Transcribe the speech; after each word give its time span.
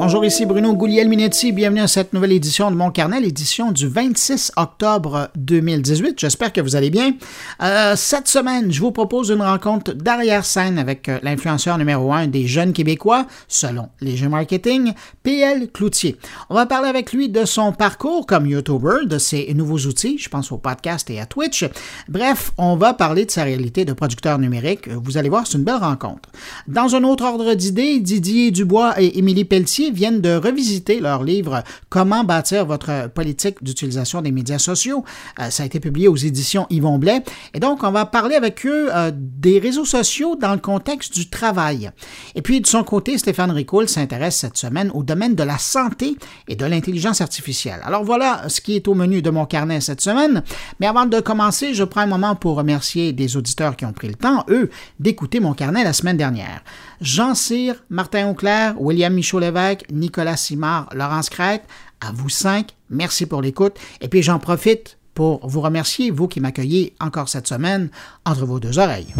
Bonjour, 0.00 0.24
ici 0.24 0.46
Bruno 0.46 0.74
Guglielminetti. 0.74 1.50
Bienvenue 1.50 1.80
à 1.80 1.88
cette 1.88 2.12
nouvelle 2.12 2.30
édition 2.30 2.70
de 2.70 2.76
Mon 2.76 2.92
Carnet, 2.92 3.18
l'édition 3.18 3.72
du 3.72 3.88
26 3.88 4.52
octobre 4.54 5.28
2018. 5.34 6.20
J'espère 6.20 6.52
que 6.52 6.60
vous 6.60 6.76
allez 6.76 6.90
bien. 6.90 7.14
Euh, 7.60 7.96
cette 7.96 8.28
semaine, 8.28 8.70
je 8.70 8.78
vous 8.80 8.92
propose 8.92 9.30
une 9.30 9.42
rencontre 9.42 9.94
d'arrière-scène 9.94 10.78
avec 10.78 11.08
euh, 11.08 11.18
l'influenceur 11.24 11.78
numéro 11.78 12.12
un 12.12 12.28
des 12.28 12.46
jeunes 12.46 12.72
Québécois, 12.72 13.26
selon 13.48 13.88
Léger 14.00 14.28
Marketing, 14.28 14.92
PL 15.24 15.68
Cloutier. 15.72 16.16
On 16.48 16.54
va 16.54 16.66
parler 16.66 16.88
avec 16.88 17.12
lui 17.12 17.28
de 17.28 17.44
son 17.44 17.72
parcours 17.72 18.24
comme 18.24 18.46
YouTuber, 18.46 19.06
de 19.06 19.18
ses 19.18 19.52
nouveaux 19.52 19.80
outils, 19.80 20.16
je 20.16 20.28
pense 20.28 20.52
au 20.52 20.58
podcast 20.58 21.10
et 21.10 21.18
à 21.18 21.26
Twitch. 21.26 21.64
Bref, 22.08 22.52
on 22.56 22.76
va 22.76 22.94
parler 22.94 23.24
de 23.24 23.32
sa 23.32 23.42
réalité 23.42 23.84
de 23.84 23.94
producteur 23.94 24.38
numérique. 24.38 24.88
Vous 24.88 25.18
allez 25.18 25.28
voir, 25.28 25.44
c'est 25.48 25.58
une 25.58 25.64
belle 25.64 25.74
rencontre. 25.74 26.28
Dans 26.68 26.94
un 26.94 27.02
autre 27.02 27.24
ordre 27.24 27.54
d'idées, 27.54 27.98
Didier 27.98 28.52
Dubois 28.52 28.94
et 29.02 29.18
Émilie 29.18 29.44
Pelletier 29.44 29.87
viennent 29.90 30.20
de 30.20 30.34
revisiter 30.34 31.00
leur 31.00 31.24
livre 31.24 31.62
Comment 31.88 32.24
bâtir 32.24 32.66
votre 32.66 33.08
politique 33.08 33.62
d'utilisation 33.62 34.22
des 34.22 34.32
médias 34.32 34.58
sociaux. 34.58 35.04
Euh, 35.40 35.50
ça 35.50 35.62
a 35.62 35.66
été 35.66 35.80
publié 35.80 36.08
aux 36.08 36.16
éditions 36.16 36.66
Yvon 36.70 36.98
Blais. 36.98 37.22
Et 37.54 37.60
donc, 37.60 37.82
on 37.82 37.90
va 37.90 38.06
parler 38.06 38.36
avec 38.36 38.66
eux 38.66 38.88
euh, 38.94 39.10
des 39.14 39.58
réseaux 39.58 39.84
sociaux 39.84 40.36
dans 40.36 40.52
le 40.52 40.60
contexte 40.60 41.14
du 41.14 41.28
travail. 41.28 41.90
Et 42.34 42.42
puis, 42.42 42.60
de 42.60 42.66
son 42.66 42.84
côté, 42.84 43.18
Stéphane 43.18 43.50
Ricoul 43.50 43.88
s'intéresse 43.88 44.36
cette 44.36 44.56
semaine 44.56 44.90
au 44.94 45.02
domaine 45.02 45.34
de 45.34 45.42
la 45.42 45.58
santé 45.58 46.16
et 46.46 46.56
de 46.56 46.64
l'intelligence 46.64 47.20
artificielle. 47.20 47.80
Alors 47.84 48.04
voilà 48.04 48.48
ce 48.48 48.60
qui 48.60 48.76
est 48.76 48.88
au 48.88 48.94
menu 48.94 49.22
de 49.22 49.30
mon 49.30 49.46
carnet 49.46 49.80
cette 49.80 50.00
semaine. 50.00 50.42
Mais 50.80 50.86
avant 50.86 51.06
de 51.06 51.20
commencer, 51.20 51.74
je 51.74 51.84
prends 51.84 52.02
un 52.02 52.06
moment 52.06 52.36
pour 52.36 52.56
remercier 52.56 53.12
des 53.12 53.36
auditeurs 53.36 53.76
qui 53.76 53.84
ont 53.84 53.92
pris 53.92 54.08
le 54.08 54.14
temps, 54.14 54.44
eux, 54.48 54.70
d'écouter 55.00 55.40
mon 55.40 55.54
carnet 55.54 55.84
la 55.84 55.92
semaine 55.92 56.16
dernière. 56.16 56.62
Jean 57.00 57.34
Cyr, 57.34 57.74
Martin 57.90 58.28
Auclair, 58.28 58.80
William 58.80 59.12
Michaud-Lévesque, 59.14 59.84
Nicolas 59.90 60.36
Simard, 60.36 60.88
Laurence 60.94 61.30
Crête, 61.30 61.64
à 62.00 62.12
vous 62.12 62.28
cinq, 62.28 62.74
merci 62.90 63.26
pour 63.26 63.42
l'écoute. 63.42 63.76
Et 64.00 64.08
puis 64.08 64.22
j'en 64.22 64.38
profite 64.38 64.98
pour 65.14 65.46
vous 65.46 65.60
remercier, 65.60 66.10
vous 66.10 66.28
qui 66.28 66.40
m'accueillez 66.40 66.94
encore 67.00 67.28
cette 67.28 67.48
semaine 67.48 67.90
entre 68.24 68.46
vos 68.46 68.60
deux 68.60 68.78
oreilles. 68.78 69.14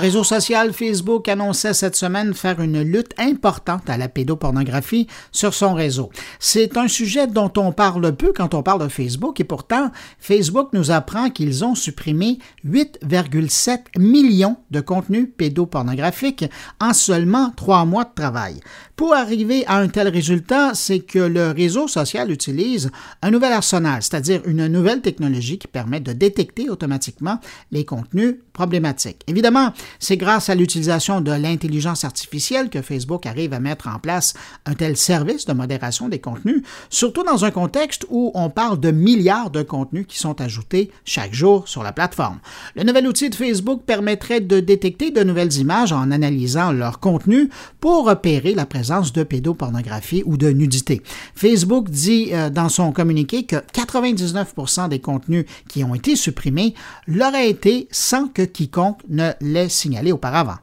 Réseau 0.00 0.24
social 0.24 0.72
Facebook 0.72 1.28
annonçait 1.28 1.74
cette 1.74 1.94
semaine 1.94 2.34
faire 2.34 2.60
une 2.60 2.82
lutte 2.82 3.12
importante 3.18 3.88
à 3.88 3.96
la 3.96 4.08
pédopornographie 4.08 5.06
sur 5.30 5.54
son 5.54 5.74
réseau. 5.74 6.10
C'est 6.40 6.76
un 6.76 6.88
sujet 6.88 7.26
dont 7.28 7.52
on 7.56 7.70
parle 7.70 8.16
peu 8.16 8.32
quand 8.34 8.54
on 8.54 8.62
parle 8.62 8.82
de 8.82 8.88
Facebook 8.88 9.38
et 9.38 9.44
pourtant, 9.44 9.92
Facebook 10.18 10.70
nous 10.72 10.90
apprend 10.90 11.30
qu'ils 11.30 11.64
ont 11.64 11.74
supprimé 11.74 12.38
8,7 12.66 13.98
millions 13.98 14.56
de 14.70 14.80
contenus 14.80 15.28
pédopornographiques 15.36 16.46
en 16.80 16.92
seulement 16.92 17.52
trois 17.54 17.84
mois 17.84 18.04
de 18.04 18.14
travail. 18.14 18.60
Pour 18.96 19.14
arriver 19.14 19.64
à 19.66 19.76
un 19.76 19.88
tel 19.88 20.08
résultat, 20.08 20.72
c'est 20.74 21.00
que 21.00 21.18
le 21.18 21.52
réseau 21.52 21.88
social 21.88 22.30
utilise 22.30 22.90
un 23.22 23.30
nouvel 23.30 23.52
arsenal, 23.52 24.02
c'est-à-dire 24.02 24.42
une 24.46 24.66
nouvelle 24.66 25.00
technologie 25.00 25.58
qui 25.58 25.68
permet 25.68 26.00
de 26.00 26.12
détecter 26.12 26.68
automatiquement 26.68 27.38
les 27.70 27.84
contenus 27.84 28.36
Évidemment, 29.26 29.72
c'est 29.98 30.16
grâce 30.16 30.48
à 30.48 30.54
l'utilisation 30.54 31.20
de 31.20 31.32
l'intelligence 31.32 32.04
artificielle 32.04 32.70
que 32.70 32.82
Facebook 32.82 33.26
arrive 33.26 33.52
à 33.52 33.60
mettre 33.60 33.88
en 33.88 33.98
place 33.98 34.34
un 34.66 34.74
tel 34.74 34.96
service 34.96 35.46
de 35.46 35.52
modération 35.52 36.08
des 36.08 36.18
contenus, 36.18 36.62
surtout 36.88 37.22
dans 37.22 37.44
un 37.44 37.50
contexte 37.50 38.06
où 38.10 38.30
on 38.34 38.50
parle 38.50 38.80
de 38.80 38.90
milliards 38.90 39.50
de 39.50 39.62
contenus 39.62 40.06
qui 40.06 40.18
sont 40.18 40.40
ajoutés 40.40 40.90
chaque 41.04 41.34
jour 41.34 41.68
sur 41.68 41.82
la 41.82 41.92
plateforme. 41.92 42.40
Le 42.76 42.84
nouvel 42.84 43.06
outil 43.06 43.30
de 43.30 43.34
Facebook 43.34 43.82
permettrait 43.84 44.40
de 44.40 44.60
détecter 44.60 45.10
de 45.10 45.22
nouvelles 45.22 45.56
images 45.56 45.92
en 45.92 46.10
analysant 46.10 46.72
leur 46.72 47.00
contenu 47.00 47.50
pour 47.80 48.06
repérer 48.06 48.54
la 48.54 48.66
présence 48.66 49.12
de 49.12 49.22
pédopornographie 49.22 50.22
ou 50.26 50.36
de 50.36 50.50
nudité. 50.50 51.02
Facebook 51.34 51.88
dit 51.88 52.30
euh, 52.32 52.50
dans 52.50 52.68
son 52.68 52.92
communiqué 52.92 53.44
que 53.44 53.56
99% 53.56 54.88
des 54.88 54.98
contenus 54.98 55.44
qui 55.68 55.84
ont 55.84 55.94
été 55.94 56.16
supprimés 56.16 56.74
l'auraient 57.06 57.50
été 57.50 57.88
sans 57.90 58.28
que 58.28 58.42
quiconque 58.52 59.00
ne 59.08 59.30
les 59.40 59.68
signalé 59.68 60.12
auparavant. 60.12 60.58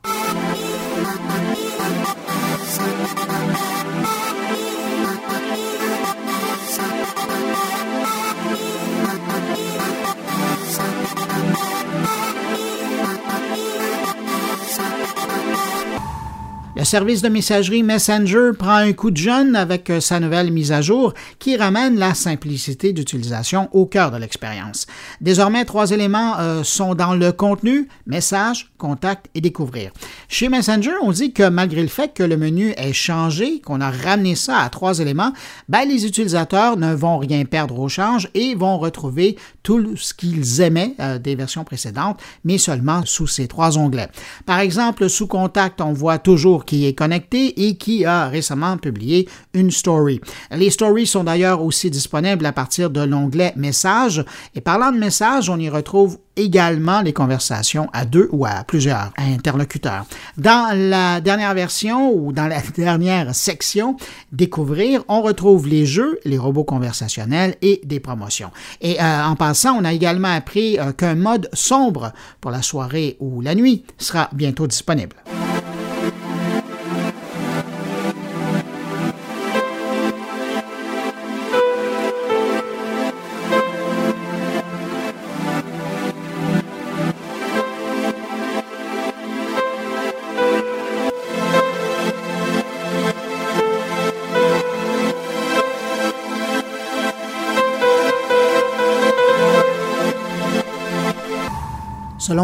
Service 16.88 17.22
de 17.22 17.28
messagerie 17.28 17.84
Messenger 17.84 18.52
prend 18.58 18.78
un 18.78 18.94
coup 18.94 19.12
de 19.12 19.18
jeune 19.18 19.58
avec 19.58 19.90
euh, 19.90 20.00
sa 20.00 20.22
nouvelle 20.22 20.54
mise 20.54 20.72
à 20.72 20.82
jour 20.82 21.14
qui 21.38 21.58
ramène 21.58 22.00
la 22.00 22.14
simplicité 22.14 22.94
d'utilisation 22.94 23.68
au 23.74 23.86
cœur 23.86 24.10
de 24.10 24.16
l'expérience. 24.16 24.88
Désormais, 25.20 25.66
trois 25.66 25.92
éléments 25.92 26.40
euh, 26.40 26.64
sont 26.64 26.96
dans 26.96 27.14
le 27.14 27.34
contenu, 27.34 27.90
message, 28.06 28.72
contact 28.78 29.26
et 29.36 29.42
découvrir. 29.42 29.92
Chez 30.30 30.48
Messenger, 30.48 30.94
on 31.04 31.12
dit 31.12 31.34
que 31.34 31.50
malgré 31.50 31.82
le 31.82 31.90
fait 31.90 32.14
que 32.14 32.24
le 32.24 32.38
menu 32.38 32.74
ait 32.78 32.94
changé, 32.94 33.60
qu'on 33.60 33.82
a 33.82 33.92
ramené 33.92 34.36
ça 34.36 34.60
à 34.60 34.70
trois 34.70 35.00
éléments, 35.00 35.34
ben, 35.68 35.86
les 35.86 36.06
utilisateurs 36.06 36.78
ne 36.78 36.94
vont 36.94 37.18
rien 37.18 37.44
perdre 37.44 37.78
au 37.80 37.90
change 37.90 38.30
et 38.34 38.56
vont 38.56 38.78
retrouver 38.78 39.38
tout 39.62 39.98
ce 39.98 40.14
qu'ils 40.14 40.62
aimaient 40.62 40.96
euh, 41.02 41.20
des 41.20 41.36
versions 41.36 41.66
précédentes, 41.66 42.22
mais 42.46 42.58
seulement 42.58 43.02
sous 43.04 43.28
ces 43.28 43.50
trois 43.50 43.78
onglets. 43.78 44.10
Par 44.46 44.60
exemple, 44.60 45.10
sous 45.10 45.28
contact, 45.28 45.82
on 45.82 45.92
voit 45.92 46.18
toujours 46.18 46.64
qui 46.64 46.77
est 46.86 46.94
connecté 46.94 47.68
et 47.68 47.78
qui 47.78 48.06
a 48.06 48.28
récemment 48.28 48.78
publié 48.78 49.28
une 49.54 49.72
story. 49.72 50.22
Les 50.52 50.70
stories 50.70 51.08
sont 51.08 51.24
d'ailleurs 51.24 51.64
aussi 51.64 51.90
disponibles 51.90 52.46
à 52.46 52.52
partir 52.52 52.90
de 52.90 53.02
l'onglet 53.02 53.54
Messages. 53.56 54.24
Et 54.56 54.62
parlant 54.62 54.92
de 54.92 54.98
messages, 54.98 55.50
on 55.50 55.58
y 55.58 55.70
retrouve 55.70 56.20
également 56.38 57.02
les 57.02 57.14
conversations 57.14 57.90
à 57.94 58.06
deux 58.06 58.30
ou 58.32 58.46
à 58.46 58.64
plusieurs 58.66 59.12
interlocuteurs. 59.18 60.06
Dans 60.38 60.70
la 60.74 61.20
dernière 61.20 61.54
version 61.54 62.12
ou 62.14 62.32
dans 62.32 62.48
la 62.48 62.62
dernière 62.76 63.36
section 63.36 63.98
Découvrir, 64.32 65.04
on 65.08 65.22
retrouve 65.22 65.68
les 65.68 65.86
jeux, 65.86 66.20
les 66.24 66.38
robots 66.38 66.64
conversationnels 66.64 67.56
et 67.62 67.82
des 67.84 68.00
promotions. 68.00 68.52
Et 68.82 69.02
euh, 69.02 69.24
en 69.24 69.36
passant, 69.36 69.78
on 69.78 69.84
a 69.84 69.94
également 69.94 70.34
appris 70.34 70.80
euh, 70.80 70.92
qu'un 70.92 71.16
mode 71.16 71.50
sombre 71.54 72.14
pour 72.40 72.52
la 72.52 72.62
soirée 72.62 73.18
ou 73.20 73.42
la 73.42 73.56
nuit 73.56 73.84
sera 73.98 74.30
bientôt 74.34 74.68
disponible. 74.68 75.16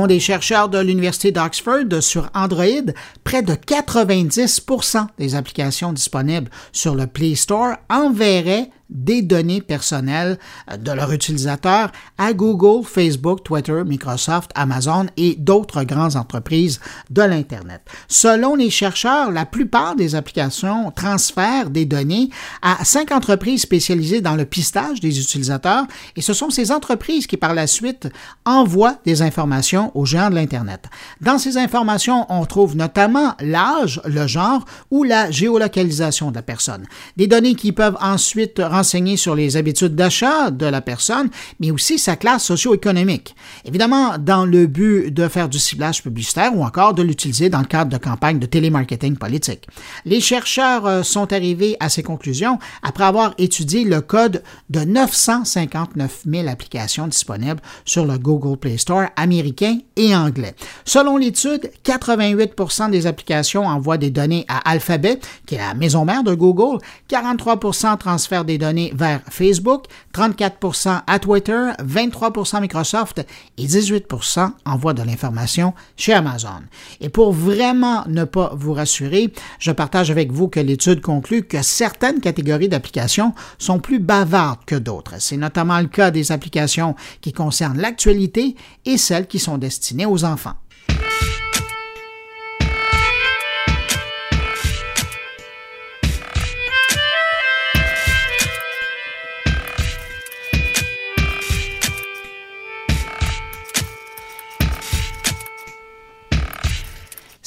Des 0.08 0.20
chercheurs 0.20 0.68
de 0.68 0.80
l'Université 0.80 1.32
d'Oxford, 1.32 2.02
sur 2.02 2.30
Android, 2.34 2.92
près 3.24 3.42
de 3.42 3.54
90% 3.54 5.08
des 5.18 5.36
applications 5.36 5.94
disponibles 5.94 6.52
sur 6.74 6.94
le 6.94 7.08
Play 7.08 7.36
Store 7.36 7.76
enverraient 7.90 8.70
des 8.90 9.22
données 9.22 9.62
personnelles 9.62 10.38
euh, 10.72 10.78
de 10.78 10.92
leurs 10.92 11.12
utilisateurs 11.12 11.92
à 12.18 12.34
Google, 12.34 12.86
Facebook, 12.86 13.44
Twitter, 13.44 13.82
Microsoft, 13.86 14.52
Amazon 14.56 15.08
et 15.18 15.36
d'autres 15.36 15.84
grandes 15.84 16.16
entreprises 16.16 16.80
de 17.10 17.22
l'Internet. 17.22 17.82
Selon 18.08 18.56
les 18.56 18.70
chercheurs, 18.70 19.32
la 19.32 19.46
plupart 19.46 19.96
des 19.96 20.16
applications 20.16 20.92
transfèrent 20.92 21.70
des 21.70 21.86
données 21.86 22.30
à 22.62 22.84
cinq 22.86 23.12
entreprises 23.12 23.62
spécialisées 23.62 24.22
dans 24.22 24.36
le 24.36 24.46
pistage 24.46 25.00
des 25.00 25.20
utilisateurs 25.20 25.86
et 26.16 26.22
ce 26.22 26.34
sont 26.34 26.50
ces 26.50 26.72
entreprises 26.72 27.28
qui 27.28 27.38
par 27.38 27.54
la 27.54 27.68
suite 27.68 28.08
envoient 28.46 28.98
des 29.06 29.22
informations 29.22 29.92
aux 29.96 30.06
géants 30.06 30.30
de 30.30 30.36
l'Internet. 30.36 30.86
Dans 31.22 31.38
ces 31.38 31.58
informations, 31.58 32.26
on 32.30 32.46
trouve 32.46 32.76
notamment 32.76 33.36
l'âge, 33.40 34.02
le 34.06 34.28
genre 34.28 34.66
ou 34.92 35.04
la 35.04 35.32
géolocalisation 35.32 36.32
de 36.32 36.36
la 36.36 36.42
personne. 36.42 36.86
Des 37.18 37.28
données 37.28 37.56
qui 37.56 37.72
peuvent 37.72 37.98
ensuite 38.02 38.60
renseigner 38.84 39.16
sur 39.16 39.34
les 39.34 39.56
habitudes 39.56 39.96
d'achat 39.96 40.52
de 40.52 40.66
la 40.66 40.82
personne, 40.82 41.30
mais 41.62 41.72
aussi 41.72 41.98
sa 41.98 42.18
classe 42.18 42.44
socio-économique. 42.44 43.34
Évidemment, 43.64 44.18
dans 44.18 44.46
le 44.46 44.68
but 44.68 45.10
de 45.10 45.30
faire 45.30 45.48
du 45.48 45.58
ciblage 45.58 46.04
publicitaire 46.04 46.52
ou 46.54 46.66
encore 46.66 46.94
de 46.94 47.02
l'utiliser 47.02 47.50
dans 47.50 47.60
le 47.62 47.66
cadre 47.66 47.92
de 47.92 47.98
campagnes 47.98 48.40
de 48.40 48.46
télémarketing 48.46 49.16
politique. 49.16 49.68
Les 50.04 50.20
chercheurs 50.20 50.86
euh, 50.86 51.02
sont 51.02 51.32
arrivés 51.32 51.78
à 51.80 51.88
ces 51.88 52.04
conclusions 52.04 52.60
après 52.82 53.06
avoir 53.06 53.34
étudié 53.38 53.86
le 53.86 54.02
code 54.02 54.44
de 54.70 54.82
959 54.82 56.24
000 56.30 56.50
applications 56.50 57.08
disponibles 57.08 57.62
sur 57.86 58.06
le 58.06 58.18
Google 58.18 58.58
Play 58.58 58.78
Store 58.78 59.06
américain 59.16 59.78
et 59.96 60.14
anglais. 60.14 60.56
Selon 60.84 61.16
l'étude, 61.16 61.72
88 61.84 62.52
des 62.92 63.08
applications 63.08 63.66
envoient 63.66 63.98
des 63.98 64.10
données 64.10 64.46
à 64.50 64.58
Alphabet, 64.70 65.22
qui 65.46 65.56
est 65.56 65.60
la 65.60 65.74
maison 65.74 66.04
mère 66.04 66.24
de 66.24 66.34
Google, 66.34 66.80
43 67.08 67.98
transfèrent 67.98 68.44
des 68.44 68.58
données 68.64 68.94
vers 68.96 69.22
Facebook, 69.30 69.86
34% 70.14 71.02
à 71.06 71.20
Twitter, 71.20 71.72
23% 71.84 72.62
Microsoft 72.62 73.26
et 73.58 73.66
18% 73.66 74.52
envoient 74.66 74.94
de 74.94 75.04
l'information 75.04 75.74
chez 75.98 76.14
Amazon. 76.14 76.62
Et 77.02 77.10
pour 77.10 77.34
vraiment 77.34 78.04
ne 78.08 78.24
pas 78.24 78.52
vous 78.56 78.74
rassurer, 78.74 79.34
je 79.60 79.72
partage 79.72 80.12
avec 80.12 80.32
vous 80.32 80.48
que 80.48 80.62
l'étude 80.62 81.02
conclut 81.02 81.44
que 81.44 81.62
certaines 81.62 82.22
catégories 82.22 82.70
d'applications 82.70 83.34
sont 83.58 83.80
plus 83.80 84.00
bavardes 84.00 84.64
que 84.66 84.76
d'autres. 84.76 85.16
C'est 85.20 85.38
notamment 85.38 85.80
le 85.80 85.88
cas 85.88 86.12
des 86.12 86.32
applications 86.32 86.96
qui 87.20 87.34
concernent 87.34 87.80
l'actualité 87.80 88.56
et 88.86 88.98
celles 88.98 89.28
qui 89.28 89.40
sont 89.40 89.58
destinées 89.58 90.06
aux 90.06 90.24
enfants. 90.24 90.63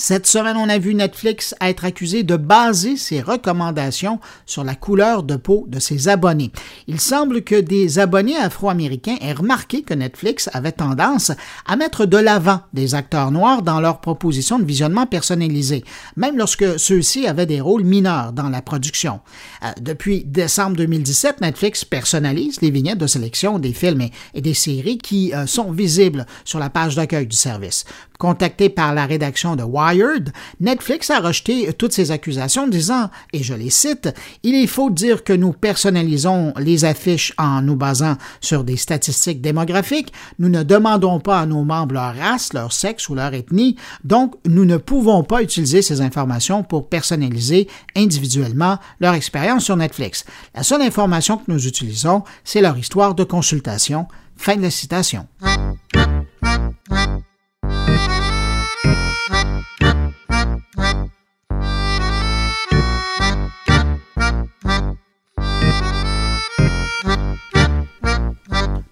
Cette 0.08 0.28
semaine, 0.28 0.56
on 0.56 0.68
a 0.68 0.78
vu 0.78 0.94
Netflix 0.94 1.52
être 1.60 1.84
accusé 1.84 2.22
de 2.22 2.36
baser 2.36 2.96
ses 2.96 3.20
recommandations 3.20 4.20
sur 4.46 4.62
la 4.62 4.76
couleur 4.76 5.24
de 5.24 5.34
peau 5.34 5.64
de 5.66 5.80
ses 5.80 6.06
abonnés. 6.06 6.52
Il 6.86 7.00
semble 7.00 7.42
que 7.42 7.60
des 7.60 7.98
abonnés 7.98 8.36
afro-américains 8.36 9.16
aient 9.20 9.32
remarqué 9.32 9.82
que 9.82 9.94
Netflix 9.94 10.48
avait 10.52 10.70
tendance 10.70 11.32
à 11.66 11.74
mettre 11.74 12.06
de 12.06 12.18
l'avant 12.18 12.60
des 12.72 12.94
acteurs 12.94 13.32
noirs 13.32 13.62
dans 13.62 13.80
leurs 13.80 14.00
propositions 14.00 14.60
de 14.60 14.64
visionnement 14.64 15.06
personnalisé, 15.06 15.82
même 16.14 16.38
lorsque 16.38 16.78
ceux-ci 16.78 17.26
avaient 17.26 17.44
des 17.44 17.60
rôles 17.60 17.82
mineurs 17.82 18.32
dans 18.32 18.48
la 18.48 18.62
production. 18.62 19.18
Euh, 19.64 19.72
depuis 19.80 20.22
décembre 20.24 20.76
2017, 20.76 21.40
Netflix 21.40 21.84
personnalise 21.84 22.60
les 22.60 22.70
vignettes 22.70 22.98
de 22.98 23.08
sélection 23.08 23.58
des 23.58 23.72
films 23.72 24.02
et, 24.34 24.40
des 24.40 24.54
séries 24.54 24.98
qui 24.98 25.34
euh, 25.34 25.46
sont 25.46 25.72
visibles 25.72 26.26
sur 26.44 26.60
la 26.60 26.70
page 26.70 26.94
d'accueil 26.94 27.26
du 27.26 27.36
service. 27.36 27.84
Contacté 28.18 28.68
par 28.68 28.94
la 28.94 29.06
rédaction 29.06 29.56
de 29.56 29.62
Wired, 29.62 30.32
Netflix 30.60 31.10
a 31.10 31.20
rejeté 31.20 31.72
toutes 31.74 31.92
ces 31.92 32.10
accusations 32.10 32.66
disant, 32.66 33.10
et 33.32 33.42
je 33.42 33.54
les 33.54 33.70
cite, 33.70 34.08
Il 34.42 34.54
est 34.54 34.66
faux 34.66 34.90
de 34.90 34.94
dire 34.94 35.24
que 35.24 35.32
nous 35.32 35.52
personnalisons 35.52 36.52
les 36.58 36.84
affiches 36.84 37.32
en 37.38 37.62
nous 37.62 37.76
basant 37.76 38.16
sur 38.40 38.64
des 38.64 38.76
statistiques 38.76 39.40
démographiques. 39.40 40.12
Nous 40.38 40.48
ne 40.48 40.62
demandons 40.62 41.20
pas 41.20 41.40
à 41.40 41.46
nos 41.46 41.64
membres 41.64 41.94
leur 41.94 42.16
race, 42.16 42.52
leur 42.52 42.72
sexe 42.72 43.08
ou 43.08 43.14
leur 43.14 43.34
ethnie, 43.34 43.76
donc 44.04 44.34
nous 44.46 44.64
ne 44.64 44.76
pouvons 44.76 45.22
pas 45.22 45.42
utiliser 45.42 45.82
ces 45.82 46.00
informations 46.00 46.62
pour 46.62 46.88
personnaliser 46.88 47.68
individuellement 47.94 48.78
leur 49.00 49.14
expérience 49.14 49.64
sur 49.64 49.76
Netflix. 49.76 50.24
La 50.54 50.62
seule 50.62 50.82
information 50.82 51.38
que 51.38 51.50
nous 51.50 51.66
utilisons, 51.66 52.22
c'est 52.44 52.60
leur 52.60 52.78
histoire 52.78 53.14
de 53.14 53.24
consultation. 53.24 54.06
Fin 54.36 54.56
de 54.56 54.62
la 54.62 54.70
citation. 54.70 55.26
Thank 57.68 58.06
you. 60.76 61.15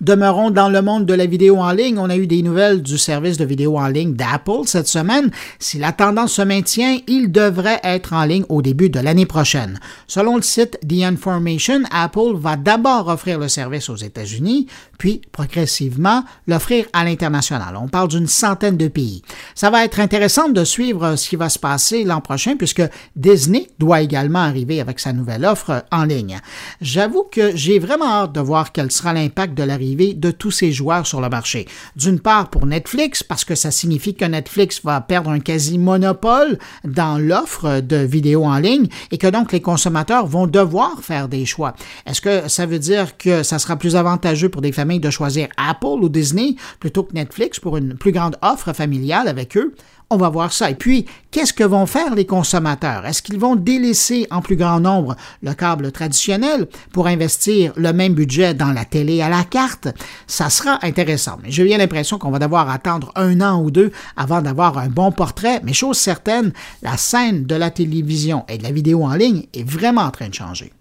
Demeurons 0.05 0.51
dans 0.51 0.69
le 0.69 0.83
monde 0.83 1.07
de 1.07 1.15
la 1.15 1.25
vidéo 1.25 1.57
en 1.57 1.73
ligne. 1.73 1.99
On 1.99 2.11
a 2.11 2.17
eu 2.17 2.27
des 2.27 2.43
nouvelles 2.43 2.83
du 2.83 2.99
service 2.99 3.39
de 3.39 3.45
vidéo 3.47 3.79
en 3.79 3.87
ligne 3.87 4.13
d'Apple 4.13 4.67
cette 4.67 4.87
semaine. 4.87 5.31
Si 5.59 5.79
la 5.79 5.93
tendance 5.93 6.35
se 6.35 6.43
maintient, 6.43 6.99
il 7.07 7.33
devrait 7.33 7.81
être 7.83 8.13
en 8.13 8.27
ligne 8.27 8.45
au 8.51 8.61
début 8.61 8.91
de 8.91 9.01
l'année 9.01 9.25
prochaine. 9.25 9.81
Selon 10.07 10.37
le 10.37 10.43
site 10.43 10.79
The 10.87 11.05
Information, 11.05 11.85
Apple 11.91 12.35
va 12.35 12.57
d'abord 12.57 13.09
offrir 13.09 13.39
le 13.39 13.49
service 13.49 13.89
aux 13.89 13.97
États-Unis, 13.97 14.67
puis 14.99 15.23
progressivement 15.33 16.23
l'offrir 16.47 16.85
à 16.93 17.07
l'international. 17.07 17.75
On 17.81 17.89
parle 17.89 18.09
d'une 18.09 18.27
centaine 18.27 18.77
de 18.77 18.89
pays. 18.89 19.23
Ça 19.55 19.71
va 19.71 19.87
être 19.87 20.01
intéressant 20.01 20.51
de 20.51 20.65
suivre 20.65 21.17
ce 21.17 21.31
qui 21.31 21.37
va 21.37 21.49
se 21.49 21.59
passer 21.59 22.05
l'an 22.05 22.21
prochain 22.21 22.57
puisque 22.59 22.83
Disney 23.17 23.71
doit 23.79 24.03
également 24.03 24.41
arriver 24.41 24.83
avec 24.83 25.01
sa 25.01 25.15
nouvelle 25.15 25.47
offre 25.47 25.87
en 25.91 26.05
ligne. 26.05 26.41
J'avoue 26.83 27.25
que 27.33 27.57
j'ai 27.57 27.79
vraiment 27.79 28.25
hâte 28.25 28.33
de 28.35 28.41
voir 28.41 28.71
quel 28.71 28.91
sera 28.91 29.15
l'impact 29.15 29.57
de 29.57 29.63
l'arrivée 29.63 29.94
de 29.95 30.31
tous 30.31 30.51
ces 30.51 30.73
joueurs 30.73 31.07
sur 31.07 31.21
le 31.21 31.29
marché. 31.29 31.67
D'une 31.97 32.21
part 32.21 32.51
pour 32.51 32.67
Netflix, 32.67 33.23
parce 33.23 33.45
que 33.45 33.55
ça 33.55 33.71
signifie 33.71 34.15
que 34.15 34.25
Netflix 34.25 34.81
va 34.85 35.01
perdre 35.01 35.31
un 35.31 35.41
quasi-monopole 35.41 36.59
dans 36.85 37.19
l'offre 37.19 37.81
de 37.81 37.97
vidéos 37.97 38.45
en 38.45 38.59
ligne 38.59 38.89
et 39.11 39.19
que 39.19 39.27
donc 39.27 39.53
les 39.53 39.61
consommateurs 39.61 40.27
vont 40.27 40.47
devoir 40.47 41.01
faire 41.01 41.29
des 41.29 41.47
choix. 41.47 41.75
Est-ce 42.07 42.21
que 42.21 42.49
ça 42.49 42.67
veut 42.67 42.79
dire 42.79 43.17
que 43.17 43.43
ça 43.43 43.59
sera 43.59 43.77
plus 43.77 43.97
avantageux 43.97 44.49
pour 44.49 44.63
des 44.63 44.73
familles 44.73 45.01
de 45.01 45.11
choisir 45.11 45.49
Apple 45.57 46.03
ou 46.03 46.09
Disney 46.09 46.57
plutôt 46.81 47.05
que 47.05 47.15
Netflix 47.15 47.61
pour 47.61 47.77
une 47.77 47.95
plus 47.95 48.13
grande 48.13 48.37
offre 48.43 48.73
familiale 48.73 49.29
avec 49.29 49.57
eux? 49.57 49.75
On 50.15 50.17
va 50.17 50.29
voir 50.29 50.53
ça. 50.53 50.71
Et 50.71 50.77
puis, 50.77 51.07
qu'est-ce 51.33 51.53
que 51.53 51.65
vont 51.65 51.87
faire 51.87 52.15
les 52.15 52.25
consommateurs? 52.25 53.05
Est-ce 53.05 53.21
qu'ils 53.21 53.41
vont 53.41 53.57
délaisser 53.57 54.29
en 54.31 54.43
plus 54.43 54.55
grand 54.55 54.79
nombre 54.79 55.17
le 55.43 55.55
câble 55.55 55.91
traditionnel 55.91 56.69
pour 56.93 57.09
investir 57.09 57.73
le 57.75 57.93
même 57.93 58.15
budget 58.15 58.55
dans 58.55 58.71
la 58.71 58.85
télé 58.85 59.23
à 59.23 59.29
la 59.29 59.43
carte? 59.43 59.89
Ça 60.29 60.51
sera 60.51 60.79
intéressant. 60.83 61.41
Mais 61.43 61.51
j'ai 61.51 61.65
bien 61.65 61.79
l'impression 61.79 62.17
qu'on 62.17 62.31
va 62.31 62.39
devoir 62.39 62.71
attendre 62.71 63.11
un 63.17 63.41
an 63.41 63.61
ou 63.61 63.73
deux 63.73 63.91
avant 64.17 64.41
d'avoir 64.41 64.79
un 64.79 64.87
bon 64.87 65.11
portrait. 65.11 65.61
Mais 65.65 65.73
chose 65.73 65.99
certaine, 65.99 66.53
la 66.83 66.97
scène 66.97 67.45
de 67.45 67.57
la 67.57 67.73
télévision 67.73 68.45
et 68.49 68.57
de 68.57 68.63
la 68.63 68.71
vidéo 68.71 69.03
en 69.03 69.15
ligne 69.15 69.47
est 69.53 69.69
vraiment 69.69 70.03
en 70.03 70.13
train 70.13 70.29
de 70.29 70.35
changer. 70.35 70.73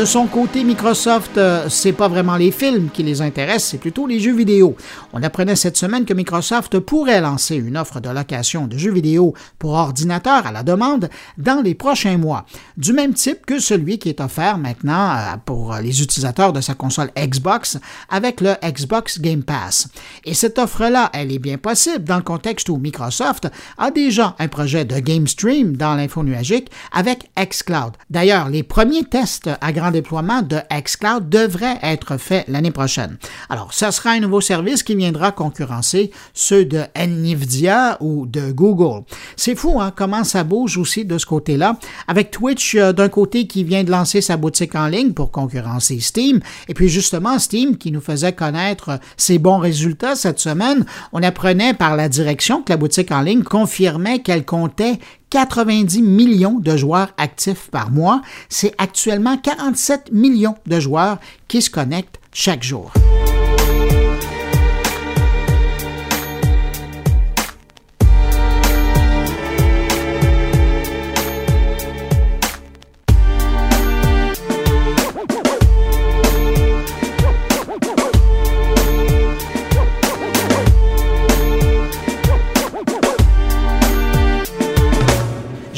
De 0.00 0.06
son 0.06 0.28
côté, 0.28 0.64
Microsoft, 0.64 1.36
euh, 1.36 1.68
c'est 1.68 1.92
pas 1.92 2.08
vraiment 2.08 2.36
les 2.36 2.52
films 2.52 2.88
qui 2.88 3.02
les 3.02 3.20
intéressent, 3.20 3.72
c'est 3.72 3.76
plutôt 3.76 4.06
les 4.06 4.18
jeux 4.18 4.34
vidéo. 4.34 4.74
On 5.12 5.22
apprenait 5.22 5.56
cette 5.56 5.76
semaine 5.76 6.06
que 6.06 6.14
Microsoft 6.14 6.78
pourrait 6.78 7.20
lancer 7.20 7.56
une 7.56 7.76
offre 7.76 8.00
de 8.00 8.08
location 8.08 8.66
de 8.66 8.78
jeux 8.78 8.92
vidéo 8.92 9.34
pour 9.58 9.72
ordinateur 9.72 10.46
à 10.46 10.52
la 10.52 10.62
demande 10.62 11.10
dans 11.36 11.60
les 11.60 11.74
prochains 11.74 12.16
mois, 12.16 12.46
du 12.78 12.94
même 12.94 13.12
type 13.12 13.44
que 13.44 13.58
celui 13.58 13.98
qui 13.98 14.08
est 14.08 14.22
offert 14.22 14.56
maintenant 14.56 15.10
euh, 15.10 15.36
pour 15.44 15.74
les 15.74 16.00
utilisateurs 16.02 16.54
de 16.54 16.62
sa 16.62 16.72
console 16.72 17.10
Xbox 17.14 17.76
avec 18.08 18.40
le 18.40 18.54
Xbox 18.64 19.20
Game 19.20 19.42
Pass. 19.42 19.88
Et 20.24 20.32
cette 20.32 20.58
offre-là, 20.58 21.10
elle 21.12 21.30
est 21.30 21.38
bien 21.38 21.58
possible 21.58 22.04
dans 22.04 22.16
le 22.16 22.22
contexte 22.22 22.70
où 22.70 22.78
Microsoft 22.78 23.48
a 23.76 23.90
déjà 23.90 24.34
un 24.38 24.48
projet 24.48 24.86
de 24.86 24.98
Game 24.98 25.26
Stream 25.26 25.76
dans 25.76 25.94
l'info 25.94 26.22
nuagique 26.22 26.70
avec 26.90 27.30
xCloud. 27.38 27.92
D'ailleurs, 28.08 28.48
les 28.48 28.62
premiers 28.62 29.04
tests 29.04 29.50
à 29.60 29.72
déploiement 29.90 30.42
de 30.42 30.58
xCloud 30.70 31.28
devrait 31.28 31.78
être 31.82 32.16
fait 32.16 32.44
l'année 32.48 32.70
prochaine. 32.70 33.16
Alors, 33.48 33.72
ce 33.72 33.90
sera 33.90 34.10
un 34.10 34.20
nouveau 34.20 34.40
service 34.40 34.82
qui 34.82 34.94
viendra 34.94 35.32
concurrencer 35.32 36.10
ceux 36.34 36.64
de 36.64 36.84
Nvidia 36.94 37.96
ou 38.00 38.26
de 38.26 38.52
Google. 38.52 39.04
C'est 39.36 39.54
fou, 39.54 39.80
hein, 39.80 39.92
comment 39.94 40.24
ça 40.24 40.44
bouge 40.44 40.76
aussi 40.76 41.04
de 41.04 41.18
ce 41.18 41.26
côté-là. 41.26 41.78
Avec 42.08 42.30
Twitch, 42.30 42.74
euh, 42.74 42.92
d'un 42.92 43.08
côté, 43.08 43.46
qui 43.46 43.64
vient 43.64 43.84
de 43.84 43.90
lancer 43.90 44.20
sa 44.20 44.36
boutique 44.36 44.74
en 44.74 44.86
ligne 44.86 45.12
pour 45.12 45.30
concurrencer 45.30 46.00
Steam, 46.00 46.40
et 46.68 46.74
puis 46.74 46.88
justement, 46.88 47.38
Steam 47.38 47.76
qui 47.76 47.92
nous 47.92 48.00
faisait 48.00 48.32
connaître 48.32 48.98
ses 49.16 49.38
bons 49.38 49.58
résultats 49.58 50.16
cette 50.16 50.38
semaine, 50.38 50.84
on 51.12 51.22
apprenait 51.22 51.74
par 51.74 51.96
la 51.96 52.08
direction 52.08 52.62
que 52.62 52.72
la 52.72 52.76
boutique 52.76 53.10
en 53.12 53.22
ligne 53.22 53.42
confirmait 53.42 54.20
qu'elle 54.20 54.44
comptait 54.44 54.98
90 55.30 56.02
millions 56.02 56.58
de 56.58 56.76
joueurs 56.76 57.12
actifs 57.16 57.68
par 57.70 57.90
mois. 57.90 58.22
C'est 58.48 58.74
actuellement 58.78 59.36
47 59.36 60.12
millions 60.12 60.56
de 60.66 60.80
joueurs 60.80 61.18
qui 61.48 61.62
se 61.62 61.70
connectent 61.70 62.20
chaque 62.32 62.62
jour. 62.62 62.92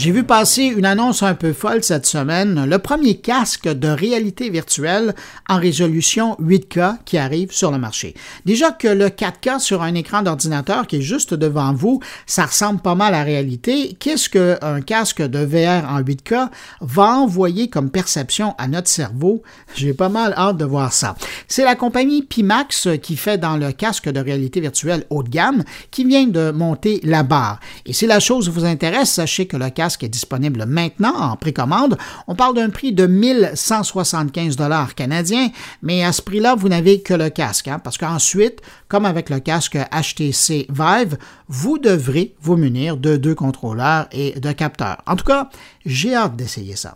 J'ai 0.03 0.11
vu 0.11 0.25
passer 0.25 0.65
une 0.65 0.85
annonce 0.85 1.23
un 1.23 1.37
peu 1.37 1.53
folle 1.53 1.85
cette 1.85 2.07
semaine, 2.07 2.65
le 2.65 2.79
premier 2.81 3.19
casque 3.19 3.69
de 3.69 3.87
réalité 3.87 4.51
virtuelle 4.51 5.15
en 5.49 5.61
résolution 5.61 6.37
8K 6.43 6.97
qui 7.05 7.19
arrive 7.19 7.53
sur 7.53 7.71
le 7.71 7.79
marché. 7.79 8.15
Déjà 8.45 8.73
que 8.73 8.89
le 8.89 9.11
4K 9.11 9.61
sur 9.61 9.81
un 9.81 9.95
écran 9.95 10.23
d'ordinateur 10.23 10.89
qui 10.89 10.97
est 10.97 11.03
juste 11.03 11.35
devant 11.35 11.73
vous, 11.73 12.01
ça 12.27 12.47
ressemble 12.47 12.81
pas 12.81 12.97
mal 12.97 13.15
à 13.15 13.19
la 13.19 13.23
réalité. 13.23 13.97
Qu'est-ce 14.01 14.29
qu'un 14.29 14.81
casque 14.81 15.23
de 15.23 15.39
VR 15.39 15.89
en 15.89 16.01
8K 16.01 16.49
va 16.81 17.19
envoyer 17.19 17.71
comme 17.71 17.89
perception 17.89 18.57
à 18.59 18.67
notre 18.67 18.89
cerveau? 18.89 19.45
J'ai 19.77 19.95
pas 19.95 20.09
mal 20.09 20.35
hâte 20.37 20.57
de 20.57 20.65
voir 20.65 20.93
ça. 20.93 21.15
C'est 21.47 21.63
la 21.63 21.77
compagnie 21.77 22.23
Pimax 22.23 22.89
qui 23.01 23.17
fait 23.17 23.39
dans 23.39 23.57
le 23.57 23.71
casque 23.71 24.09
de 24.09 24.19
réalité 24.19 24.61
virtuelle 24.61 25.05
haut 25.11 25.23
de 25.23 25.29
gamme 25.29 25.63
qui 25.93 26.05
vient 26.05 26.27
de 26.27 26.51
monter 26.51 26.99
la 27.05 27.23
barre. 27.23 27.61
Et 27.87 27.93
si 27.93 28.09
la 28.09 28.19
chose 28.19 28.49
vous 28.49 28.65
intéresse, 28.65 29.13
sachez 29.13 29.47
que 29.47 29.57
le 29.57 29.71
casque 29.71 29.92
est 30.03 30.09
disponible 30.09 30.65
maintenant 30.67 31.15
en 31.15 31.37
précommande. 31.37 31.97
On 32.27 32.35
parle 32.35 32.57
d'un 32.57 32.71
prix 32.71 32.93
de 32.93 33.07
1175 33.07 34.57
dollars 34.57 34.95
canadiens, 34.95 35.51
mais 35.83 36.05
à 36.05 36.13
ce 36.13 36.23
prix-là, 36.23 36.55
vous 36.55 36.69
n'avez 36.69 37.03
que 37.03 37.15
le 37.15 37.31
casque, 37.31 37.69
hein, 37.69 37.79
parce 37.79 37.99
qu'ensuite, 37.99 38.61
comme 38.89 39.05
avec 39.05 39.31
le 39.31 39.41
casque 39.41 39.77
HTC 39.77 40.67
Vive, 40.71 41.19
vous 41.49 41.79
devrez 41.79 42.35
vous 42.41 42.57
munir 42.57 42.97
de 42.97 43.17
deux 43.17 43.35
contrôleurs 43.35 44.07
et 44.13 44.39
de 44.39 44.53
capteurs. 44.53 44.99
En 45.07 45.17
tout 45.17 45.25
cas, 45.25 45.49
j'ai 45.85 46.15
hâte 46.15 46.37
d'essayer 46.37 46.77
ça. 46.77 46.95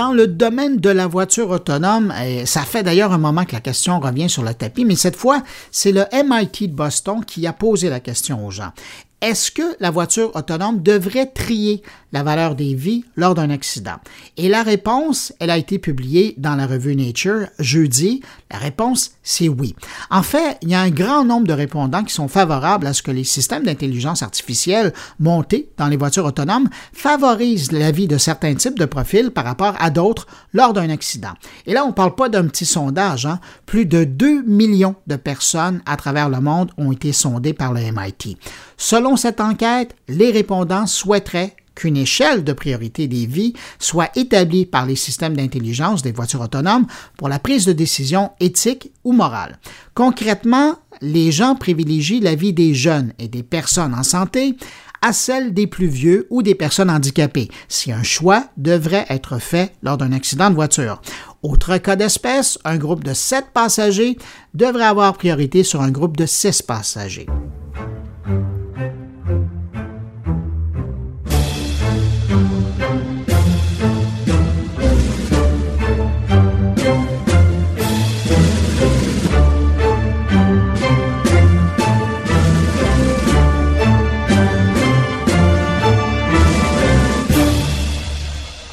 Dans 0.00 0.14
le 0.14 0.26
domaine 0.26 0.78
de 0.78 0.88
la 0.88 1.06
voiture 1.06 1.50
autonome, 1.50 2.10
et 2.24 2.46
ça 2.46 2.62
fait 2.62 2.82
d'ailleurs 2.82 3.12
un 3.12 3.18
moment 3.18 3.44
que 3.44 3.52
la 3.52 3.60
question 3.60 4.00
revient 4.00 4.30
sur 4.30 4.42
le 4.42 4.54
tapis, 4.54 4.86
mais 4.86 4.96
cette 4.96 5.14
fois, 5.14 5.42
c'est 5.70 5.92
le 5.92 6.06
MIT 6.10 6.68
de 6.68 6.74
Boston 6.74 7.22
qui 7.22 7.46
a 7.46 7.52
posé 7.52 7.90
la 7.90 8.00
question 8.00 8.46
aux 8.46 8.50
gens. 8.50 8.72
Est-ce 9.20 9.50
que 9.50 9.76
la 9.78 9.90
voiture 9.90 10.34
autonome 10.34 10.82
devrait 10.82 11.26
trier 11.26 11.82
la 12.12 12.22
valeur 12.22 12.54
des 12.54 12.74
vies 12.74 13.04
lors 13.16 13.34
d'un 13.34 13.50
accident? 13.50 13.96
Et 14.36 14.48
la 14.48 14.62
réponse, 14.62 15.32
elle 15.38 15.50
a 15.50 15.58
été 15.58 15.78
publiée 15.78 16.34
dans 16.38 16.54
la 16.54 16.66
revue 16.66 16.96
Nature 16.96 17.46
jeudi. 17.58 18.22
La 18.50 18.58
réponse, 18.58 19.12
c'est 19.22 19.48
oui. 19.48 19.74
En 20.10 20.22
fait, 20.22 20.58
il 20.62 20.70
y 20.70 20.74
a 20.74 20.80
un 20.80 20.90
grand 20.90 21.24
nombre 21.24 21.46
de 21.46 21.52
répondants 21.52 22.04
qui 22.04 22.14
sont 22.14 22.28
favorables 22.28 22.86
à 22.86 22.92
ce 22.92 23.02
que 23.02 23.10
les 23.10 23.24
systèmes 23.24 23.64
d'intelligence 23.64 24.22
artificielle 24.22 24.92
montés 25.18 25.70
dans 25.76 25.88
les 25.88 25.96
voitures 25.96 26.24
autonomes 26.24 26.68
favorisent 26.92 27.72
la 27.72 27.90
vie 27.90 28.08
de 28.08 28.18
certains 28.18 28.54
types 28.54 28.78
de 28.78 28.84
profils 28.84 29.30
par 29.30 29.44
rapport 29.44 29.74
à 29.78 29.90
d'autres 29.90 30.26
lors 30.52 30.72
d'un 30.72 30.90
accident. 30.90 31.32
Et 31.66 31.74
là, 31.74 31.84
on 31.84 31.88
ne 31.88 31.92
parle 31.92 32.14
pas 32.14 32.28
d'un 32.28 32.46
petit 32.46 32.66
sondage. 32.66 33.26
Hein? 33.26 33.40
Plus 33.66 33.86
de 33.86 34.04
2 34.04 34.42
millions 34.42 34.96
de 35.06 35.16
personnes 35.16 35.82
à 35.86 35.96
travers 35.96 36.28
le 36.28 36.40
monde 36.40 36.72
ont 36.76 36.92
été 36.92 37.12
sondées 37.12 37.52
par 37.52 37.72
le 37.72 37.80
MIT. 37.80 38.36
Selon 38.76 39.16
cette 39.16 39.40
enquête, 39.40 39.94
les 40.08 40.30
répondants 40.30 40.86
souhaiteraient 40.86 41.54
qu'une 41.74 41.96
échelle 41.96 42.44
de 42.44 42.52
priorité 42.52 43.08
des 43.08 43.26
vies 43.26 43.54
soit 43.78 44.10
établie 44.16 44.66
par 44.66 44.86
les 44.86 44.96
systèmes 44.96 45.36
d'intelligence 45.36 46.02
des 46.02 46.12
voitures 46.12 46.40
autonomes 46.40 46.86
pour 47.16 47.28
la 47.28 47.38
prise 47.38 47.66
de 47.66 47.72
décision 47.72 48.30
éthique 48.40 48.92
ou 49.04 49.12
morale. 49.12 49.58
Concrètement, 49.94 50.76
les 51.00 51.32
gens 51.32 51.54
privilégient 51.54 52.20
la 52.20 52.34
vie 52.34 52.52
des 52.52 52.74
jeunes 52.74 53.12
et 53.18 53.28
des 53.28 53.42
personnes 53.42 53.94
en 53.94 54.02
santé 54.02 54.56
à 55.02 55.12
celle 55.12 55.54
des 55.54 55.66
plus 55.66 55.86
vieux 55.86 56.26
ou 56.30 56.42
des 56.42 56.54
personnes 56.54 56.90
handicapées, 56.90 57.48
si 57.68 57.90
un 57.90 58.02
choix 58.02 58.44
devrait 58.56 59.06
être 59.08 59.38
fait 59.38 59.72
lors 59.82 59.96
d'un 59.96 60.12
accident 60.12 60.50
de 60.50 60.54
voiture. 60.54 61.00
Autre 61.42 61.78
cas 61.78 61.96
d'espèce, 61.96 62.58
un 62.64 62.76
groupe 62.76 63.04
de 63.04 63.14
sept 63.14 63.46
passagers 63.54 64.18
devrait 64.52 64.84
avoir 64.84 65.14
priorité 65.14 65.64
sur 65.64 65.80
un 65.80 65.90
groupe 65.90 66.16
de 66.16 66.26
six 66.26 66.60
passagers. 66.60 67.26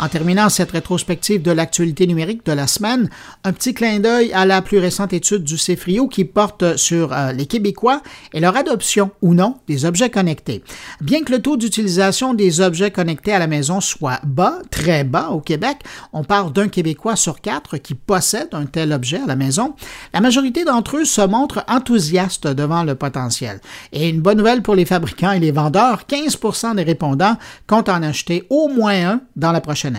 En 0.07 0.09
terminant 0.09 0.47
cette 0.47 0.71
rétrospective 0.71 1.41
de 1.41 1.51
l'actualité 1.51 2.07
numérique 2.07 2.45
de 2.45 2.53
la 2.53 2.65
semaine, 2.65 3.09
un 3.43 3.51
petit 3.51 3.73
clin 3.73 3.99
d'œil 3.99 4.31
à 4.31 4.45
la 4.45 4.61
plus 4.61 4.77
récente 4.77 5.11
étude 5.11 5.43
du 5.43 5.57
CEFRIO 5.57 6.07
qui 6.07 6.23
porte 6.23 6.77
sur 6.77 7.11
euh, 7.11 7.33
les 7.33 7.45
Québécois 7.45 8.01
et 8.31 8.39
leur 8.39 8.55
adoption 8.55 9.11
ou 9.21 9.33
non 9.33 9.57
des 9.67 9.83
objets 9.83 10.09
connectés. 10.09 10.63
Bien 11.01 11.23
que 11.23 11.33
le 11.33 11.41
taux 11.41 11.57
d'utilisation 11.57 12.33
des 12.33 12.61
objets 12.61 12.89
connectés 12.89 13.33
à 13.33 13.39
la 13.39 13.47
maison 13.47 13.81
soit 13.81 14.21
bas, 14.23 14.59
très 14.71 15.03
bas 15.03 15.27
au 15.31 15.41
Québec, 15.41 15.79
on 16.13 16.23
parle 16.23 16.53
d'un 16.53 16.69
Québécois 16.69 17.17
sur 17.17 17.41
quatre 17.41 17.75
qui 17.75 17.93
possède 17.93 18.47
un 18.53 18.65
tel 18.65 18.93
objet 18.93 19.19
à 19.21 19.27
la 19.27 19.35
maison, 19.35 19.75
la 20.13 20.21
majorité 20.21 20.63
d'entre 20.63 20.99
eux 20.99 21.05
se 21.05 21.19
montrent 21.19 21.65
enthousiastes 21.67 22.47
devant 22.47 22.85
le 22.85 22.95
potentiel. 22.95 23.59
Et 23.91 24.07
une 24.07 24.21
bonne 24.21 24.37
nouvelle 24.37 24.61
pour 24.61 24.75
les 24.75 24.85
fabricants 24.85 25.33
et 25.33 25.41
les 25.41 25.51
vendeurs, 25.51 26.03
15% 26.07 26.75
des 26.75 26.83
répondants 26.83 27.35
comptent 27.67 27.89
en 27.89 28.01
acheter 28.03 28.47
au 28.49 28.69
moins 28.69 29.05
un 29.05 29.21
dans 29.35 29.51
la 29.51 29.59
prochaine 29.59 29.96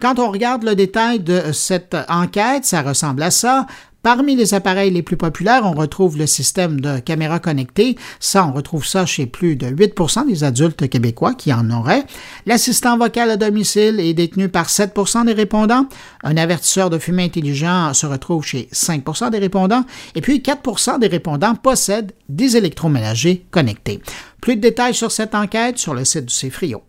quand 0.00 0.18
on 0.18 0.30
regarde 0.30 0.64
le 0.64 0.74
détail 0.74 1.20
de 1.20 1.52
cette 1.52 1.96
enquête, 2.08 2.64
ça 2.64 2.82
ressemble 2.82 3.22
à 3.22 3.30
ça. 3.30 3.66
Parmi 4.02 4.34
les 4.34 4.54
appareils 4.54 4.90
les 4.90 5.02
plus 5.02 5.18
populaires, 5.18 5.62
on 5.64 5.72
retrouve 5.72 6.16
le 6.16 6.26
système 6.26 6.80
de 6.80 7.00
caméra 7.00 7.38
connectée. 7.38 7.98
Ça, 8.18 8.46
on 8.46 8.52
retrouve 8.52 8.86
ça 8.86 9.04
chez 9.04 9.26
plus 9.26 9.56
de 9.56 9.66
8% 9.66 10.26
des 10.26 10.42
adultes 10.42 10.88
québécois 10.88 11.34
qui 11.34 11.52
en 11.52 11.70
auraient. 11.70 12.04
L'assistant 12.46 12.96
vocal 12.96 13.30
à 13.30 13.36
domicile 13.36 14.00
est 14.00 14.14
détenu 14.14 14.48
par 14.48 14.68
7% 14.68 15.26
des 15.26 15.34
répondants. 15.34 15.86
Un 16.24 16.38
avertisseur 16.38 16.88
de 16.88 16.98
fumée 16.98 17.24
intelligent 17.24 17.92
se 17.92 18.06
retrouve 18.06 18.42
chez 18.42 18.68
5 18.72 19.04
des 19.30 19.38
répondants. 19.38 19.84
Et 20.14 20.22
puis, 20.22 20.40
4 20.40 20.98
des 20.98 21.08
répondants 21.08 21.54
possèdent 21.54 22.12
des 22.30 22.56
électroménagers 22.56 23.44
connectés. 23.50 24.00
Plus 24.40 24.56
de 24.56 24.62
détails 24.62 24.94
sur 24.94 25.12
cette 25.12 25.34
enquête 25.34 25.76
sur 25.76 25.92
le 25.92 26.06
site 26.06 26.24
du 26.24 26.34
CFRIO. 26.34 26.82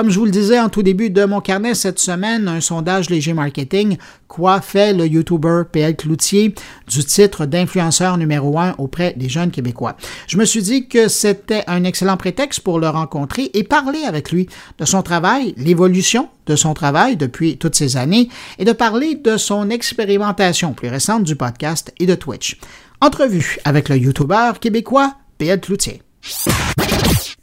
Comme 0.00 0.08
je 0.08 0.18
vous 0.18 0.24
le 0.24 0.30
disais 0.30 0.58
en 0.58 0.70
tout 0.70 0.82
début 0.82 1.10
de 1.10 1.26
mon 1.26 1.42
carnet 1.42 1.74
cette 1.74 1.98
semaine, 1.98 2.48
un 2.48 2.62
sondage 2.62 3.10
léger 3.10 3.34
marketing, 3.34 3.98
quoi 4.28 4.62
fait 4.62 4.94
le 4.94 5.06
YouTuber 5.06 5.64
PL 5.70 5.94
Cloutier 5.94 6.54
du 6.88 7.04
titre 7.04 7.44
d'influenceur 7.44 8.16
numéro 8.16 8.58
un 8.58 8.74
auprès 8.78 9.12
des 9.18 9.28
jeunes 9.28 9.50
Québécois? 9.50 9.98
Je 10.26 10.38
me 10.38 10.46
suis 10.46 10.62
dit 10.62 10.88
que 10.88 11.08
c'était 11.08 11.64
un 11.66 11.84
excellent 11.84 12.16
prétexte 12.16 12.60
pour 12.60 12.80
le 12.80 12.88
rencontrer 12.88 13.50
et 13.52 13.62
parler 13.62 14.04
avec 14.08 14.32
lui 14.32 14.48
de 14.78 14.86
son 14.86 15.02
travail, 15.02 15.52
l'évolution 15.58 16.30
de 16.46 16.56
son 16.56 16.72
travail 16.72 17.18
depuis 17.18 17.58
toutes 17.58 17.76
ces 17.76 17.98
années 17.98 18.30
et 18.58 18.64
de 18.64 18.72
parler 18.72 19.16
de 19.16 19.36
son 19.36 19.68
expérimentation 19.68 20.72
plus 20.72 20.88
récente 20.88 21.24
du 21.24 21.36
podcast 21.36 21.92
et 22.00 22.06
de 22.06 22.14
Twitch. 22.14 22.58
Entrevue 23.02 23.58
avec 23.66 23.90
le 23.90 23.98
YouTuber 23.98 24.52
québécois 24.62 25.16
PL 25.36 25.60
Cloutier. 25.60 26.00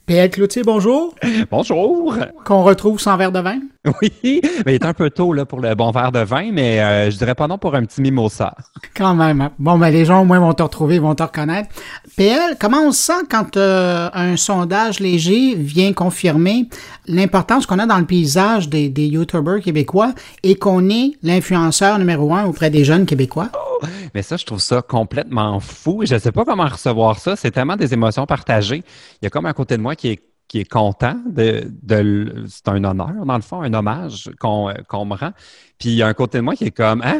P.L. 0.07 0.29
Cloutier, 0.29 0.63
bonjour. 0.63 1.13
Bonjour. 1.51 2.15
Qu'on 2.45 2.63
retrouve 2.63 2.97
sans 2.97 3.17
verre 3.17 3.33
de 3.33 3.41
vin? 3.41 3.59
Oui, 4.01 4.41
mais 4.65 4.75
il 4.75 4.75
est 4.75 4.85
un 4.85 4.93
peu 4.93 5.09
tôt 5.09 5.33
là, 5.33 5.45
pour 5.45 5.59
le 5.59 5.75
bon 5.75 5.91
verre 5.91 6.13
de 6.13 6.19
vin, 6.19 6.49
mais 6.53 6.79
euh, 6.79 7.11
je 7.11 7.17
dirais 7.17 7.35
pas 7.35 7.47
non 7.47 7.57
pour 7.57 7.75
un 7.75 7.83
petit 7.83 8.01
mimosa. 8.01 8.55
Quand 8.95 9.15
même. 9.15 9.41
Hein. 9.41 9.51
Bon, 9.59 9.77
ben, 9.77 9.89
les 9.89 10.05
gens 10.05 10.21
au 10.21 10.25
moins 10.25 10.39
vont 10.39 10.53
te 10.53 10.63
retrouver, 10.63 10.99
vont 10.99 11.13
te 11.13 11.23
reconnaître. 11.23 11.69
PL, 12.15 12.55
comment 12.57 12.83
on 12.83 12.93
se 12.93 13.03
sent 13.03 13.25
quand 13.29 13.57
euh, 13.57 14.09
un 14.13 14.37
sondage 14.37 15.01
léger 15.01 15.55
vient 15.55 15.91
confirmer 15.91 16.69
l'importance 17.05 17.65
qu'on 17.65 17.79
a 17.79 17.85
dans 17.85 17.99
le 17.99 18.05
paysage 18.05 18.69
des, 18.69 18.87
des 18.87 19.07
YouTubers 19.07 19.61
québécois 19.61 20.13
et 20.41 20.55
qu'on 20.55 20.89
est 20.89 21.17
l'influenceur 21.21 21.99
numéro 21.99 22.33
un 22.33 22.45
auprès 22.45 22.69
des 22.69 22.85
jeunes 22.85 23.05
Québécois? 23.05 23.49
Oh, 23.53 23.76
mais 24.13 24.21
ça, 24.21 24.37
je 24.37 24.45
trouve 24.45 24.59
ça 24.59 24.81
complètement 24.81 25.59
fou. 25.59 26.03
Je 26.05 26.15
ne 26.15 26.19
sais 26.19 26.31
pas 26.31 26.45
comment 26.45 26.65
recevoir 26.65 27.19
ça. 27.19 27.35
C'est 27.35 27.51
tellement 27.51 27.75
des 27.75 27.93
émotions 27.93 28.25
partagées. 28.25 28.83
Il 29.21 29.25
y 29.25 29.27
a 29.27 29.29
comme 29.29 29.45
un 29.45 29.53
côté 29.53 29.77
de 29.77 29.81
moi 29.81 29.95
qui 29.95 30.09
est, 30.09 30.23
qui 30.47 30.59
est 30.59 30.69
content 30.69 31.17
c'est 31.35 32.67
un 32.67 32.83
honneur, 32.83 33.25
dans 33.25 33.35
le 33.35 33.41
fond, 33.41 33.61
un 33.61 33.73
hommage 33.73 34.29
qu'on 34.39 34.67
me 34.67 35.15
rend. 35.15 35.31
Puis 35.79 35.89
il 35.89 35.95
y 35.95 36.01
a 36.01 36.07
un 36.07 36.13
côté 36.13 36.39
de 36.39 36.43
moi 36.43 36.55
qui 36.55 36.65
est 36.65 36.71
comme 36.71 37.03
Ah, 37.03 37.19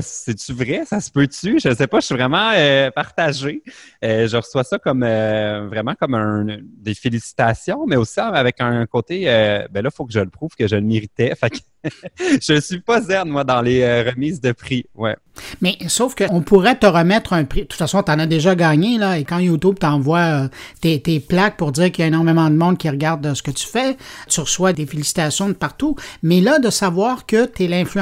c'est-tu 0.00 0.52
vrai? 0.54 0.82
Ça 0.86 1.00
se 1.00 1.10
peut-tu? 1.10 1.60
Je 1.62 1.74
sais 1.74 1.86
pas, 1.86 2.00
je 2.00 2.06
suis 2.06 2.14
vraiment 2.14 2.52
euh, 2.54 2.90
partagé. 2.90 3.62
Euh, 4.02 4.26
je 4.26 4.36
reçois 4.36 4.64
ça 4.64 4.78
comme 4.78 5.02
euh, 5.02 5.66
vraiment 5.68 5.94
comme 5.94 6.14
un, 6.14 6.46
des 6.62 6.94
félicitations, 6.94 7.86
mais 7.86 7.96
aussi 7.96 8.18
avec 8.20 8.60
un 8.60 8.86
côté 8.86 9.24
ben 9.70 9.82
là, 9.82 9.90
il 9.92 9.94
faut 9.94 10.06
que 10.06 10.12
je 10.12 10.20
le 10.20 10.30
prouve 10.30 10.54
que 10.58 10.66
je 10.66 10.76
le 10.76 10.82
méritais. 10.82 11.34
Fait 11.34 11.50
que 11.50 11.58
je 12.18 12.60
suis 12.60 12.80
pas 12.80 13.00
zen, 13.00 13.28
moi, 13.28 13.44
dans 13.44 13.60
les 13.60 14.02
remises 14.02 14.40
de 14.40 14.52
prix. 14.52 14.86
Ouais. 14.94 15.16
Mais 15.60 15.76
sauf 15.86 16.14
qu'on 16.16 16.40
pourrait 16.40 16.76
te 16.76 16.86
remettre 16.86 17.32
un 17.32 17.44
prix. 17.44 17.62
De 17.62 17.66
toute 17.66 17.78
façon, 17.78 18.02
tu 18.02 18.10
en 18.10 18.18
as 18.18 18.26
déjà 18.26 18.56
gagné, 18.56 18.98
là, 18.98 19.18
et 19.18 19.24
quand 19.24 19.38
YouTube 19.38 19.78
t'envoie 19.78 20.48
tes, 20.80 21.00
tes, 21.00 21.20
plaques 21.20 21.56
pour 21.56 21.72
dire 21.72 21.92
qu'il 21.92 22.02
y 22.02 22.04
a 22.04 22.08
énormément 22.08 22.50
de 22.50 22.56
monde 22.56 22.78
qui 22.78 22.88
regarde 22.88 23.34
ce 23.34 23.42
que 23.42 23.50
tu 23.50 23.66
fais, 23.66 23.96
tu 24.28 24.40
reçois 24.40 24.72
des 24.72 24.86
félicitations 24.86 25.48
de 25.48 25.52
partout. 25.52 25.94
Mais 26.22 26.40
là, 26.40 26.58
de 26.58 26.70
savoir 26.70 27.26
que 27.26 27.46
tu 27.46 27.64
es 27.64 27.68
l'influenceur 27.68 27.97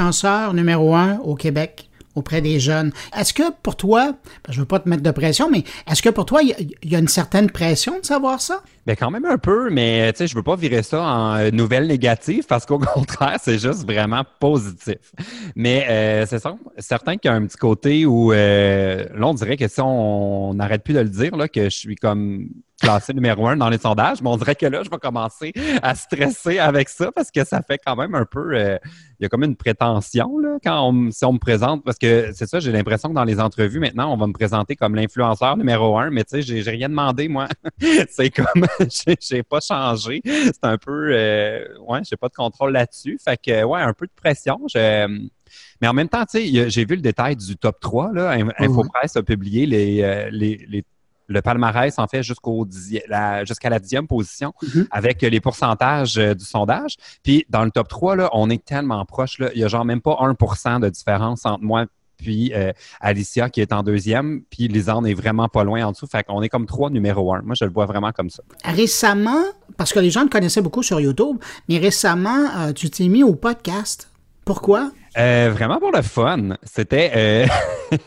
numéro 0.53 0.95
un 0.95 1.17
au 1.19 1.35
Québec 1.35 1.89
auprès 2.15 2.41
des 2.41 2.59
jeunes. 2.59 2.91
Est-ce 3.15 3.33
que 3.33 3.43
pour 3.61 3.75
toi, 3.75 4.13
je 4.49 4.55
ne 4.55 4.59
veux 4.61 4.65
pas 4.65 4.79
te 4.79 4.89
mettre 4.89 5.03
de 5.03 5.11
pression, 5.11 5.49
mais 5.51 5.63
est-ce 5.89 6.01
que 6.01 6.09
pour 6.09 6.25
toi, 6.25 6.41
il 6.41 6.75
y, 6.83 6.95
a 6.95 6.99
une 6.99 7.07
certaine 7.07 7.49
pression 7.49 7.99
de 7.99 8.05
savoir 8.05 8.41
ça? 8.41 8.63
Bien, 8.87 8.95
quand 8.95 9.11
même 9.11 9.25
un 9.25 9.37
peu, 9.37 9.69
mais 9.69 10.13
tu 10.13 10.19
sais, 10.19 10.27
je 10.27 10.35
veux 10.35 10.43
pas 10.43 10.55
virer 10.55 10.81
ça 10.81 11.01
en 11.03 11.35
euh, 11.35 11.51
nouvelle 11.51 11.87
négative 11.87 12.45
parce 12.47 12.65
qu'au 12.65 12.79
contraire, 12.93 13.35
c'est 13.41 13.59
juste 13.59 13.85
vraiment 13.85 14.23
positif. 14.39 15.11
Mais 15.57 15.85
euh, 15.89 16.25
c'est 16.25 16.41
certain 16.77 17.17
qu'il 17.17 17.29
y 17.29 17.33
a 17.33 17.35
un 17.35 17.45
petit 17.45 17.57
côté 17.57 18.05
où 18.05 18.31
euh, 18.31 19.05
là, 19.13 19.27
on 19.27 19.33
dirait 19.33 19.57
que 19.57 19.67
si 19.67 19.81
on 19.81 20.53
n'arrête 20.53 20.85
plus 20.85 20.93
de 20.93 21.01
le 21.01 21.09
dire, 21.09 21.35
là, 21.35 21.49
que 21.49 21.65
je 21.65 21.75
suis 21.75 21.97
comme 21.97 22.47
classé 22.81 23.13
numéro 23.13 23.47
un 23.47 23.57
dans 23.57 23.69
les 23.69 23.77
sondages, 23.79 24.21
mais 24.21 24.29
on 24.29 24.37
dirait 24.37 24.55
que 24.55 24.65
là, 24.65 24.83
je 24.83 24.89
vais 24.89 24.97
commencer 24.97 25.51
à 25.81 25.95
stresser 25.95 26.59
avec 26.59 26.89
ça 26.89 27.11
parce 27.11 27.31
que 27.31 27.43
ça 27.43 27.61
fait 27.61 27.79
quand 27.83 27.95
même 27.95 28.13
un 28.15 28.25
peu. 28.25 28.55
Euh, 28.55 28.77
il 29.19 29.23
y 29.23 29.25
a 29.25 29.29
comme 29.29 29.43
une 29.43 29.55
prétention 29.55 30.37
là, 30.37 30.57
quand 30.63 30.89
on, 30.89 31.09
si 31.11 31.25
on 31.25 31.33
me 31.33 31.39
présente, 31.39 31.83
parce 31.83 31.97
que 31.97 32.29
c'est 32.33 32.45
ça, 32.47 32.59
j'ai 32.59 32.71
l'impression 32.71 33.09
que 33.09 33.15
dans 33.15 33.23
les 33.23 33.39
entrevues 33.39 33.79
maintenant, 33.79 34.13
on 34.13 34.17
va 34.17 34.27
me 34.27 34.33
présenter 34.33 34.75
comme 34.75 34.93
l'influenceur 34.93 35.57
numéro 35.57 35.97
un, 35.97 36.11
mais 36.11 36.23
tu 36.23 36.41
sais, 36.41 36.63
j'ai 36.63 36.69
rien 36.69 36.89
demandé, 36.89 37.27
moi. 37.27 37.47
c'est 38.09 38.29
comme 38.29 38.67
j'ai, 39.19 39.43
pas 39.43 39.59
changé. 39.59 40.21
C'est 40.25 40.63
un 40.63 40.77
peu 40.77 41.09
euh, 41.13 41.65
ouais, 41.87 42.01
j'ai 42.09 42.17
pas 42.17 42.29
de 42.29 42.33
contrôle 42.33 42.73
là-dessus. 42.73 43.19
Fait 43.23 43.37
que 43.37 43.63
ouais, 43.63 43.81
un 43.81 43.93
peu 43.93 44.07
de 44.07 44.11
pression. 44.15 44.59
mais 44.75 45.87
en 45.87 45.93
même 45.93 46.09
temps, 46.09 46.25
tu 46.25 46.39
sais, 46.39 46.69
j'ai 46.69 46.85
vu 46.85 46.95
le 46.95 47.01
détail 47.01 47.35
du 47.35 47.55
top 47.57 47.79
3. 47.79 48.13
Là. 48.13 48.37
Infopresse 48.59 49.15
a 49.15 49.23
publié 49.23 49.65
les, 49.65 50.01
euh, 50.01 50.29
les, 50.31 50.65
les 50.69 50.83
le 51.27 51.41
palmarès, 51.41 51.99
en 51.99 52.07
fait, 52.07 52.23
jusqu'au 52.23 52.65
jusqu'à 52.71 53.69
la 53.69 53.79
dixième 53.79 54.07
position 54.07 54.53
mm-hmm. 54.63 54.87
avec 54.91 55.21
les 55.21 55.41
pourcentages 55.41 56.17
euh, 56.17 56.33
du 56.33 56.45
sondage. 56.45 56.95
Puis 57.23 57.45
dans 57.49 57.63
le 57.63 57.71
top 57.71 57.87
3, 57.89 58.15
là, 58.15 58.29
on 58.33 58.49
est 58.49 58.63
tellement 58.63 59.03
proche. 59.05 59.39
Là, 59.39 59.49
il 59.53 59.59
y 59.59 59.63
a 59.63 59.67
genre 59.67 59.85
même 59.85 60.01
pas 60.01 60.13
1% 60.13 60.79
de 60.79 60.89
différence 60.89 61.45
entre 61.45 61.63
moi 61.63 61.85
puis 62.17 62.51
euh, 62.53 62.71
Alicia 62.99 63.49
qui 63.49 63.61
est 63.61 63.71
en 63.71 63.83
deuxième, 63.83 64.41
puis 64.49 64.67
Lisanne 64.67 65.05
est 65.05 65.13
vraiment 65.13 65.47
pas 65.47 65.63
loin 65.63 65.85
en 65.85 65.91
dessous. 65.91 66.07
Fait 66.07 66.23
qu'on 66.23 66.41
est 66.41 66.49
comme 66.49 66.65
trois 66.65 66.89
numéro 66.89 67.33
un. 67.33 67.41
Moi, 67.41 67.55
je 67.55 67.65
le 67.65 67.71
vois 67.71 67.85
vraiment 67.85 68.11
comme 68.11 68.29
ça. 68.29 68.43
Récemment, 68.63 69.43
parce 69.77 69.93
que 69.93 69.99
les 69.99 70.09
gens 70.09 70.23
le 70.23 70.29
connaissaient 70.29 70.61
beaucoup 70.61 70.83
sur 70.83 70.99
YouTube, 70.99 71.37
mais 71.69 71.77
récemment, 71.77 72.49
euh, 72.57 72.73
tu 72.73 72.89
t'es 72.89 73.07
mis 73.07 73.23
au 73.23 73.35
podcast. 73.35 74.09
Pourquoi? 74.47 74.91
Euh, 75.17 75.51
vraiment 75.53 75.77
pour 75.77 75.91
le 75.91 76.01
fun. 76.01 76.55
C'était. 76.63 77.11
Euh, 77.13 77.45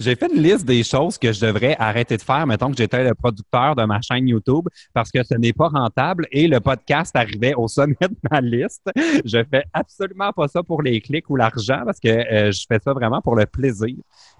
j'ai 0.00 0.14
fait 0.14 0.32
une 0.32 0.40
liste 0.40 0.64
des 0.64 0.84
choses 0.84 1.18
que 1.18 1.32
je 1.32 1.44
devrais 1.44 1.74
arrêter 1.76 2.16
de 2.16 2.22
faire, 2.22 2.46
mettons 2.46 2.70
que 2.70 2.76
j'étais 2.76 3.02
le 3.02 3.16
producteur 3.16 3.74
de 3.74 3.82
ma 3.82 4.00
chaîne 4.00 4.28
YouTube, 4.28 4.68
parce 4.94 5.10
que 5.10 5.24
ce 5.24 5.34
n'est 5.34 5.52
pas 5.52 5.66
rentable 5.66 6.28
et 6.30 6.46
le 6.46 6.60
podcast 6.60 7.16
arrivait 7.16 7.54
au 7.54 7.66
sommet 7.66 7.96
de 8.00 8.16
ma 8.30 8.40
liste. 8.40 8.88
Je 9.24 9.42
fais 9.50 9.64
absolument 9.72 10.32
pas 10.32 10.46
ça 10.46 10.62
pour 10.62 10.82
les 10.82 11.00
clics 11.00 11.28
ou 11.30 11.34
l'argent, 11.34 11.82
parce 11.84 11.98
que 11.98 12.08
euh, 12.08 12.52
je 12.52 12.64
fais 12.68 12.78
ça 12.78 12.92
vraiment 12.92 13.20
pour 13.20 13.34
le 13.34 13.46
plaisir. 13.46 13.96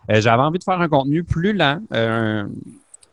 J'avais 0.08 0.42
envie 0.42 0.60
de 0.60 0.64
faire 0.64 0.80
un 0.80 0.88
contenu 0.88 1.24
plus 1.24 1.52
lent. 1.54 1.80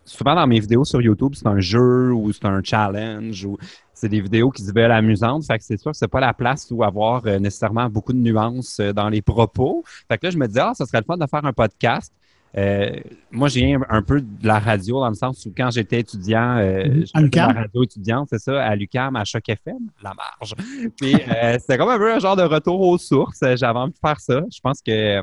Souvent 0.05 0.35
dans 0.35 0.47
mes 0.47 0.59
vidéos 0.59 0.85
sur 0.85 1.01
YouTube, 1.01 1.33
c'est 1.35 1.47
un 1.47 1.59
jeu 1.59 2.13
ou 2.13 2.31
c'est 2.31 2.45
un 2.45 2.61
challenge 2.63 3.43
ou 3.45 3.57
c'est 3.93 4.09
des 4.09 4.21
vidéos 4.21 4.51
qui 4.51 4.61
se 4.61 4.71
veulent 4.73 4.91
amusantes. 4.91 5.45
Fait 5.45 5.57
que 5.57 5.63
c'est 5.63 5.77
sûr 5.77 5.91
que 5.91 5.97
c'est 5.97 6.07
pas 6.07 6.19
la 6.19 6.33
place 6.33 6.67
où 6.71 6.83
avoir 6.83 7.25
euh, 7.25 7.39
nécessairement 7.39 7.89
beaucoup 7.89 8.13
de 8.13 8.19
nuances 8.19 8.79
euh, 8.79 8.93
dans 8.93 9.09
les 9.09 9.21
propos. 9.21 9.83
Fait 10.07 10.17
que 10.17 10.27
là, 10.27 10.29
je 10.29 10.37
me 10.37 10.47
disais, 10.47 10.61
ah, 10.61 10.73
ça 10.73 10.85
serait 10.85 10.99
le 10.99 11.05
fun 11.05 11.17
de 11.17 11.25
faire 11.27 11.43
un 11.43 11.53
podcast. 11.53 12.13
Euh, 12.57 12.91
moi, 13.31 13.49
j'ai 13.49 13.75
un 13.89 14.01
peu 14.01 14.21
de 14.21 14.47
la 14.47 14.59
radio 14.59 15.01
dans 15.01 15.09
le 15.09 15.15
sens 15.15 15.45
où 15.45 15.53
quand 15.55 15.71
j'étais 15.71 15.99
étudiant, 15.99 16.55
mm-hmm. 16.55 17.11
j'étais 17.13 17.39
la 17.39 17.47
radio 17.47 17.83
étudiante, 17.83 18.27
c'est 18.29 18.39
ça, 18.39 18.63
à 18.63 18.75
l'UCAM, 18.75 19.15
à 19.17 19.25
Choc 19.25 19.49
FM, 19.49 19.89
la 20.01 20.13
marge. 20.13 20.53
Puis 20.97 21.15
c'était 21.59 21.77
comme 21.77 21.89
un 21.89 21.97
peu 21.97 22.13
un 22.13 22.19
genre 22.19 22.37
de 22.37 22.43
retour 22.43 22.79
aux 22.79 22.97
sources. 22.97 23.43
J'avais 23.55 23.79
envie 23.79 23.91
de 23.91 23.97
faire 23.97 24.21
ça. 24.21 24.41
Je 24.49 24.59
pense 24.61 24.81
que 24.81 25.21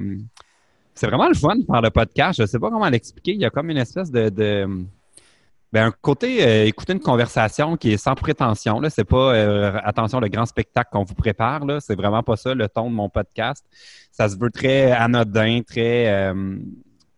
c'est 0.94 1.07
vraiment 1.07 1.28
le 1.28 1.35
fun 1.35 1.57
de 1.57 1.64
faire 1.64 1.81
le 1.81 1.90
podcast. 1.90 2.40
Je 2.40 2.46
sais 2.46 2.59
pas 2.59 2.70
comment 2.70 2.88
l'expliquer. 2.88 3.33
Il 3.33 3.40
y 3.40 3.44
a 3.44 3.50
comme 3.50 3.70
une 3.70 3.78
espèce 3.78 4.11
de 4.11 4.28
ben, 5.72 5.87
un 5.87 5.90
côté, 5.90 6.46
euh, 6.46 6.66
écouter 6.66 6.92
une 6.92 7.00
conversation 7.00 7.78
qui 7.78 7.92
est 7.92 7.96
sans 7.96 8.14
prétention. 8.14 8.78
Là, 8.78 8.90
c'est 8.90 9.05
pas 9.05 9.35
euh, 9.35 9.78
attention 9.85 10.20
le 10.20 10.28
grand 10.28 10.44
spectacle 10.44 10.90
qu'on 10.92 11.05
vous 11.05 11.14
prépare. 11.14 11.64
Là, 11.64 11.81
c'est 11.81 11.94
vraiment 11.94 12.22
pas 12.22 12.37
ça 12.37 12.55
le 12.55 12.68
ton 12.68 12.90
de 12.90 12.94
mon 12.94 13.09
podcast. 13.09 13.64
Ça 14.11 14.28
se 14.28 14.37
veut 14.37 14.50
très 14.50 14.92
anodin, 14.92 15.62
très. 15.66 16.09
Euh, 16.09 16.59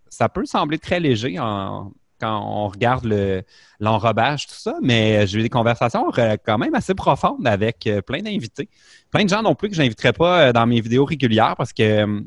ça 0.08 0.28
peut 0.28 0.44
sembler 0.46 0.78
très 0.78 1.00
léger 1.00 1.34
quand 1.34 1.92
on 2.22 2.68
regarde 2.68 3.04
le, 3.04 3.42
l'enrobage, 3.80 4.46
tout 4.46 4.54
ça, 4.54 4.76
mais 4.80 5.26
j'ai 5.26 5.40
eu 5.40 5.42
des 5.42 5.48
conversations 5.48 6.10
quand 6.12 6.58
même 6.58 6.74
assez 6.76 6.94
profondes 6.94 7.46
avec 7.48 7.88
plein 8.06 8.22
d'invités. 8.22 8.68
Plein 9.10 9.24
de 9.24 9.28
gens 9.28 9.42
non 9.42 9.56
plus 9.56 9.68
que 9.68 9.74
j'inviterais 9.74 10.12
pas 10.12 10.52
dans 10.52 10.66
mes 10.66 10.80
vidéos 10.80 11.04
régulières 11.04 11.56
parce 11.56 11.72
que 11.72 12.22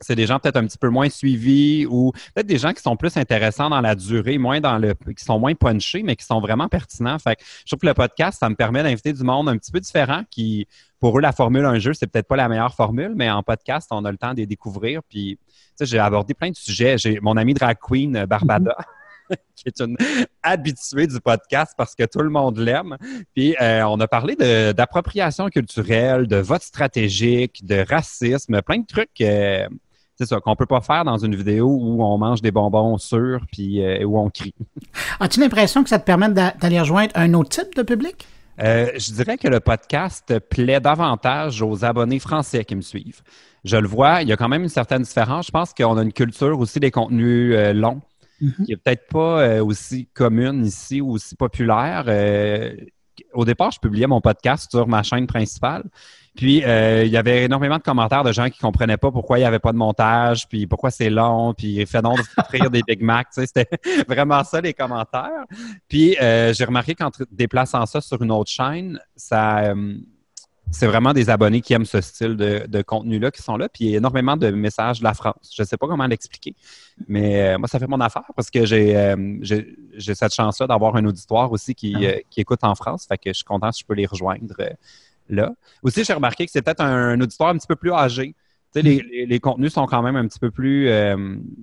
c'est 0.00 0.14
des 0.14 0.26
gens 0.26 0.38
peut-être 0.38 0.56
un 0.56 0.66
petit 0.66 0.78
peu 0.78 0.88
moins 0.88 1.08
suivis 1.08 1.86
ou 1.86 2.12
peut-être 2.34 2.46
des 2.46 2.58
gens 2.58 2.72
qui 2.72 2.82
sont 2.82 2.96
plus 2.96 3.16
intéressants 3.16 3.70
dans 3.70 3.80
la 3.80 3.94
durée, 3.94 4.38
moins 4.38 4.60
dans 4.60 4.78
le, 4.78 4.94
qui 4.94 5.24
sont 5.24 5.38
moins 5.38 5.54
punchés, 5.54 6.02
mais 6.02 6.16
qui 6.16 6.24
sont 6.24 6.40
vraiment 6.40 6.68
pertinents. 6.68 7.18
Fait 7.18 7.36
que 7.36 7.42
je 7.42 7.66
trouve 7.66 7.80
que 7.80 7.86
le 7.86 7.94
podcast, 7.94 8.38
ça 8.40 8.48
me 8.48 8.54
permet 8.54 8.82
d'inviter 8.82 9.12
du 9.12 9.22
monde 9.22 9.48
un 9.48 9.56
petit 9.56 9.72
peu 9.72 9.80
différent 9.80 10.22
qui, 10.30 10.66
pour 11.00 11.18
eux, 11.18 11.20
la 11.20 11.32
formule 11.32 11.64
un 11.64 11.78
jeu, 11.78 11.94
c'est 11.94 12.06
peut-être 12.06 12.28
pas 12.28 12.36
la 12.36 12.48
meilleure 12.48 12.74
formule, 12.74 13.12
mais 13.16 13.30
en 13.30 13.42
podcast, 13.42 13.88
on 13.90 14.04
a 14.04 14.10
le 14.10 14.18
temps 14.18 14.32
de 14.32 14.38
les 14.38 14.46
découvrir. 14.46 15.02
Puis, 15.08 15.38
tu 15.46 15.54
sais, 15.76 15.86
j'ai 15.86 15.98
abordé 15.98 16.34
plein 16.34 16.50
de 16.50 16.56
sujets. 16.56 16.98
J'ai 16.98 17.20
mon 17.20 17.36
ami 17.36 17.54
drag 17.54 17.78
queen, 17.80 18.16
euh, 18.16 18.26
Barbada. 18.26 18.76
qui 19.56 19.64
est 19.66 19.80
une 19.80 19.96
habituée 20.42 21.06
du 21.06 21.20
podcast 21.20 21.74
parce 21.76 21.94
que 21.94 22.04
tout 22.04 22.20
le 22.20 22.30
monde 22.30 22.58
l'aime. 22.58 22.96
Puis 23.34 23.56
euh, 23.60 23.82
on 23.84 23.98
a 24.00 24.08
parlé 24.08 24.36
d'appropriation 24.36 25.48
culturelle, 25.48 26.26
de 26.26 26.36
vote 26.36 26.62
stratégique, 26.62 27.64
de 27.64 27.84
racisme, 27.88 28.62
plein 28.62 28.78
de 28.78 28.86
trucs 28.86 29.20
euh, 29.20 29.66
c'est 30.18 30.26
ça, 30.26 30.40
qu'on 30.40 30.56
peut 30.56 30.66
pas 30.66 30.80
faire 30.80 31.04
dans 31.04 31.18
une 31.18 31.36
vidéo 31.36 31.68
où 31.68 32.02
on 32.02 32.16
mange 32.16 32.40
des 32.40 32.50
bonbons 32.50 32.96
sûrs 32.96 33.40
puis 33.52 33.82
euh, 33.82 34.02
où 34.04 34.18
on 34.18 34.30
crie. 34.30 34.54
As-tu 35.20 35.40
l'impression 35.40 35.82
que 35.82 35.90
ça 35.90 35.98
te 35.98 36.04
permet 36.04 36.30
d'aller 36.30 36.80
rejoindre 36.80 37.12
un 37.14 37.34
autre 37.34 37.50
type 37.50 37.74
de 37.74 37.82
public? 37.82 38.26
Euh, 38.62 38.90
je 38.96 39.12
dirais 39.12 39.36
que 39.36 39.48
le 39.48 39.60
podcast 39.60 40.38
plaît 40.48 40.80
davantage 40.80 41.60
aux 41.60 41.84
abonnés 41.84 42.18
français 42.18 42.64
qui 42.64 42.74
me 42.74 42.80
suivent. 42.80 43.20
Je 43.64 43.76
le 43.76 43.86
vois, 43.86 44.22
il 44.22 44.28
y 44.28 44.32
a 44.32 44.36
quand 44.36 44.48
même 44.48 44.62
une 44.62 44.70
certaine 44.70 45.02
différence. 45.02 45.48
Je 45.48 45.50
pense 45.50 45.74
qu'on 45.74 45.98
a 45.98 46.02
une 46.02 46.14
culture 46.14 46.58
aussi 46.58 46.80
des 46.80 46.90
contenus 46.90 47.54
euh, 47.54 47.74
longs 47.74 48.00
mm-hmm. 48.40 48.64
qui 48.64 48.72
est 48.72 48.76
peut-être 48.76 49.08
pas 49.08 49.62
aussi 49.62 50.08
commune 50.14 50.64
ici 50.64 51.02
ou 51.02 51.10
aussi 51.10 51.34
populaire. 51.36 52.04
Au 53.32 53.44
départ, 53.44 53.70
je 53.70 53.78
publiais 53.78 54.06
mon 54.06 54.20
podcast 54.20 54.70
sur 54.70 54.86
ma 54.86 55.02
chaîne 55.02 55.26
principale. 55.26 55.84
Puis, 56.36 56.62
euh, 56.64 57.04
il 57.04 57.10
y 57.10 57.16
avait 57.16 57.44
énormément 57.44 57.78
de 57.78 57.82
commentaires 57.82 58.22
de 58.22 58.32
gens 58.32 58.50
qui 58.50 58.58
comprenaient 58.58 58.98
pas 58.98 59.10
pourquoi 59.10 59.38
il 59.38 59.42
n'y 59.42 59.46
avait 59.46 59.58
pas 59.58 59.72
de 59.72 59.78
montage, 59.78 60.46
puis 60.48 60.66
pourquoi 60.66 60.90
c'est 60.90 61.08
long, 61.08 61.54
puis 61.54 61.84
fait 61.86 62.02
donc 62.02 62.18
de 62.52 62.68
des 62.68 62.82
Big 62.86 63.02
Mac. 63.02 63.28
C'était 63.30 63.68
vraiment 64.08 64.44
ça, 64.44 64.60
les 64.60 64.74
commentaires. 64.74 65.44
Puis, 65.88 66.16
euh, 66.20 66.52
j'ai 66.52 66.64
remarqué 66.64 66.94
qu'en 66.94 67.10
déplaçant 67.30 67.86
ça 67.86 68.00
sur 68.00 68.20
une 68.22 68.30
autre 68.30 68.50
chaîne, 68.50 69.00
ça... 69.16 69.60
Euh, 69.60 69.94
c'est 70.70 70.86
vraiment 70.86 71.12
des 71.12 71.30
abonnés 71.30 71.60
qui 71.60 71.72
aiment 71.72 71.84
ce 71.84 72.00
style 72.00 72.36
de, 72.36 72.82
contenu-là 72.82 73.30
qui 73.30 73.42
sont 73.42 73.56
là. 73.56 73.68
Puis 73.68 73.84
il 73.84 73.90
y 73.90 73.94
a 73.94 73.98
énormément 73.98 74.36
de 74.36 74.50
messages 74.50 74.98
de 74.98 75.04
la 75.04 75.14
France. 75.14 75.52
Je 75.54 75.62
ne 75.62 75.66
sais 75.66 75.76
pas 75.76 75.86
comment 75.86 76.06
l'expliquer, 76.06 76.54
mais 77.08 77.56
moi, 77.58 77.68
ça 77.68 77.78
fait 77.78 77.86
mon 77.86 78.00
affaire 78.00 78.30
parce 78.34 78.50
que 78.50 78.66
j'ai 78.66 79.14
j'ai 79.42 80.14
cette 80.14 80.34
chance-là 80.34 80.66
d'avoir 80.66 80.96
un 80.96 81.04
auditoire 81.04 81.50
aussi 81.52 81.74
qui, 81.74 81.94
ah 82.06 82.20
qui, 82.30 82.40
écoute 82.40 82.60
en 82.62 82.74
France. 82.74 83.06
Fait 83.08 83.18
que 83.18 83.30
je 83.30 83.34
suis 83.34 83.44
content 83.44 83.72
si 83.72 83.82
je 83.82 83.86
peux 83.86 83.94
les 83.94 84.06
rejoindre 84.06 84.54
là. 85.28 85.52
Aussi, 85.82 86.04
j'ai 86.04 86.12
remarqué 86.12 86.46
que 86.46 86.52
c'est 86.52 86.62
peut-être 86.62 86.82
un, 86.82 87.20
auditoire 87.20 87.50
un 87.50 87.58
petit 87.58 87.66
peu 87.66 87.76
plus 87.76 87.92
âgé. 87.92 88.34
Tu 88.72 88.80
sais, 88.80 88.82
les, 88.82 89.26
les, 89.26 89.40
contenus 89.40 89.72
sont 89.72 89.86
quand 89.86 90.02
même 90.02 90.16
un 90.16 90.26
petit 90.26 90.38
peu 90.38 90.50
plus 90.50 90.88
euh, 90.88 91.16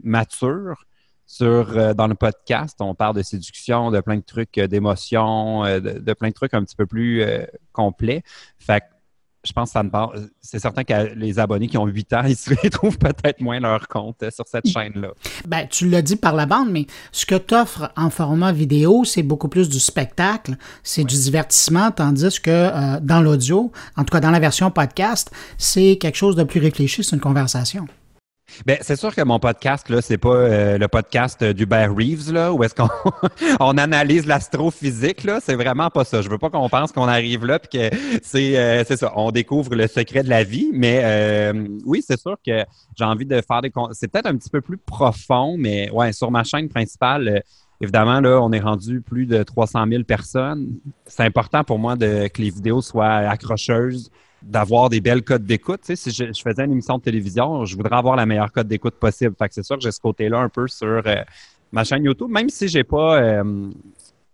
matures. 0.03 0.85
Sur, 1.25 1.77
euh, 1.77 1.93
dans 1.93 2.07
le 2.07 2.15
podcast, 2.15 2.77
on 2.81 2.95
parle 2.95 3.15
de 3.15 3.21
séduction, 3.21 3.91
de 3.91 4.01
plein 4.01 4.17
de 4.17 4.23
trucs, 4.23 4.57
euh, 4.57 4.67
d'émotions, 4.67 5.63
de, 5.63 6.13
plein 6.13 6.29
de 6.29 6.33
trucs 6.33 6.53
un 6.53 6.63
petit 6.63 6.75
peu 6.75 6.85
plus 6.85 7.23
complets. 7.71 8.23
Fait 8.59 8.83
je 9.43 9.51
pense 9.51 9.69
que 9.69 9.73
ça 9.73 9.83
ne 9.83 9.89
parle. 9.89 10.29
C'est 10.41 10.59
certain 10.59 10.83
que 10.83 11.13
les 11.15 11.39
abonnés 11.39 11.67
qui 11.67 11.77
ont 11.77 11.85
8 11.85 12.13
ans, 12.13 12.23
ils 12.27 12.35
se 12.35 12.53
trouvent 12.69 12.97
peut-être 12.97 13.41
moins 13.41 13.59
leur 13.59 13.87
compte 13.87 14.23
sur 14.29 14.47
cette 14.47 14.67
chaîne-là. 14.67 15.09
Ben, 15.47 15.67
tu 15.69 15.89
l'as 15.89 16.01
dit 16.01 16.15
par 16.15 16.33
la 16.33 16.45
bande, 16.45 16.69
mais 16.71 16.87
ce 17.11 17.25
que 17.25 17.35
tu 17.35 17.53
offres 17.53 17.91
en 17.97 18.09
format 18.09 18.51
vidéo, 18.51 19.03
c'est 19.03 19.23
beaucoup 19.23 19.49
plus 19.49 19.69
du 19.69 19.79
spectacle, 19.79 20.55
c'est 20.83 21.03
du 21.03 21.15
divertissement, 21.15 21.91
tandis 21.91 22.39
que 22.41 22.49
euh, 22.49 22.99
dans 23.01 23.21
l'audio, 23.21 23.71
en 23.97 24.03
tout 24.03 24.11
cas 24.11 24.19
dans 24.19 24.31
la 24.31 24.39
version 24.39 24.71
podcast, 24.71 25.31
c'est 25.57 25.97
quelque 25.97 26.17
chose 26.17 26.35
de 26.35 26.43
plus 26.43 26.59
réfléchi, 26.59 27.03
c'est 27.03 27.15
une 27.15 27.21
conversation. 27.21 27.87
Ben, 28.65 28.77
c'est 28.81 28.95
sûr 28.95 29.13
que 29.13 29.21
mon 29.21 29.39
podcast, 29.39 29.89
là, 29.89 30.01
c'est 30.01 30.17
pas 30.17 30.29
euh, 30.29 30.77
le 30.77 30.87
podcast 30.87 31.43
d'Hubert 31.43 31.93
Reeves, 31.95 32.31
là, 32.31 32.53
où 32.53 32.63
est-ce 32.63 32.75
qu'on 32.75 32.89
on 33.59 33.77
analyse 33.77 34.25
l'astrophysique, 34.25 35.23
là. 35.23 35.39
C'est 35.41 35.55
vraiment 35.55 35.89
pas 35.89 36.03
ça. 36.03 36.21
Je 36.21 36.29
veux 36.29 36.37
pas 36.37 36.49
qu'on 36.49 36.69
pense 36.69 36.91
qu'on 36.91 37.07
arrive 37.07 37.45
là 37.45 37.59
puis 37.59 37.79
que 37.79 37.95
c'est, 38.21 38.57
euh, 38.57 38.83
c'est 38.85 38.97
ça. 38.97 39.11
On 39.15 39.31
découvre 39.31 39.75
le 39.75 39.87
secret 39.87 40.23
de 40.23 40.29
la 40.29 40.43
vie. 40.43 40.69
Mais 40.73 41.01
euh, 41.03 41.67
oui, 41.85 42.03
c'est 42.05 42.19
sûr 42.19 42.37
que 42.45 42.63
j'ai 42.95 43.05
envie 43.05 43.25
de 43.25 43.41
faire 43.41 43.61
des. 43.61 43.71
C'est 43.91 44.09
peut-être 44.09 44.27
un 44.27 44.35
petit 44.35 44.49
peu 44.49 44.61
plus 44.61 44.77
profond, 44.77 45.55
mais 45.57 45.89
ouais, 45.91 46.13
sur 46.13 46.31
ma 46.31 46.43
chaîne 46.43 46.69
principale, 46.69 47.43
évidemment, 47.81 48.19
là, 48.19 48.39
on 48.41 48.51
est 48.51 48.59
rendu 48.59 49.01
plus 49.01 49.25
de 49.25 49.43
300 49.43 49.85
000 49.89 50.03
personnes. 50.03 50.67
C'est 51.05 51.23
important 51.23 51.63
pour 51.63 51.79
moi 51.79 51.95
de, 51.95 52.27
que 52.27 52.41
les 52.41 52.49
vidéos 52.49 52.81
soient 52.81 53.07
accrocheuses 53.07 54.09
d'avoir 54.43 54.89
des 54.89 55.01
belles 55.01 55.23
codes 55.23 55.45
d'écoute. 55.45 55.81
Tu 55.85 55.95
sais, 55.95 56.11
si 56.11 56.11
je, 56.11 56.41
faisais 56.41 56.65
une 56.65 56.71
émission 56.71 56.97
de 56.97 57.03
télévision, 57.03 57.65
je 57.65 57.75
voudrais 57.75 57.95
avoir 57.95 58.15
la 58.15 58.25
meilleure 58.25 58.51
code 58.51 58.67
d'écoute 58.67 58.95
possible. 58.95 59.35
Fait 59.37 59.47
que 59.47 59.53
c'est 59.53 59.63
sûr 59.63 59.77
que 59.77 59.83
j'ai 59.83 59.91
ce 59.91 60.01
côté-là 60.01 60.39
un 60.39 60.49
peu 60.49 60.67
sur 60.67 60.87
euh, 61.05 61.15
ma 61.71 61.83
chaîne 61.83 62.03
YouTube, 62.03 62.29
même 62.29 62.49
si 62.49 62.67
j'ai 62.67 62.83
pas. 62.83 63.21
Euh, 63.21 63.69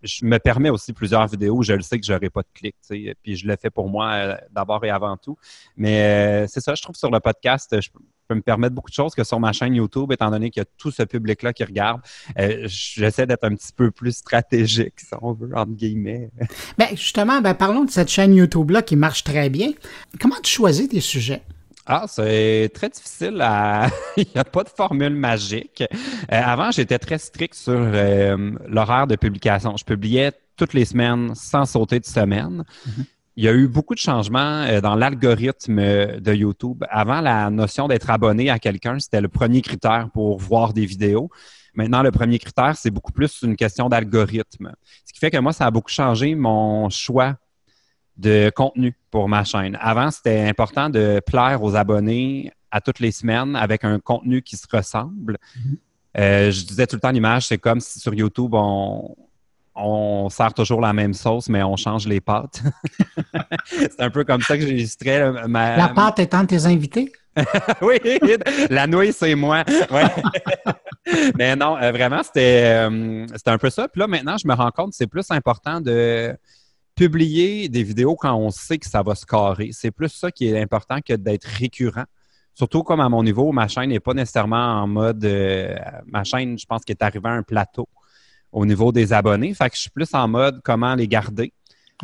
je 0.01 0.25
me 0.25 0.37
permets 0.39 0.69
aussi 0.69 0.93
plusieurs 0.93 1.27
vidéos, 1.27 1.61
je 1.61 1.73
le 1.73 1.81
sais 1.81 1.99
que 1.99 2.05
j'aurai 2.05 2.29
pas 2.29 2.41
de 2.41 2.47
clics, 2.53 2.75
puis 3.21 3.35
je 3.35 3.47
le 3.47 3.55
fais 3.55 3.69
pour 3.69 3.89
moi 3.89 4.11
euh, 4.11 4.35
d'abord 4.51 4.83
et 4.85 4.89
avant 4.89 5.17
tout. 5.17 5.37
Mais 5.75 6.47
c'est 6.47 6.61
ça, 6.61 6.75
je 6.75 6.81
trouve 6.81 6.95
sur 6.95 7.11
le 7.11 7.19
podcast, 7.19 7.79
je, 7.81 7.89
peux 8.29 8.35
me 8.35 8.41
permettre 8.41 8.75
beaucoup 8.75 8.91
de 8.91 8.95
choses 8.95 9.15
que 9.15 9.23
sur 9.23 9.39
ma 9.39 9.51
chaîne 9.51 9.75
YouTube, 9.75 10.11
étant 10.11 10.29
donné 10.29 10.51
qu'il 10.51 10.61
y 10.61 10.63
a 10.63 10.69
tout 10.77 10.91
ce 10.91 11.03
public-là 11.03 11.51
qui 11.51 11.63
regarde. 11.63 12.01
Euh, 12.37 12.63
j'essaie 12.67 13.25
d'être 13.25 13.43
un 13.43 13.55
petit 13.55 13.73
peu 13.75 13.91
plus 13.91 14.15
stratégique, 14.15 14.99
si 14.99 15.07
on 15.21 15.33
veut, 15.33 15.51
entre 15.55 15.71
guillemets. 15.71 16.29
Ben, 16.77 16.89
justement, 16.91 17.41
ben, 17.41 17.55
parlons 17.55 17.83
de 17.83 17.89
cette 17.89 18.09
chaîne 18.09 18.35
YouTube-là 18.35 18.83
qui 18.83 18.95
marche 18.95 19.23
très 19.23 19.49
bien. 19.49 19.71
Comment 20.21 20.39
tu 20.43 20.51
choisis 20.51 20.87
tes 20.87 21.01
sujets? 21.01 21.41
Ah, 21.91 22.05
c'est 22.07 22.69
très 22.73 22.89
difficile 22.89 23.41
à. 23.41 23.87
Il 24.17 24.27
n'y 24.33 24.39
a 24.39 24.43
pas 24.43 24.63
de 24.63 24.69
formule 24.69 25.15
magique. 25.15 25.81
Euh, 25.81 26.41
avant, 26.45 26.69
j'étais 26.69 26.99
très 26.99 27.17
strict 27.17 27.55
sur 27.55 27.73
euh, 27.73 28.51
l'horaire 28.67 29.07
de 29.07 29.15
publication. 29.15 29.75
Je 29.75 29.83
publiais 29.83 30.31
toutes 30.55 30.73
les 30.73 30.85
semaines 30.85 31.33
sans 31.33 31.65
sauter 31.65 31.99
de 31.99 32.05
semaine. 32.05 32.63
Mm-hmm 32.87 33.03
il 33.39 33.45
y 33.45 33.47
a 33.47 33.53
eu 33.53 33.69
beaucoup 33.69 33.95
de 33.95 33.99
changements 33.99 34.63
euh, 34.63 34.81
dans 34.81 34.95
l'algorithme 34.95 35.77
de 36.19 36.33
YouTube. 36.33 36.83
Avant, 36.89 37.21
la 37.21 37.49
notion 37.49 37.87
d'être 37.87 38.09
abonné 38.09 38.49
à 38.49 38.59
quelqu'un, 38.59 38.99
c'était 38.99 39.21
le 39.21 39.29
premier 39.29 39.61
critère 39.61 40.09
pour 40.13 40.37
voir 40.39 40.73
des 40.73 40.85
vidéos. 40.85 41.29
Maintenant, 41.73 42.03
le 42.03 42.11
premier 42.11 42.37
critère, 42.37 42.75
c'est 42.75 42.91
beaucoup 42.91 43.13
plus 43.13 43.41
une 43.41 43.55
question 43.55 43.87
d'algorithme. 43.87 44.73
Ce 45.05 45.13
qui 45.13 45.19
fait 45.19 45.31
que 45.31 45.37
moi, 45.37 45.53
ça 45.53 45.67
a 45.67 45.71
beaucoup 45.71 45.89
changé 45.89 46.35
mon 46.35 46.89
choix 46.89 47.37
de 48.19 48.51
contenu 48.53 48.93
pour 49.11 49.29
ma 49.29 49.43
chaîne. 49.43 49.77
Avant, 49.81 50.11
c'était 50.11 50.47
important 50.47 50.89
de 50.89 51.21
plaire 51.25 51.63
aux 51.63 51.75
abonnés 51.75 52.51
à 52.69 52.81
toutes 52.81 52.99
les 52.99 53.11
semaines 53.11 53.55
avec 53.55 53.83
un 53.83 53.99
contenu 53.99 54.41
qui 54.41 54.57
se 54.57 54.67
ressemble. 54.71 55.37
Mm-hmm. 55.57 55.77
Euh, 56.19 56.51
je 56.51 56.65
disais 56.65 56.85
tout 56.85 56.97
le 56.97 57.01
temps 57.01 57.11
l'image, 57.11 57.47
c'est 57.47 57.57
comme 57.57 57.79
si 57.79 57.99
sur 57.99 58.13
YouTube, 58.13 58.53
on, 58.53 59.15
on 59.75 60.29
sert 60.29 60.53
toujours 60.53 60.81
la 60.81 60.91
même 60.91 61.13
sauce, 61.13 61.49
mais 61.49 61.63
on 61.63 61.77
change 61.77 62.07
les 62.07 62.19
pâtes. 62.19 62.61
c'est 63.65 64.01
un 64.01 64.09
peu 64.09 64.23
comme 64.23 64.41
ça 64.41 64.57
que 64.57 64.65
j'illustrais 64.65 65.47
ma. 65.47 65.77
La 65.77 65.89
pâte 65.89 66.19
étant 66.19 66.45
tes 66.45 66.65
invités? 66.65 67.11
oui, 67.81 67.99
la 68.69 68.87
nouille, 68.87 69.13
c'est 69.13 69.35
moi. 69.35 69.63
mais 71.37 71.55
non, 71.55 71.77
euh, 71.77 71.91
vraiment, 71.91 72.21
euh, 72.35 73.27
c'était 73.33 73.49
un 73.49 73.57
peu 73.57 73.69
ça. 73.69 73.87
Puis 73.87 73.99
là, 73.99 74.07
maintenant, 74.07 74.37
je 74.37 74.47
me 74.47 74.53
rends 74.53 74.71
compte 74.71 74.91
que 74.91 74.95
c'est 74.95 75.07
plus 75.07 75.29
important 75.31 75.79
de 75.79 76.35
publier 76.99 77.69
des 77.69 77.81
vidéos 77.81 78.17
quand 78.17 78.35
on 78.35 78.51
sait 78.51 78.77
que 78.77 78.85
ça 78.85 79.01
va 79.01 79.15
se 79.15 79.25
carrer. 79.25 79.69
C'est 79.71 79.89
plus 79.89 80.09
ça 80.09 80.31
qui 80.31 80.47
est 80.47 80.61
important 80.61 80.99
que 80.99 81.13
d'être 81.13 81.45
récurrent. 81.45 82.03
Surtout 82.53 82.83
comme 82.83 82.99
à 82.99 83.07
mon 83.07 83.23
niveau, 83.23 83.53
ma 83.53 83.69
chaîne 83.69 83.89
n'est 83.89 84.01
pas 84.01 84.13
nécessairement 84.13 84.81
en 84.81 84.85
mode. 84.85 85.23
Euh, 85.23 85.77
ma 86.07 86.25
chaîne, 86.25 86.59
je 86.59 86.65
pense 86.65 86.83
qu'elle 86.83 86.97
est 86.99 87.03
arrivée 87.05 87.29
à 87.29 87.31
un 87.31 87.43
plateau 87.43 87.87
au 88.51 88.65
niveau 88.65 88.91
des 88.91 89.13
abonnés. 89.13 89.53
Fait 89.53 89.69
que 89.69 89.77
je 89.77 89.81
suis 89.81 89.89
plus 89.89 90.13
en 90.13 90.27
mode 90.27 90.59
comment 90.61 90.93
les 90.93 91.07
garder. 91.07 91.53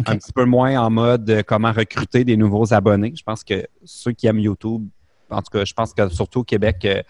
Un 0.06 0.16
petit 0.16 0.32
peu 0.32 0.46
moins 0.46 0.80
en 0.80 0.90
mode 0.90 1.30
euh, 1.30 1.44
comment 1.46 1.74
recruter 1.74 2.24
des 2.24 2.38
nouveaux 2.38 2.74
abonnés. 2.74 3.14
Je 3.18 3.24
pense 3.24 3.44
que 3.44 3.68
ceux 3.84 4.14
qui 4.14 4.28
aiment 4.28 4.40
YouTube, 4.40 4.88
en 5.30 5.42
tout 5.42 5.52
cas, 5.52 5.66
je 5.66 5.74
pense 5.74 5.94
que 5.94 6.08
surtout 6.08 6.40
au 6.40 6.44
Québec, 6.46 6.86
euh, 6.86 7.04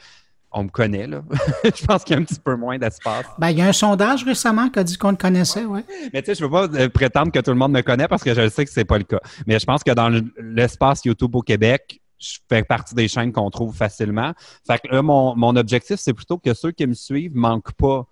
on 0.55 0.63
me 0.63 0.69
connaît, 0.69 1.05
là. 1.05 1.21
je 1.63 1.85
pense 1.85 2.03
qu'il 2.03 2.15
y 2.15 2.17
a 2.17 2.21
un 2.21 2.25
petit 2.25 2.39
peu 2.39 2.55
moins 2.55 2.77
d'espace. 2.77 3.25
Ben, 3.37 3.49
il 3.49 3.59
y 3.59 3.61
a 3.61 3.67
un 3.67 3.73
sondage 3.73 4.23
récemment 4.23 4.69
qui 4.69 4.79
a 4.79 4.83
dit 4.83 4.97
qu'on 4.97 5.11
le 5.11 5.17
connaissait, 5.17 5.65
oui. 5.65 5.81
Mais 6.13 6.21
tu 6.21 6.27
sais, 6.27 6.35
je 6.35 6.43
ne 6.43 6.49
veux 6.49 6.51
pas 6.51 6.79
euh, 6.79 6.89
prétendre 6.89 7.31
que 7.31 7.39
tout 7.39 7.51
le 7.51 7.57
monde 7.57 7.73
me 7.73 7.81
connaît 7.81 8.07
parce 8.07 8.23
que 8.23 8.33
je 8.33 8.47
sais 8.49 8.65
que 8.65 8.71
ce 8.71 8.79
n'est 8.79 8.85
pas 8.85 8.97
le 8.97 9.03
cas. 9.03 9.19
Mais 9.45 9.59
je 9.59 9.65
pense 9.65 9.83
que 9.83 9.91
dans 9.91 10.09
l'espace 10.39 11.03
YouTube 11.05 11.35
au 11.35 11.41
Québec, 11.41 12.01
je 12.17 12.37
fais 12.49 12.63
partie 12.63 12.95
des 12.95 13.07
chaînes 13.07 13.33
qu'on 13.33 13.49
trouve 13.49 13.75
facilement. 13.75 14.31
Fait 14.65 14.79
que 14.79 14.93
là, 14.95 15.01
mon, 15.01 15.35
mon 15.35 15.55
objectif, 15.57 15.97
c'est 15.97 16.13
plutôt 16.13 16.37
que 16.37 16.53
ceux 16.53 16.71
qui 16.71 16.87
me 16.87 16.93
suivent 16.93 17.35
ne 17.35 17.41
manquent 17.41 17.73
pas 17.73 18.07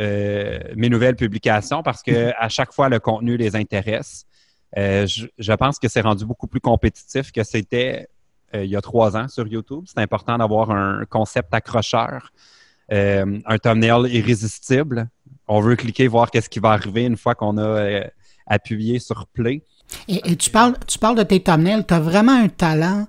euh, 0.00 0.60
mes 0.76 0.88
nouvelles 0.88 1.16
publications 1.16 1.82
parce 1.82 2.02
que 2.02 2.32
à 2.38 2.48
chaque 2.48 2.72
fois, 2.72 2.88
le 2.88 3.00
contenu 3.00 3.36
les 3.36 3.56
intéresse. 3.56 4.26
Euh, 4.76 5.06
je, 5.06 5.52
pense 5.54 5.78
que 5.78 5.88
c'est 5.88 6.02
rendu 6.02 6.26
beaucoup 6.26 6.46
plus 6.46 6.60
compétitif 6.60 7.32
que 7.32 7.42
c'était 7.42 8.06
euh, 8.54 8.64
il 8.64 8.70
y 8.70 8.76
a 8.76 8.80
trois 8.80 9.16
ans 9.16 9.28
sur 9.28 9.46
YouTube. 9.46 9.84
C'est 9.86 10.00
important 10.00 10.38
d'avoir 10.38 10.70
un 10.70 11.04
concept 11.08 11.52
accrocheur, 11.52 12.32
un 12.90 13.58
thumbnail 13.62 14.10
irrésistible. 14.10 15.08
On 15.46 15.60
veut 15.60 15.76
cliquer, 15.76 16.08
voir 16.08 16.30
qu'est-ce 16.30 16.48
qui 16.48 16.58
va 16.58 16.70
arriver 16.70 17.04
une 17.04 17.16
fois 17.16 17.34
qu'on 17.34 17.58
a 17.58 18.04
appuyé 18.46 18.98
sur 18.98 19.26
Play. 19.26 19.62
Et, 20.06 20.36
tu, 20.36 20.50
parles, 20.50 20.74
tu 20.86 20.98
parles 20.98 21.16
de 21.16 21.22
tes 21.22 21.42
thumbnails. 21.42 21.84
Tu 21.86 21.94
as 21.94 22.00
vraiment 22.00 22.32
un 22.32 22.48
talent 22.48 23.06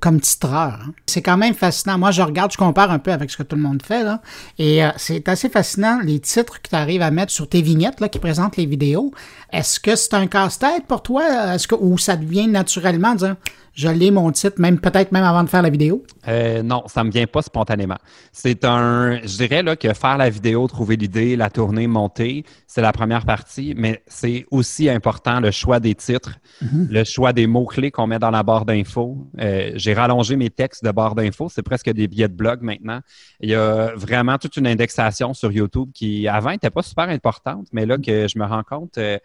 comme 0.00 0.20
titreur. 0.20 0.80
Hein. 0.82 0.94
C'est 1.06 1.22
quand 1.22 1.36
même 1.36 1.54
fascinant. 1.54 1.98
Moi, 1.98 2.10
je 2.10 2.22
regarde, 2.22 2.52
je 2.52 2.56
compare 2.56 2.90
un 2.90 2.98
peu 2.98 3.12
avec 3.12 3.30
ce 3.30 3.36
que 3.36 3.42
tout 3.42 3.56
le 3.56 3.62
monde 3.62 3.82
fait. 3.82 4.02
Là, 4.02 4.22
et 4.58 4.84
euh, 4.84 4.90
c'est 4.96 5.28
assez 5.28 5.48
fascinant 5.48 6.00
les 6.02 6.20
titres 6.20 6.62
que 6.62 6.68
tu 6.68 6.74
arrives 6.74 7.02
à 7.02 7.10
mettre 7.10 7.32
sur 7.32 7.48
tes 7.48 7.62
vignettes 7.62 8.00
là, 8.00 8.08
qui 8.08 8.18
présentent 8.18 8.56
les 8.56 8.66
vidéos. 8.66 9.12
Est-ce 9.52 9.80
que 9.80 9.96
c'est 9.96 10.14
un 10.14 10.26
casse-tête 10.26 10.86
pour 10.86 11.02
toi? 11.02 11.56
Ou 11.80 11.98
ça 11.98 12.16
devient 12.16 12.46
naturellement 12.46 13.14
dire 13.14 13.36
je 13.74 13.88
l'ai 13.88 14.10
mon 14.10 14.30
titre, 14.32 14.60
même 14.60 14.78
peut-être 14.78 15.12
même 15.12 15.24
avant 15.24 15.42
de 15.42 15.48
faire 15.48 15.62
la 15.62 15.70
vidéo? 15.70 16.04
Euh, 16.28 16.62
non, 16.62 16.84
ça 16.86 17.04
me 17.04 17.10
vient 17.10 17.26
pas 17.26 17.42
spontanément. 17.42 17.96
C'est 18.30 18.64
un, 18.64 19.20
je 19.22 19.36
dirais 19.36 19.62
là 19.62 19.76
que 19.76 19.92
faire 19.94 20.18
la 20.18 20.28
vidéo, 20.28 20.66
trouver 20.68 20.96
l'idée, 20.96 21.36
la 21.36 21.48
tourner, 21.48 21.86
monter, 21.86 22.44
c'est 22.66 22.82
la 22.82 22.92
première 22.92 23.24
partie, 23.24 23.74
mais 23.76 24.02
c'est 24.06 24.46
aussi 24.50 24.88
important 24.88 25.40
le 25.40 25.50
choix 25.50 25.80
des 25.80 25.94
titres, 25.94 26.38
mhm. 26.60 26.88
le 26.90 27.04
choix 27.04 27.32
des 27.32 27.46
mots 27.46 27.66
clés 27.66 27.90
qu'on 27.90 28.06
met 28.06 28.18
dans 28.18 28.30
la 28.30 28.42
barre 28.42 28.66
d'infos. 28.66 29.26
Euh, 29.40 29.72
j'ai 29.74 29.94
rallongé 29.94 30.36
mes 30.36 30.50
textes 30.50 30.84
de 30.84 30.90
barre 30.90 31.14
d'infos, 31.14 31.48
c'est 31.48 31.62
presque 31.62 31.90
des 31.90 32.08
billets 32.08 32.28
de 32.28 32.34
blog 32.34 32.60
maintenant. 32.62 33.00
Il 33.40 33.50
y 33.50 33.54
a 33.54 33.92
vraiment 33.96 34.36
toute 34.38 34.56
une 34.56 34.66
indexation 34.66 35.32
sur 35.32 35.50
YouTube 35.50 35.90
qui 35.94 36.28
avant 36.28 36.50
n'était 36.50 36.70
pas 36.70 36.82
super 36.82 37.08
importante, 37.08 37.66
mais 37.72 37.86
là 37.86 37.96
que 37.96 38.28
je 38.28 38.38
me 38.38 38.44
rends 38.44 38.64
compte. 38.64 38.98
Euh, 38.98 39.18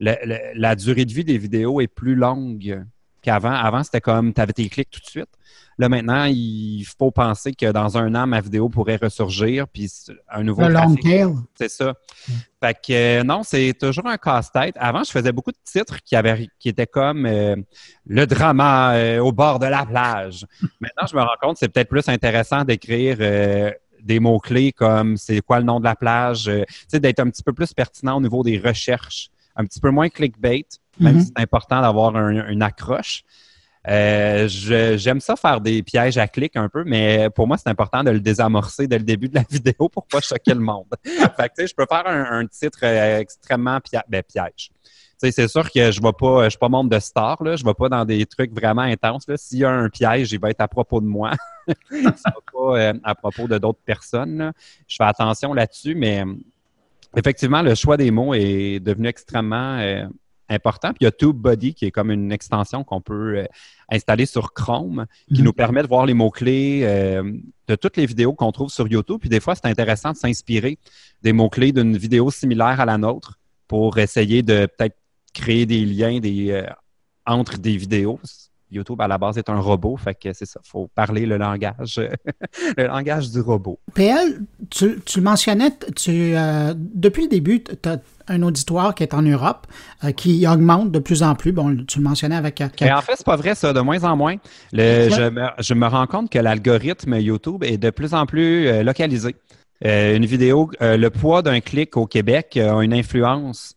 la, 0.00 0.74
durée 0.74 1.04
de 1.04 1.12
vie 1.12 1.24
des 1.24 1.38
vidéos 1.38 1.80
est 1.80 1.86
plus 1.86 2.16
longue 2.16 2.84
qu'avant. 3.22 3.52
Avant, 3.52 3.82
c'était 3.82 4.00
comme 4.00 4.34
tu 4.34 4.40
avais 4.40 4.52
tes 4.52 4.68
clics 4.68 4.90
tout 4.90 5.00
de 5.00 5.06
suite. 5.06 5.30
Là, 5.78 5.88
maintenant, 5.88 6.24
il 6.24 6.84
faut 6.98 7.10
penser 7.10 7.54
que 7.54 7.72
dans 7.72 7.96
un 7.96 8.14
an, 8.14 8.26
ma 8.26 8.40
vidéo 8.40 8.68
pourrait 8.68 8.98
ressurgir, 9.02 9.66
puis 9.68 9.90
un 10.28 10.42
nouveau 10.42 10.62
Le 10.62 10.68
C'est 11.54 11.70
ça. 11.70 11.94
Fait 12.62 12.74
que 12.74 12.92
euh, 13.20 13.24
non, 13.24 13.42
c'est 13.42 13.74
toujours 13.78 14.06
un 14.06 14.18
casse-tête. 14.18 14.74
Avant, 14.78 15.02
je 15.02 15.10
faisais 15.10 15.32
beaucoup 15.32 15.50
de 15.50 15.58
titres 15.64 15.98
qui, 16.04 16.14
avaient, 16.14 16.48
qui 16.58 16.68
étaient 16.68 16.86
comme 16.86 17.26
euh, 17.26 17.56
le 18.06 18.26
drama 18.26 18.94
euh, 18.94 19.18
au 19.20 19.32
bord 19.32 19.58
de 19.58 19.66
la 19.66 19.86
plage. 19.86 20.46
maintenant, 20.80 21.06
je 21.10 21.16
me 21.16 21.22
rends 21.22 21.36
compte 21.40 21.54
que 21.54 21.60
c'est 21.60 21.68
peut-être 21.68 21.88
plus 21.88 22.08
intéressant 22.08 22.64
d'écrire 22.64 23.16
des 24.02 24.20
mots-clés 24.20 24.72
comme 24.72 25.16
c'est 25.16 25.40
quoi 25.40 25.58
le 25.58 25.64
nom 25.64 25.78
de 25.78 25.84
la 25.84 25.96
plage, 25.96 26.50
sais, 26.88 27.00
d'être 27.00 27.20
un 27.20 27.30
petit 27.30 27.42
peu 27.42 27.52
plus 27.52 27.72
pertinent 27.72 28.18
au 28.18 28.20
niveau 28.20 28.42
des 28.42 28.58
recherches, 28.58 29.30
un 29.56 29.64
petit 29.64 29.80
peu 29.80 29.90
moins 29.90 30.08
clickbait 30.08 30.66
même 31.00 31.20
si 31.20 31.26
mhm. 31.26 31.32
c'est 31.36 31.42
important 31.42 31.80
d'avoir 31.80 32.16
une 32.16 32.62
accroche. 32.62 33.24
Euh, 33.88 34.46
j'aime 34.48 35.20
ça 35.20 35.34
faire 35.34 35.60
des 35.60 35.82
pièges 35.82 36.16
à 36.16 36.28
clic 36.28 36.56
un 36.56 36.68
peu, 36.68 36.84
mais 36.84 37.28
pour 37.30 37.48
moi, 37.48 37.56
c'est 37.56 37.68
important 37.68 38.04
de 38.04 38.10
le 38.10 38.20
désamorcer 38.20 38.86
dès 38.86 38.98
le 38.98 39.04
début 39.04 39.28
de 39.28 39.34
la 39.34 39.44
vidéo 39.50 39.88
pour 39.88 40.06
pas 40.06 40.20
choquer 40.20 40.54
le 40.54 40.60
monde. 40.60 40.86
fait 41.04 41.52
que, 41.56 41.66
je 41.66 41.74
peux 41.74 41.86
faire 41.88 42.06
un, 42.06 42.46
titre 42.46 42.80
euh, 42.84 43.18
extrêmement 43.18 43.78
ben, 44.08 44.22
piège. 44.22 44.70
C'est 45.18 45.46
sûr 45.46 45.70
que 45.70 45.92
je 45.92 46.00
ne 46.00 46.06
vais 46.06 46.12
pas, 46.12 46.44
je 46.44 46.50
suis 46.50 46.58
pas 46.58 46.68
monde 46.68 46.90
de 46.90 46.98
star, 46.98 47.40
là, 47.44 47.54
je 47.54 47.62
ne 47.62 47.68
vais 47.68 47.74
pas 47.74 47.88
dans 47.88 48.04
des 48.04 48.26
trucs 48.26 48.52
vraiment 48.52 48.82
intenses. 48.82 49.24
S'il 49.36 49.58
y 49.60 49.64
a 49.64 49.70
un 49.70 49.88
piège, 49.88 50.32
il 50.32 50.40
va 50.40 50.50
être 50.50 50.60
à 50.60 50.66
propos 50.66 51.00
de 51.00 51.06
moi. 51.06 51.30
il 51.92 51.98
ne 51.98 52.10
sera 52.10 52.34
pas 52.52 52.80
euh, 52.80 52.92
à 53.04 53.14
propos 53.14 53.46
de 53.46 53.56
d'autres 53.56 53.82
personnes. 53.84 54.52
Je 54.88 54.96
fais 54.96 55.04
attention 55.04 55.54
là-dessus, 55.54 55.94
mais 55.94 56.24
effectivement, 57.16 57.62
le 57.62 57.76
choix 57.76 57.96
des 57.96 58.10
mots 58.10 58.34
est 58.34 58.80
devenu 58.80 59.06
extrêmement 59.06 59.78
important. 60.52 60.88
Puis 60.90 60.98
il 61.00 61.04
y 61.04 61.06
a 61.06 61.12
TubeBuddy 61.12 61.74
qui 61.74 61.86
est 61.86 61.90
comme 61.90 62.10
une 62.10 62.30
extension 62.32 62.84
qu'on 62.84 63.00
peut 63.00 63.38
euh, 63.38 63.44
installer 63.90 64.26
sur 64.26 64.52
Chrome 64.52 65.06
qui 65.28 65.40
Mhm. 65.40 65.44
nous 65.44 65.52
permet 65.52 65.82
de 65.82 65.88
voir 65.88 66.06
les 66.06 66.14
mots-clés 66.14 66.80
euh, 66.84 67.32
de 67.68 67.74
toutes 67.74 67.96
les 67.96 68.06
vidéos 68.06 68.34
qu'on 68.34 68.52
trouve 68.52 68.70
sur 68.70 68.86
YouTube. 68.88 69.18
Puis 69.20 69.28
des 69.28 69.40
fois, 69.40 69.54
c'est 69.54 69.66
intéressant 69.66 70.12
de 70.12 70.16
s'inspirer 70.16 70.78
des 71.22 71.32
mots-clés 71.32 71.72
d'une 71.72 71.96
vidéo 71.96 72.30
similaire 72.30 72.80
à 72.80 72.84
la 72.84 72.98
nôtre 72.98 73.38
pour 73.68 73.98
essayer 73.98 74.42
de 74.42 74.66
peut-être 74.66 74.96
créer 75.34 75.64
des 75.66 75.84
liens 75.84 76.18
des, 76.20 76.50
euh, 76.50 76.66
entre 77.26 77.58
des 77.58 77.76
vidéos. 77.76 78.20
YouTube, 78.70 79.00
à 79.02 79.06
la 79.06 79.18
base, 79.18 79.36
est 79.36 79.50
un 79.50 79.60
robot, 79.60 79.98
fait 79.98 80.14
que 80.14 80.32
c'est 80.32 80.46
ça, 80.46 80.58
il 80.64 80.68
faut 80.68 80.88
parler 80.94 81.26
le 81.26 81.36
langage, 81.36 82.00
le 82.78 82.86
langage 82.86 83.30
du 83.30 83.40
robot. 83.40 83.78
PL, 83.92 84.40
tu, 84.70 84.98
tu 85.04 85.18
le 85.18 85.24
mentionnais, 85.24 85.72
tu, 85.94 86.34
euh, 86.34 86.72
depuis 86.76 87.24
le 87.24 87.28
début, 87.28 87.62
tu 87.62 87.86
as 87.86 87.98
un 88.32 88.42
auditoire 88.42 88.94
qui 88.94 89.02
est 89.02 89.14
en 89.14 89.22
Europe, 89.22 89.66
euh, 90.04 90.12
qui 90.12 90.46
augmente 90.46 90.90
de 90.90 90.98
plus 90.98 91.22
en 91.22 91.34
plus. 91.34 91.52
Bon, 91.52 91.76
tu 91.86 91.98
le 91.98 92.04
mentionnais 92.04 92.36
avec... 92.36 92.60
euh, 92.60 92.68
Mais 92.80 92.92
en 92.92 93.00
fait, 93.02 93.12
c'est 93.16 93.26
pas 93.26 93.36
vrai, 93.36 93.54
ça, 93.54 93.72
de 93.72 93.80
moins 93.80 94.02
en 94.04 94.16
moins. 94.16 94.36
Le- 94.72 95.08
je, 95.10 95.28
me, 95.28 95.46
je 95.58 95.74
me 95.74 95.86
rends 95.86 96.06
compte 96.06 96.30
que 96.30 96.38
l'algorithme 96.38 97.14
YouTube 97.18 97.62
est 97.64 97.78
de 97.78 97.90
plus 97.90 98.14
en 98.14 98.26
plus 98.26 98.66
euh, 98.66 98.82
localisé. 98.82 99.36
Euh, 99.84 100.16
une 100.16 100.26
vidéo, 100.26 100.70
euh, 100.80 100.96
le 100.96 101.10
poids 101.10 101.42
d'un 101.42 101.60
clic 101.60 101.96
au 101.96 102.06
Québec 102.06 102.56
a 102.56 102.80
une 102.82 102.94
influence 102.94 103.74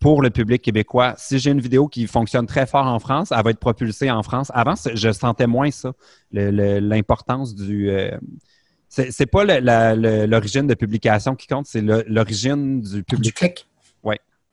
pour 0.00 0.22
le 0.22 0.30
public 0.30 0.62
québécois. 0.62 1.14
Si 1.16 1.40
j'ai 1.40 1.50
une 1.50 1.60
vidéo 1.60 1.88
qui 1.88 2.06
fonctionne 2.06 2.46
très 2.46 2.66
fort 2.66 2.86
en 2.86 3.00
France, 3.00 3.32
elle 3.36 3.42
va 3.42 3.50
être 3.50 3.58
propulsée 3.58 4.10
en 4.10 4.22
France. 4.22 4.52
Avant, 4.54 4.74
je 4.94 5.10
sentais 5.10 5.48
moins 5.48 5.72
ça, 5.72 5.92
l'importance 6.32 7.54
du. 7.56 7.90
euh, 7.90 8.16
c'est 8.88 9.26
pas 9.26 9.44
l'origine 9.44 10.66
de 10.66 10.74
publication 10.74 11.34
qui 11.34 11.46
compte, 11.46 11.66
c'est 11.66 11.82
l'origine 11.82 12.80
du 12.80 12.96
du 12.98 13.02
public. 13.02 13.34
clic. 13.34 13.67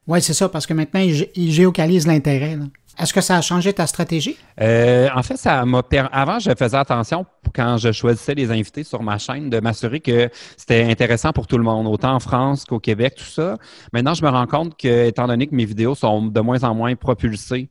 Oui, 0.08 0.22
c'est 0.22 0.34
ça, 0.34 0.50
parce 0.50 0.66
que 0.68 0.74
maintenant, 0.74 1.00
ils, 1.00 1.14
gé- 1.14 1.32
ils 1.36 1.52
géocalisent 1.52 2.08
l'intérêt. 2.08 2.58
Est-ce 2.98 3.14
que 3.14 3.22
ça 3.22 3.38
a 3.38 3.42
changé 3.42 3.74
ta 3.74 3.88
stratégie? 3.88 4.38
Euh, 4.62 5.10
en 5.14 5.22
fait, 5.24 5.36
ça 5.36 5.66
m'a 5.66 5.82
avant, 6.12 6.40
je 6.40 6.52
faisais 6.58 6.78
attention 6.78 7.26
quand 7.54 7.78
je 7.78 7.92
choisissais 7.92 8.36
les 8.36 8.52
invités 8.52 8.84
sur 8.84 9.04
ma 9.04 9.18
chaîne 9.18 9.50
de 9.50 9.60
m'assurer 9.60 10.00
que 10.00 10.30
c'était 10.56 10.84
intéressant 10.84 11.34
pour 11.34 11.48
tout 11.48 11.58
le 11.58 11.64
monde, 11.64 11.88
autant 11.88 12.14
en 12.14 12.20
France 12.20 12.64
qu'au 12.64 12.80
Québec, 12.80 13.16
tout 13.18 13.26
ça. 13.26 13.58
Maintenant, 13.92 14.14
je 14.14 14.24
me 14.24 14.30
rends 14.30 14.48
compte 14.48 14.78
que, 14.78 15.08
étant 15.08 15.28
donné 15.28 15.48
que 15.48 15.56
mes 15.56 15.66
vidéos 15.66 15.96
sont 15.96 16.28
de 16.28 16.40
moins 16.40 16.64
en 16.64 16.74
moins 16.74 16.96
propulsées 16.96 17.70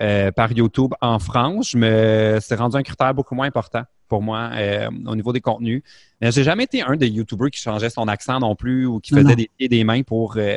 euh, 0.00 0.32
par 0.32 0.50
YouTube 0.52 0.92
en 1.00 1.18
France, 1.18 1.70
je 1.70 1.78
me 1.78 2.38
c'est 2.40 2.56
rendu 2.56 2.76
un 2.76 2.82
critère 2.82 3.12
beaucoup 3.14 3.34
moins 3.34 3.46
important 3.46 3.82
pour 4.08 4.22
moi 4.22 4.50
euh, 4.54 4.88
au 5.06 5.14
niveau 5.14 5.32
des 5.32 5.40
contenus. 5.40 5.82
Mais 6.20 6.32
j'ai 6.32 6.42
jamais 6.42 6.64
été 6.64 6.82
un 6.82 6.96
des 6.96 7.08
YouTubers 7.08 7.50
qui 7.50 7.60
changeait 7.60 7.90
son 7.90 8.08
accent 8.08 8.38
non 8.38 8.56
plus 8.56 8.86
ou 8.86 8.98
qui 8.98 9.14
faisait 9.14 9.36
des 9.36 9.50
pieds 9.56 9.66
et 9.66 9.68
des 9.68 9.84
mains 9.84 10.02
pour 10.02 10.36
euh, 10.36 10.56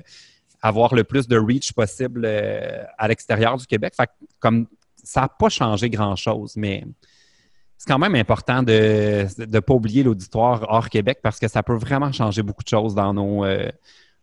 avoir 0.67 0.93
le 0.95 1.03
plus 1.03 1.27
de 1.27 1.37
reach 1.37 1.73
possible 1.73 2.23
euh, 2.25 2.83
à 2.97 3.07
l'extérieur 3.07 3.57
du 3.57 3.65
Québec. 3.65 3.93
Fait 3.95 4.09
comme 4.39 4.67
ça 5.03 5.21
n'a 5.21 5.29
pas 5.29 5.49
changé 5.49 5.89
grand-chose, 5.89 6.55
mais 6.57 6.83
c'est 7.77 7.87
quand 7.87 7.99
même 7.99 8.15
important 8.15 8.63
de 8.63 9.27
ne 9.37 9.59
pas 9.59 9.73
oublier 9.73 10.03
l'auditoire 10.03 10.65
hors 10.67 10.89
Québec 10.89 11.19
parce 11.21 11.39
que 11.39 11.47
ça 11.47 11.63
peut 11.63 11.75
vraiment 11.75 12.11
changer 12.11 12.41
beaucoup 12.41 12.63
de 12.63 12.69
choses 12.69 12.95
dans 12.95 13.13
nos 13.13 13.45
euh, 13.45 13.69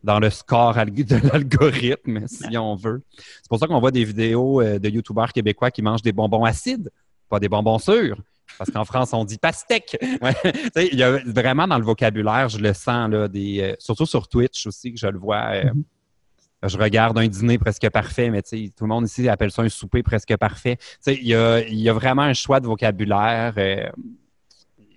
dans 0.03 0.19
le 0.19 0.29
score 0.29 0.75
de 0.75 1.29
l'algorithme, 1.29 2.25
si 2.27 2.59
on 2.59 2.77
veut. 2.77 3.03
C'est 3.17 3.49
pour 3.49 3.59
ça 3.59 3.67
qu'on 3.67 3.81
voit 3.81 3.91
des 3.91 4.05
vidéos 4.05 4.61
euh, 4.61 4.79
de 4.79 4.91
youtubeurs 4.91 5.33
québécois 5.33 5.71
qui 5.71 5.81
mangent 5.81 6.03
des 6.03 6.13
bonbons 6.13 6.45
acides, 6.45 6.91
pas 7.31 7.41
des 7.41 7.49
bonbons 7.49 7.79
sûrs. 7.79 8.19
Parce 8.59 8.71
qu'en 8.71 8.85
France, 8.85 9.15
on 9.15 9.25
dit 9.25 9.39
pastèque. 9.39 9.97
Il 10.77 10.99
y 10.99 11.03
a 11.03 11.19
vraiment 11.25 11.67
dans 11.67 11.79
le 11.79 11.85
vocabulaire, 11.85 12.51
je 12.51 12.59
le 12.59 12.75
sens, 12.75 13.11
là, 13.11 13.27
des, 13.27 13.75
surtout 13.79 14.05
sur 14.05 14.29
Twitch 14.29 14.67
aussi, 14.67 14.93
que 14.93 14.99
je 14.99 15.07
le 15.07 15.19
vois. 15.19 15.55
euh, 15.55 15.71
je 16.69 16.79
regarde 16.79 17.19
un 17.19 17.27
dîner 17.29 17.59
presque 17.59 17.89
parfait, 17.91 18.31
mais 18.31 18.43
tout 18.43 18.85
le 18.85 18.87
monde 18.89 19.07
ici 19.07 19.29
appelle 19.29 19.51
ça 19.51 19.63
un 19.63 19.69
souper 19.69 20.03
presque 20.03 20.37
parfait. 20.37 20.77
Il 21.07 21.27
y 21.27 21.35
a, 21.35 21.61
y 21.69 21.89
a 21.89 21.93
vraiment 21.93 22.23
un 22.23 22.35
choix 22.35 22.61
de 22.61 22.67
vocabulaire. 22.67 23.55
euh, 23.57 23.89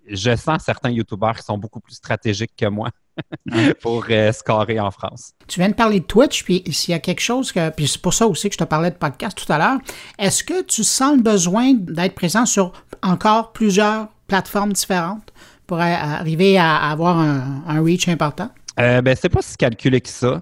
je 0.10 0.36
sens 0.38 0.64
certains 0.64 0.90
youtubeurs 0.92 1.36
qui 1.36 1.44
sont 1.44 1.58
beaucoup 1.58 1.82
plus 1.82 1.96
stratégiques 1.96 2.54
que 2.58 2.66
moi 2.68 2.90
pour 3.82 4.06
euh, 4.10 4.32
scorer 4.32 4.80
en 4.80 4.90
France. 4.92 5.34
Tu 5.48 5.60
viens 5.60 5.68
de 5.70 5.74
parler 5.74 6.00
de 6.00 6.06
Twitch, 6.06 6.44
puis 6.46 6.64
s'il 6.72 6.94
y 6.94 6.96
a 6.96 7.00
quelque 7.00 7.20
chose 7.20 7.52
que. 7.52 7.70
Puis 7.72 7.88
c'est 7.90 8.02
pour 8.02 8.14
ça 8.14 8.26
aussi 8.26 8.48
que 8.48 8.54
je 8.54 8.60
te 8.60 8.64
parlais 8.64 8.90
de 8.92 8.96
podcast 8.96 9.38
tout 9.38 9.52
à 9.52 9.58
l'heure. 9.58 9.80
Est-ce 10.18 10.44
que 10.46 10.62
tu 10.64 10.84
sens 10.86 11.18
le 11.18 11.22
besoin 11.24 11.74
d'être 11.74 12.16
présent 12.16 12.46
sur 12.46 12.72
encore 13.04 13.52
plusieurs 13.52 14.08
plateformes 14.28 14.72
différentes 14.72 15.34
pour 15.66 15.80
a- 15.80 15.86
arriver 16.20 16.58
à 16.58 16.78
avoir 16.90 17.18
un, 17.20 17.64
un 17.68 17.82
reach 17.84 18.08
important? 18.08 18.50
Euh, 18.80 19.02
ben, 19.02 19.14
c'est 19.20 19.28
pas 19.30 19.42
si 19.42 19.58
calculé 19.58 20.00
que 20.00 20.10
ça. 20.10 20.42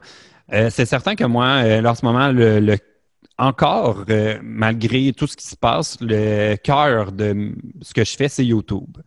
Euh, 0.53 0.69
c'est 0.69 0.85
certain 0.85 1.15
que 1.15 1.23
moi, 1.23 1.63
euh, 1.63 1.83
en 1.83 1.95
ce 1.95 2.05
moment, 2.05 2.31
le, 2.31 2.59
le- 2.59 2.77
encore, 3.37 4.05
euh, 4.09 4.39
malgré 4.43 5.11
tout 5.13 5.27
ce 5.27 5.35
qui 5.37 5.47
se 5.47 5.55
passe, 5.55 5.97
le 6.01 6.55
cœur 6.57 7.11
de 7.11 7.53
ce 7.81 7.93
que 7.93 8.03
je 8.05 8.15
fais, 8.15 8.29
c'est 8.29 8.45
YouTube. 8.45 8.97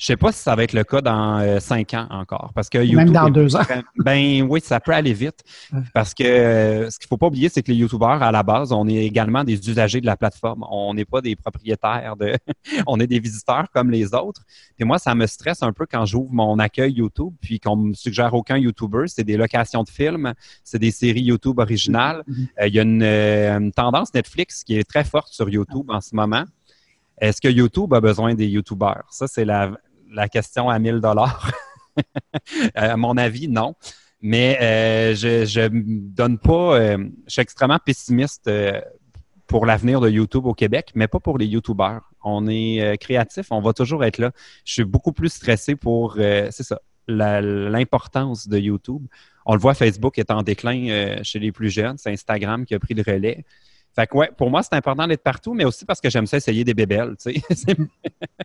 Je 0.00 0.06
sais 0.06 0.16
pas 0.16 0.32
si 0.32 0.38
ça 0.38 0.56
va 0.56 0.64
être 0.64 0.72
le 0.72 0.82
cas 0.82 1.02
dans 1.02 1.40
euh, 1.40 1.60
cinq 1.60 1.92
ans 1.92 2.06
encore. 2.08 2.52
Parce 2.54 2.70
que 2.70 2.78
YouTube. 2.78 2.96
Même 2.96 3.12
dans 3.12 3.26
est 3.26 3.32
deux 3.32 3.54
ans. 3.54 3.60
Ben 3.98 4.46
oui, 4.48 4.62
ça 4.62 4.80
peut 4.80 4.92
aller 4.92 5.12
vite. 5.12 5.44
Parce 5.92 6.14
que 6.14 6.24
euh, 6.24 6.88
ce 6.88 6.98
qu'il 6.98 7.06
faut 7.06 7.18
pas 7.18 7.26
oublier, 7.26 7.50
c'est 7.50 7.62
que 7.62 7.70
les 7.70 7.76
YouTubeurs, 7.76 8.22
à 8.22 8.32
la 8.32 8.42
base, 8.42 8.72
on 8.72 8.88
est 8.88 9.04
également 9.04 9.44
des 9.44 9.68
usagers 9.68 10.00
de 10.00 10.06
la 10.06 10.16
plateforme. 10.16 10.64
On 10.70 10.94
n'est 10.94 11.04
pas 11.04 11.20
des 11.20 11.36
propriétaires 11.36 12.16
de. 12.16 12.34
on 12.86 12.98
est 12.98 13.06
des 13.06 13.20
visiteurs 13.20 13.66
comme 13.74 13.90
les 13.90 14.14
autres. 14.14 14.40
Puis 14.74 14.86
moi, 14.86 14.98
ça 14.98 15.14
me 15.14 15.26
stresse 15.26 15.62
un 15.62 15.74
peu 15.74 15.84
quand 15.84 16.06
j'ouvre 16.06 16.32
mon 16.32 16.58
accueil 16.58 16.94
YouTube, 16.94 17.34
puis 17.42 17.60
qu'on 17.60 17.76
me 17.76 17.92
suggère 17.92 18.32
aucun 18.32 18.56
YouTuber. 18.56 19.04
C'est 19.06 19.24
des 19.24 19.36
locations 19.36 19.82
de 19.82 19.90
films, 19.90 20.32
c'est 20.64 20.78
des 20.78 20.92
séries 20.92 21.24
YouTube 21.24 21.58
originales. 21.58 22.22
Mhm. 22.26 22.48
Euh, 22.62 22.68
Il 22.68 22.74
y 22.74 22.78
a 22.78 22.82
une, 22.84 23.02
une 23.02 23.72
tendance 23.72 24.14
Netflix 24.14 24.64
qui 24.64 24.78
est 24.78 24.88
très 24.88 25.04
forte 25.04 25.34
sur 25.34 25.50
YouTube 25.50 25.90
en 25.90 26.00
ce 26.00 26.16
moment. 26.16 26.44
Est-ce 27.20 27.42
que 27.42 27.48
YouTube 27.48 27.92
a 27.92 28.00
besoin 28.00 28.34
des 28.34 28.46
YouTubers? 28.46 29.04
Ça, 29.10 29.26
c'est 29.26 29.44
la, 29.44 29.72
la 30.10 30.28
question 30.28 30.68
à 30.68 30.78
1000 30.78 31.00
dollars. 31.00 31.50
à 32.74 32.96
mon 32.96 33.16
avis, 33.16 33.48
non. 33.48 33.74
Mais 34.20 34.58
euh, 34.60 35.14
je 35.14 35.60
ne 35.68 35.80
donne 36.10 36.38
pas. 36.38 36.78
euh, 36.78 36.98
je 37.26 37.32
suis 37.32 37.42
extrêmement 37.42 37.78
pessimiste 37.84 38.48
euh, 38.48 38.80
pour 39.46 39.66
l'avenir 39.66 40.00
de 40.00 40.08
YouTube 40.08 40.46
au 40.46 40.54
Québec, 40.54 40.92
mais 40.94 41.08
pas 41.08 41.18
pour 41.18 41.38
les 41.38 41.46
YouTubers. 41.46 42.02
On 42.22 42.46
est 42.46 42.80
euh, 42.82 42.96
créatif, 42.96 43.46
on 43.50 43.60
va 43.60 43.72
toujours 43.72 44.04
être 44.04 44.18
là. 44.18 44.30
Je 44.64 44.74
suis 44.74 44.84
beaucoup 44.84 45.12
plus 45.12 45.30
stressé 45.30 45.74
pour, 45.74 46.16
euh, 46.18 46.48
c'est 46.50 46.62
ça, 46.62 46.80
l'importance 47.08 48.46
de 48.46 48.58
YouTube. 48.58 49.06
On 49.46 49.54
le 49.54 49.60
voit, 49.60 49.74
Facebook 49.74 50.18
est 50.18 50.30
en 50.30 50.42
déclin 50.42 50.88
euh, 50.90 51.20
chez 51.24 51.38
les 51.40 51.50
plus 51.50 51.70
jeunes. 51.70 51.96
C'est 51.98 52.12
Instagram 52.12 52.64
qui 52.64 52.74
a 52.74 52.78
pris 52.78 52.94
le 52.94 53.02
relais. 53.02 53.44
Fait 53.94 54.06
que 54.06 54.16
ouais, 54.16 54.30
pour 54.36 54.50
moi, 54.50 54.62
c'est 54.62 54.74
important 54.74 55.06
d'être 55.06 55.22
partout, 55.22 55.52
mais 55.52 55.64
aussi 55.64 55.84
parce 55.84 56.00
que 56.00 56.08
j'aime 56.08 56.26
ça 56.26 56.36
essayer 56.36 56.62
des 56.64 56.74
bébelles. 56.74 57.16
tu 57.22 57.32
sais. 57.34 57.76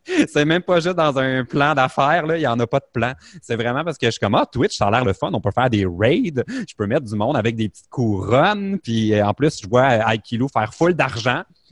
C'est- 0.27 0.45
même 0.45 0.61
pas 0.61 0.79
juste 0.79 0.95
dans 0.95 1.17
un 1.17 1.43
plan 1.45 1.73
d'affaires, 1.73 2.25
là. 2.25 2.37
Il 2.37 2.41
n'y 2.41 2.47
en 2.47 2.59
a 2.59 2.67
pas 2.67 2.79
de 2.79 2.85
plan. 2.93 3.13
C'est 3.41 3.55
vraiment 3.55 3.83
parce 3.83 3.97
que 3.97 4.05
je 4.07 4.11
suis 4.11 4.19
comme, 4.19 4.35
ah, 4.35 4.45
Twitch, 4.45 4.77
ça 4.77 4.87
a 4.87 4.91
l'air 4.91 5.05
le 5.05 5.13
fun. 5.13 5.29
On 5.33 5.41
peut 5.41 5.51
faire 5.51 5.69
des 5.69 5.85
raids. 5.85 6.43
Je 6.47 6.73
peux 6.75 6.87
mettre 6.87 7.05
du 7.05 7.15
monde 7.15 7.37
avec 7.37 7.55
des 7.55 7.69
petites 7.69 7.89
couronnes. 7.89 8.79
Puis 8.79 9.13
euh, 9.13 9.25
en 9.25 9.33
plus, 9.33 9.59
je 9.61 9.67
vois 9.67 10.13
Aikilou 10.13 10.47
faire 10.47 10.73
full 10.73 10.93
d'argent. 10.93 11.43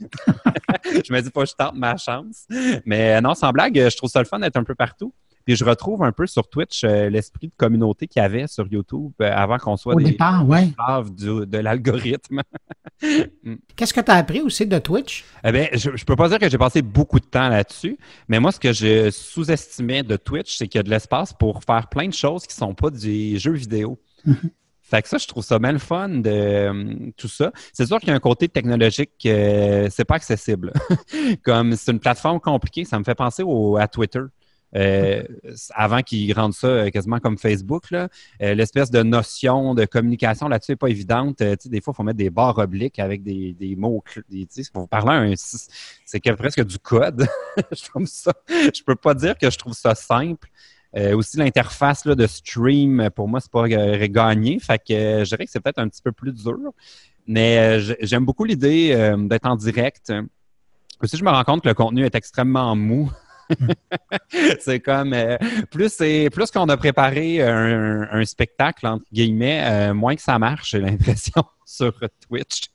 je 0.84 1.12
me 1.12 1.20
dis 1.20 1.30
pas, 1.30 1.44
je 1.44 1.52
tente 1.56 1.74
ma 1.76 1.96
chance. 1.96 2.46
Mais 2.84 3.16
euh, 3.16 3.20
non, 3.20 3.34
sans 3.34 3.52
blague, 3.52 3.74
je 3.76 3.96
trouve 3.96 4.10
ça 4.10 4.18
le 4.20 4.26
fun 4.26 4.38
d'être 4.40 4.56
un 4.56 4.64
peu 4.64 4.74
partout. 4.74 5.12
Puis 5.44 5.56
je 5.56 5.64
retrouve 5.64 6.02
un 6.02 6.12
peu 6.12 6.26
sur 6.26 6.48
Twitch 6.48 6.84
euh, 6.84 7.10
l'esprit 7.10 7.48
de 7.48 7.52
communauté 7.56 8.06
qu'il 8.06 8.20
y 8.22 8.24
avait 8.24 8.46
sur 8.46 8.66
YouTube 8.66 9.12
euh, 9.20 9.30
avant 9.34 9.58
qu'on 9.58 9.76
soit 9.76 9.94
Au 9.94 9.98
des 9.98 10.04
départ, 10.04 11.04
du- 11.04 11.46
de 11.46 11.58
l'algorithme. 11.58 12.42
Qu'est-ce 13.76 13.92
que 13.92 14.00
tu 14.00 14.10
as 14.10 14.14
appris 14.14 14.40
aussi 14.40 14.66
de 14.66 14.78
Twitch? 14.78 15.24
Eh 15.44 15.52
bien, 15.52 15.68
je 15.72 15.90
ne 15.90 16.04
peux 16.06 16.16
pas 16.16 16.28
dire 16.28 16.38
que 16.38 16.48
j'ai 16.48 16.58
passé 16.58 16.80
beaucoup 16.82 17.20
de 17.20 17.26
temps 17.26 17.48
là-dessus, 17.48 17.98
mais 18.28 18.40
moi, 18.40 18.52
ce 18.52 18.60
que 18.60 18.72
je 18.72 19.10
sous-estimais 19.10 20.02
de 20.02 20.16
Twitch, 20.16 20.56
c'est 20.56 20.68
qu'il 20.68 20.78
y 20.78 20.80
a 20.80 20.84
de 20.84 20.90
l'espace 20.90 21.32
pour 21.32 21.62
faire 21.64 21.88
plein 21.88 22.08
de 22.08 22.14
choses 22.14 22.46
qui 22.46 22.54
ne 22.54 22.66
sont 22.66 22.74
pas 22.74 22.90
des 22.90 23.38
jeux 23.38 23.52
vidéo. 23.52 23.98
Fait 24.86 25.00
que 25.02 25.08
ça, 25.08 25.18
je 25.18 25.26
trouve 25.26 25.42
ça 25.42 25.58
le 25.58 25.78
fun 25.78 26.08
de 26.10 26.30
euh, 26.30 26.94
tout 27.16 27.26
ça. 27.28 27.52
C'est 27.72 27.86
sûr 27.86 27.98
qu'il 27.98 28.10
y 28.10 28.12
a 28.12 28.14
un 28.14 28.20
côté 28.20 28.48
technologique, 28.48 29.12
euh, 29.26 29.88
c'est 29.90 30.04
pas 30.04 30.16
accessible. 30.16 30.72
Comme 31.42 31.74
c'est 31.74 31.90
une 31.90 32.00
plateforme 32.00 32.38
compliquée, 32.38 32.84
ça 32.84 32.98
me 32.98 33.04
fait 33.04 33.14
penser 33.14 33.42
au, 33.42 33.76
à 33.76 33.88
Twitter. 33.88 34.20
Euh, 34.76 35.22
avant 35.72 36.02
qu'ils 36.02 36.32
rendent 36.32 36.54
ça 36.54 36.66
euh, 36.66 36.90
quasiment 36.90 37.20
comme 37.20 37.38
Facebook, 37.38 37.84
euh, 37.92 38.08
l'espèce 38.40 38.90
de 38.90 39.02
notion 39.02 39.74
de 39.74 39.84
communication 39.84 40.48
là-dessus 40.48 40.72
n'est 40.72 40.76
pas 40.76 40.88
évidente. 40.88 41.40
Euh, 41.42 41.52
tu 41.52 41.64
sais, 41.64 41.68
des 41.68 41.80
fois, 41.80 41.92
il 41.94 41.96
faut 41.96 42.02
mettre 42.02 42.18
des 42.18 42.30
barres 42.30 42.58
obliques 42.58 42.98
avec 42.98 43.22
des, 43.22 43.54
des 43.54 43.76
mots. 43.76 44.02
Des, 44.28 44.48
pour 44.72 44.88
parler 44.88 45.34
c'est 45.36 46.20
que 46.20 46.30
presque 46.32 46.64
du 46.64 46.78
code. 46.78 47.26
je 47.72 47.84
trouve 47.84 48.06
ça. 48.06 48.32
Je 48.48 48.82
peux 48.82 48.96
pas 48.96 49.14
dire 49.14 49.38
que 49.38 49.48
je 49.48 49.58
trouve 49.58 49.74
ça 49.74 49.94
simple. 49.94 50.48
Euh, 50.96 51.16
aussi, 51.16 51.36
l'interface 51.36 52.04
de 52.04 52.26
stream, 52.26 53.10
pour 53.14 53.28
moi, 53.28 53.40
c'est 53.40 53.50
pas 53.50 53.68
gagné. 53.68 54.58
Fait 54.58 54.78
que 54.78 55.24
je 55.24 55.28
dirais 55.28 55.44
que 55.44 55.50
c'est 55.50 55.60
peut-être 55.60 55.78
un 55.78 55.88
petit 55.88 56.02
peu 56.02 56.12
plus 56.12 56.32
dur. 56.32 56.58
Mais 57.26 57.80
j'ai- 57.80 57.96
j'aime 58.00 58.24
beaucoup 58.24 58.44
l'idée 58.44 59.14
d'être 59.28 59.46
en 59.46 59.56
direct. 59.56 60.12
Aussi, 61.00 61.16
je 61.16 61.24
me 61.24 61.30
rends 61.30 61.44
compte 61.44 61.62
que 61.62 61.68
le 61.68 61.74
contenu 61.74 62.04
est 62.04 62.14
extrêmement 62.14 62.74
mou. 62.76 63.10
c'est 64.60 64.80
comme 64.80 65.12
euh, 65.12 65.36
plus 65.70 65.96
plus 66.32 66.50
qu'on 66.50 66.68
a 66.68 66.76
préparé 66.76 67.42
un, 67.42 68.24
spectacle 68.24 68.86
entre 68.86 69.04
guillemets, 69.12 69.62
euh, 69.64 69.94
moins 69.94 70.14
que 70.14 70.22
ça 70.22 70.38
marche, 70.38 70.70
j'ai 70.70 70.80
l'impression 70.80 71.42
sur 71.64 71.92
Twitch. 72.26 72.70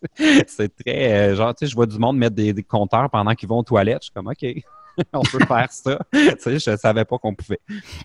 c'est 0.48 0.76
très 0.84 1.14
euh, 1.14 1.36
genre 1.36 1.54
tu 1.56 1.66
sais, 1.66 1.72
je 1.72 1.76
vois 1.76 1.86
du 1.86 1.98
monde 1.98 2.18
mettre 2.18 2.36
des, 2.36 2.54
compteurs 2.64 3.10
pendant 3.10 3.34
qu'ils 3.36 3.50
vont 3.50 3.60
aux 3.60 3.64
toilettes, 3.64 4.04
je 4.04 4.06
suis 4.06 4.14
comme 4.14 4.28
OK. 4.28 4.64
on 5.14 5.22
peut 5.22 5.46
faire 5.46 5.72
ça. 5.72 5.98
tu 6.12 6.20
sais, 6.40 6.60
je 6.60 6.76
savais 6.76 7.06
pas 7.06 7.18
qu'on 7.18 7.34
pouvait. 7.34 7.62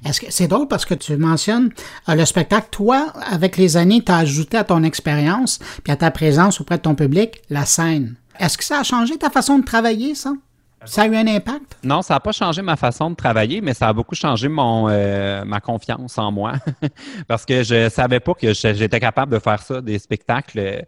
Est-ce 0.06 0.20
que 0.20 0.26
c'est 0.30 0.46
drôle 0.46 0.68
parce 0.68 0.84
que 0.84 0.94
tu 0.94 1.16
mentionnes 1.16 1.70
le 2.06 2.24
spectacle. 2.24 2.68
Toi, 2.70 3.12
avec 3.28 3.56
les 3.56 3.76
années, 3.76 4.00
tu 4.04 4.12
as 4.12 4.18
ajouté 4.18 4.58
à 4.58 4.64
ton 4.64 4.84
expérience 4.84 5.58
puis 5.82 5.92
à 5.92 5.96
ta 5.96 6.12
présence 6.12 6.60
auprès 6.60 6.76
de 6.76 6.82
ton 6.82 6.94
public 6.94 7.42
la 7.50 7.64
scène. 7.64 8.14
Est-ce 8.38 8.58
que 8.58 8.64
ça 8.64 8.78
a 8.78 8.82
changé 8.84 9.16
ta 9.16 9.30
façon 9.30 9.58
de 9.58 9.64
travailler, 9.64 10.14
ça? 10.14 10.34
Ça 10.86 11.02
a 11.02 11.06
eu 11.06 11.16
un 11.16 11.26
impact? 11.26 11.78
Non, 11.82 12.02
ça 12.02 12.14
n'a 12.14 12.20
pas 12.20 12.32
changé 12.32 12.62
ma 12.62 12.76
façon 12.76 13.10
de 13.10 13.14
travailler, 13.14 13.60
mais 13.60 13.74
ça 13.74 13.88
a 13.88 13.92
beaucoup 13.92 14.14
changé 14.14 14.48
mon 14.48 14.88
euh, 14.88 15.44
ma 15.44 15.60
confiance 15.60 16.18
en 16.18 16.30
moi. 16.32 16.54
Parce 17.28 17.44
que 17.44 17.62
je 17.62 17.88
savais 17.88 18.20
pas 18.20 18.34
que 18.34 18.52
j'étais 18.52 19.00
capable 19.00 19.32
de 19.32 19.38
faire 19.38 19.62
ça, 19.62 19.80
des 19.80 19.98
spectacles. 19.98 20.84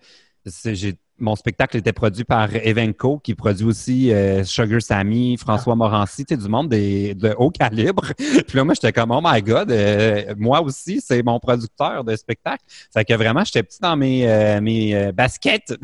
Mon 1.19 1.37
spectacle 1.37 1.77
était 1.77 1.93
produit 1.93 2.25
par 2.25 2.55
Evenco, 2.55 3.19
qui 3.19 3.35
produit 3.35 3.65
aussi 3.65 4.13
euh, 4.13 4.45
Sugar 4.45 4.83
Sammy, 4.83 5.37
François 5.37 5.73
ah. 5.73 5.77
Morancy, 5.77 6.25
tu 6.25 6.35
sais, 6.35 6.41
du 6.41 6.49
monde 6.49 6.69
de 6.69 7.35
haut 7.39 7.51
calibre. 7.51 8.13
Puis 8.19 8.57
là, 8.57 8.65
moi, 8.65 8.75
j'étais 8.75 8.93
comme, 8.93 9.11
oh 9.11 9.21
my 9.23 9.43
God, 9.43 9.71
euh, 9.71 10.35
moi 10.37 10.61
aussi, 10.61 11.01
c'est 11.01 11.23
mon 11.23 11.39
producteur 11.41 12.05
de 12.05 12.17
spectacle. 12.17 12.65
Fait 12.93 13.05
que 13.05 13.15
vraiment, 13.15 13.45
j'étais 13.45 13.63
petit 13.63 13.81
dans 13.81 13.97
mes, 13.97 14.61
mes 14.61 15.13
baskets. 15.13 15.75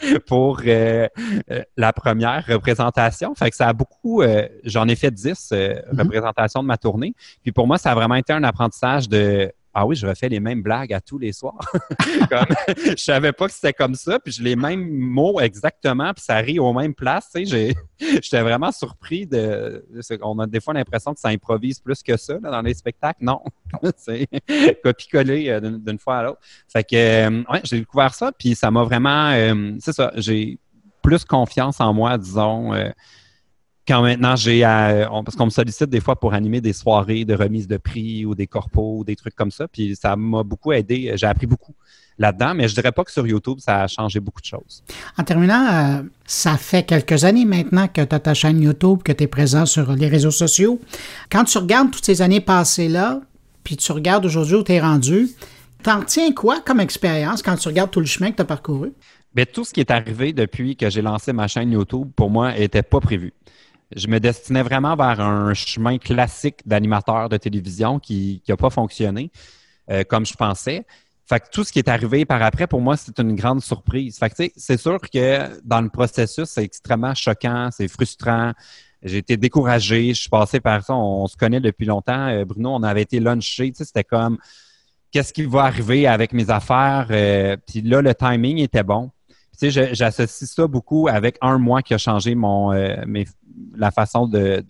pour 0.26 0.60
euh, 0.66 1.08
euh, 1.50 1.62
la 1.76 1.92
première 1.92 2.44
représentation. 2.46 3.34
Fait 3.34 3.50
que 3.50 3.56
ça 3.56 3.68
a 3.68 3.72
beaucoup, 3.72 4.22
euh, 4.22 4.48
j'en 4.64 4.88
ai 4.88 4.96
fait 4.96 5.10
dix 5.10 5.50
mm-hmm. 5.50 5.98
représentations 5.98 6.62
de 6.62 6.68
ma 6.68 6.76
tournée. 6.76 7.14
Puis 7.42 7.52
pour 7.52 7.66
moi, 7.66 7.78
ça 7.78 7.92
a 7.92 7.94
vraiment 7.94 8.14
été 8.14 8.32
un 8.32 8.44
apprentissage 8.44 9.08
de 9.08 9.52
ah 9.80 9.86
oui, 9.86 9.94
je 9.94 10.04
refais 10.04 10.28
les 10.28 10.40
mêmes 10.40 10.60
blagues 10.60 10.92
à 10.92 11.00
tous 11.00 11.18
les 11.18 11.32
soirs. 11.32 11.60
comme, 12.28 12.46
je 12.66 12.96
savais 12.96 13.30
pas 13.30 13.46
que 13.46 13.52
c'était 13.52 13.72
comme 13.72 13.94
ça, 13.94 14.18
puis 14.18 14.32
j'ai 14.32 14.42
les 14.42 14.56
mêmes 14.56 14.88
mots 14.90 15.38
exactement, 15.38 16.12
puis 16.12 16.24
ça 16.24 16.34
rit 16.38 16.58
aux 16.58 16.72
mêmes 16.72 16.94
places. 16.94 17.30
J'étais 17.36 18.42
vraiment 18.42 18.72
surpris 18.72 19.24
de. 19.24 19.86
On 20.20 20.36
a 20.40 20.48
des 20.48 20.58
fois 20.58 20.74
l'impression 20.74 21.14
que 21.14 21.20
ça 21.20 21.28
improvise 21.28 21.78
plus 21.78 22.02
que 22.02 22.16
ça 22.16 22.34
dans 22.40 22.60
les 22.60 22.74
spectacles. 22.74 23.22
Non, 23.22 23.40
c'est 23.96 24.26
copier-coller 24.82 25.48
euh, 25.48 25.60
d'une 25.60 25.98
fois 26.00 26.18
à 26.18 26.22
l'autre. 26.24 26.40
Fait 26.66 26.82
que, 26.82 26.96
euh, 26.96 27.44
ouais, 27.48 27.60
j'ai 27.62 27.78
découvert 27.78 28.14
ça, 28.14 28.32
puis 28.36 28.56
ça 28.56 28.72
m'a 28.72 28.82
vraiment. 28.82 29.30
Euh, 29.30 29.76
c'est 29.78 29.92
ça, 29.92 30.10
j'ai 30.16 30.58
plus 31.02 31.24
confiance 31.24 31.80
en 31.80 31.94
moi, 31.94 32.18
disons 32.18 32.72
quand 33.88 34.02
maintenant 34.02 34.36
j'ai 34.36 34.60
parce 34.60 35.34
qu'on 35.34 35.46
me 35.46 35.50
sollicite 35.50 35.88
des 35.88 36.00
fois 36.00 36.14
pour 36.20 36.34
animer 36.34 36.60
des 36.60 36.74
soirées 36.74 37.24
de 37.24 37.34
remise 37.34 37.66
de 37.66 37.78
prix 37.78 38.26
ou 38.26 38.34
des 38.34 38.46
corpos 38.46 38.98
ou 38.98 39.04
des 39.04 39.16
trucs 39.16 39.34
comme 39.34 39.50
ça, 39.50 39.66
puis 39.66 39.96
ça 39.96 40.14
m'a 40.14 40.42
beaucoup 40.42 40.72
aidé. 40.72 41.12
J'ai 41.16 41.26
appris 41.26 41.46
beaucoup 41.46 41.74
là-dedans, 42.18 42.52
mais 42.54 42.68
je 42.68 42.74
dirais 42.74 42.92
pas 42.92 43.02
que 43.04 43.10
sur 43.10 43.26
YouTube, 43.26 43.58
ça 43.60 43.84
a 43.84 43.86
changé 43.86 44.20
beaucoup 44.20 44.42
de 44.42 44.46
choses. 44.46 44.82
En 45.16 45.24
terminant, 45.24 45.66
euh, 45.72 46.02
ça 46.26 46.58
fait 46.58 46.82
quelques 46.82 47.24
années 47.24 47.46
maintenant 47.46 47.88
que 47.88 48.02
tu 48.02 48.14
as 48.14 48.18
ta 48.18 48.34
chaîne 48.34 48.60
YouTube, 48.60 49.02
que 49.02 49.12
tu 49.12 49.24
es 49.24 49.26
présent 49.26 49.64
sur 49.64 49.92
les 49.92 50.08
réseaux 50.08 50.32
sociaux. 50.32 50.80
Quand 51.30 51.44
tu 51.44 51.56
regardes 51.56 51.90
toutes 51.90 52.04
ces 52.04 52.20
années 52.20 52.40
passées-là, 52.40 53.20
puis 53.64 53.76
tu 53.76 53.90
regardes 53.92 54.26
aujourd'hui 54.26 54.56
où 54.56 54.62
tu 54.64 54.72
es 54.72 54.80
rendu, 54.80 55.30
t'en 55.82 56.00
retiens 56.00 56.32
quoi 56.32 56.60
comme 56.60 56.80
expérience 56.80 57.40
quand 57.40 57.56
tu 57.56 57.68
regardes 57.68 57.90
tout 57.90 58.00
le 58.00 58.06
chemin 58.06 58.32
que 58.32 58.36
tu 58.36 58.42
as 58.42 58.46
parcouru? 58.46 58.92
Bien, 59.34 59.44
tout 59.50 59.64
ce 59.64 59.72
qui 59.72 59.80
est 59.80 59.90
arrivé 59.90 60.32
depuis 60.32 60.76
que 60.76 60.90
j'ai 60.90 61.02
lancé 61.02 61.32
ma 61.32 61.46
chaîne 61.48 61.70
YouTube, 61.70 62.08
pour 62.16 62.30
moi, 62.30 62.52
n'était 62.52 62.82
pas 62.82 63.00
prévu 63.00 63.32
je 63.94 64.06
me 64.08 64.20
destinais 64.20 64.62
vraiment 64.62 64.96
vers 64.96 65.20
un 65.20 65.54
chemin 65.54 65.98
classique 65.98 66.60
d'animateur 66.66 67.28
de 67.28 67.36
télévision 67.36 67.98
qui 67.98 68.42
n'a 68.48 68.56
pas 68.56 68.70
fonctionné 68.70 69.30
euh, 69.90 70.04
comme 70.04 70.26
je 70.26 70.34
pensais. 70.34 70.84
Fait 71.26 71.40
que 71.40 71.46
tout 71.50 71.64
ce 71.64 71.72
qui 71.72 71.78
est 71.78 71.88
arrivé 71.88 72.24
par 72.24 72.42
après, 72.42 72.66
pour 72.66 72.80
moi, 72.80 72.96
c'est 72.96 73.18
une 73.18 73.34
grande 73.34 73.62
surprise. 73.62 74.18
Fait 74.18 74.30
que, 74.30 74.52
c'est 74.56 74.76
sûr 74.78 74.98
que 75.00 75.60
dans 75.62 75.80
le 75.80 75.88
processus, 75.88 76.46
c'est 76.46 76.64
extrêmement 76.64 77.14
choquant, 77.14 77.68
c'est 77.70 77.88
frustrant. 77.88 78.52
J'ai 79.02 79.18
été 79.18 79.36
découragé. 79.36 80.14
Je 80.14 80.22
suis 80.22 80.30
passé 80.30 80.60
par 80.60 80.84
ça. 80.84 80.94
On, 80.94 81.26
se 81.26 81.36
connaît 81.36 81.60
depuis 81.60 81.86
longtemps. 81.86 82.28
Euh, 82.28 82.44
Bruno, 82.44 82.70
on 82.74 82.82
avait 82.82 83.02
été 83.02 83.20
lunché. 83.20 83.72
C'était 83.74 84.04
comme, 84.04 84.38
qu'est-ce 85.10 85.32
qui 85.32 85.44
va 85.44 85.64
arriver 85.64 86.06
avec 86.06 86.32
mes 86.32 86.50
affaires? 86.50 87.08
Euh, 87.10 87.56
puis 87.66 87.82
là, 87.82 88.02
le 88.02 88.14
timing 88.14 88.58
était 88.58 88.82
bon. 88.82 89.10
Tu 89.58 89.70
sais, 89.70 89.94
j'associe 89.94 90.50
ça 90.50 90.66
beaucoup 90.66 91.08
avec 91.08 91.36
un 91.40 91.58
mois 91.58 91.82
qui 91.82 91.92
a 91.92 91.98
changé 91.98 92.34
mon, 92.34 92.72
mes, 93.06 93.26
la 93.74 93.90
façon 93.90 94.26
de, 94.26 94.64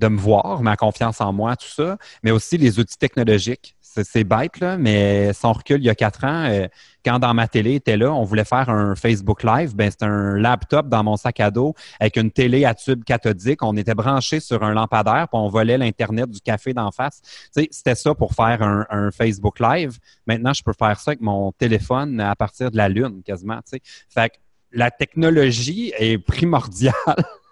me 0.00 0.18
voir, 0.18 0.62
ma 0.62 0.76
confiance 0.76 1.20
en 1.20 1.32
moi, 1.32 1.56
tout 1.56 1.68
ça, 1.68 1.96
mais 2.22 2.30
aussi 2.30 2.58
les 2.58 2.78
outils 2.78 2.98
technologiques. 2.98 3.76
C'est 3.80 4.24
bête, 4.24 4.60
là, 4.60 4.76
mais 4.76 5.32
sans 5.32 5.52
recul, 5.52 5.78
il 5.78 5.86
y 5.86 5.88
a 5.88 5.94
quatre 5.94 6.24
ans, 6.24 6.44
euh, 6.50 6.66
quand 7.06 7.20
dans 7.20 7.32
ma 7.34 7.46
télé 7.46 7.76
était 7.76 7.96
là, 7.96 8.12
on 8.12 8.24
voulait 8.24 8.44
faire 8.44 8.68
un 8.68 8.96
Facebook 8.96 9.44
Live, 9.44 9.76
ben 9.76 9.90
c'était 9.92 10.06
un 10.06 10.36
laptop 10.36 10.88
dans 10.88 11.04
mon 11.04 11.16
sac 11.16 11.38
à 11.38 11.52
dos 11.52 11.72
avec 12.00 12.16
une 12.16 12.32
télé 12.32 12.64
à 12.64 12.74
tube 12.74 13.04
cathodique. 13.04 13.62
On 13.62 13.76
était 13.76 13.94
branché 13.94 14.40
sur 14.40 14.64
un 14.64 14.74
lampadaire, 14.74 15.28
puis 15.28 15.38
on 15.40 15.48
volait 15.48 15.78
l'Internet 15.78 16.28
du 16.28 16.40
café 16.40 16.74
d'en 16.74 16.90
face. 16.90 17.22
C'était 17.52 17.94
ça 17.94 18.12
pour 18.14 18.34
faire 18.34 18.60
un, 18.60 19.10
Facebook 19.12 19.60
Live. 19.60 19.98
Maintenant, 20.26 20.52
je 20.52 20.64
peux 20.64 20.72
faire 20.72 20.98
ça 20.98 21.12
avec 21.12 21.20
mon 21.20 21.52
téléphone 21.52 22.20
à 22.20 22.34
partir 22.34 22.72
de 22.72 22.76
la 22.76 22.88
Lune, 22.88 23.22
quasiment. 23.24 23.60
Fait 24.08 24.32
la 24.76 24.90
technologie 24.90 25.92
est 25.98 26.18
primordiale 26.18 26.92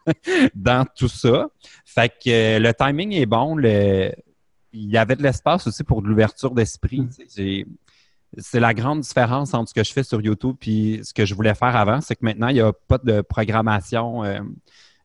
dans 0.54 0.87
tout 0.94 1.08
ça. 1.08 1.48
Fait 1.84 2.10
que 2.10 2.30
euh, 2.30 2.58
le 2.58 2.74
timing 2.74 3.12
est 3.14 3.26
bon. 3.26 3.58
il 3.58 4.14
y 4.72 4.98
avait 4.98 5.16
de 5.16 5.22
l'espace 5.22 5.66
aussi 5.66 5.82
pour 5.84 6.02
de 6.02 6.08
l'ouverture 6.08 6.52
d'esprit. 6.52 7.00
Mm. 7.00 7.64
C'est 8.37 8.60
la 8.60 8.74
grande 8.74 9.00
différence 9.00 9.54
entre 9.54 9.70
ce 9.70 9.74
que 9.74 9.84
je 9.84 9.92
fais 9.92 10.02
sur 10.02 10.20
YouTube 10.20 10.56
et 10.66 11.00
ce 11.02 11.14
que 11.14 11.24
je 11.24 11.34
voulais 11.34 11.54
faire 11.54 11.74
avant. 11.76 12.00
C'est 12.00 12.14
que 12.16 12.24
maintenant, 12.24 12.48
il 12.48 12.54
n'y 12.54 12.60
a 12.60 12.72
pas 12.72 12.98
de 12.98 13.22
programmation. 13.22 14.22
Euh, 14.24 14.40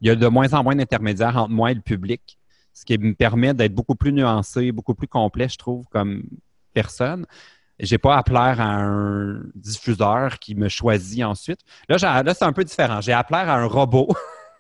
il 0.01 0.07
y 0.07 0.11
a 0.11 0.15
de 0.15 0.27
moins 0.27 0.53
en 0.53 0.63
moins 0.63 0.75
d'intermédiaires 0.75 1.37
entre 1.37 1.51
moi 1.51 1.71
et 1.71 1.75
le 1.75 1.81
public, 1.81 2.37
ce 2.73 2.83
qui 2.83 2.97
me 2.97 3.13
permet 3.13 3.53
d'être 3.53 3.73
beaucoup 3.73 3.95
plus 3.95 4.11
nuancé, 4.11 4.71
beaucoup 4.71 4.95
plus 4.95 5.07
complet, 5.07 5.47
je 5.47 5.57
trouve, 5.57 5.85
comme 5.89 6.23
personne 6.73 7.25
j'ai 7.79 7.97
pas 7.97 8.17
à 8.17 8.23
plaire 8.23 8.59
à 8.59 8.81
un 8.81 9.41
diffuseur 9.55 10.39
qui 10.39 10.55
me 10.55 10.69
choisit 10.69 11.23
ensuite. 11.23 11.59
Là, 11.87 11.97
là 12.23 12.33
c'est 12.33 12.45
un 12.45 12.53
peu 12.53 12.63
différent. 12.63 13.01
J'ai 13.01 13.13
à 13.13 13.23
plaire 13.23 13.49
à 13.49 13.55
un 13.55 13.65
robot 13.65 14.09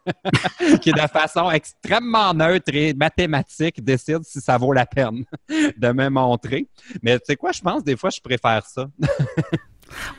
qui, 0.81 0.91
de 0.91 1.07
façon 1.11 1.51
extrêmement 1.51 2.33
neutre 2.33 2.73
et 2.73 2.93
mathématique, 2.93 3.83
décide 3.83 4.23
si 4.23 4.39
ça 4.39 4.57
vaut 4.57 4.73
la 4.73 4.85
peine 4.85 5.25
de 5.49 5.91
me 5.91 6.09
montrer. 6.09 6.67
Mais 7.03 7.17
tu 7.19 7.25
sais 7.27 7.35
quoi, 7.35 7.51
je 7.51 7.61
pense 7.61 7.83
des 7.83 7.97
fois, 7.97 8.09
je 8.09 8.21
préfère 8.21 8.65
ça. 8.65 8.87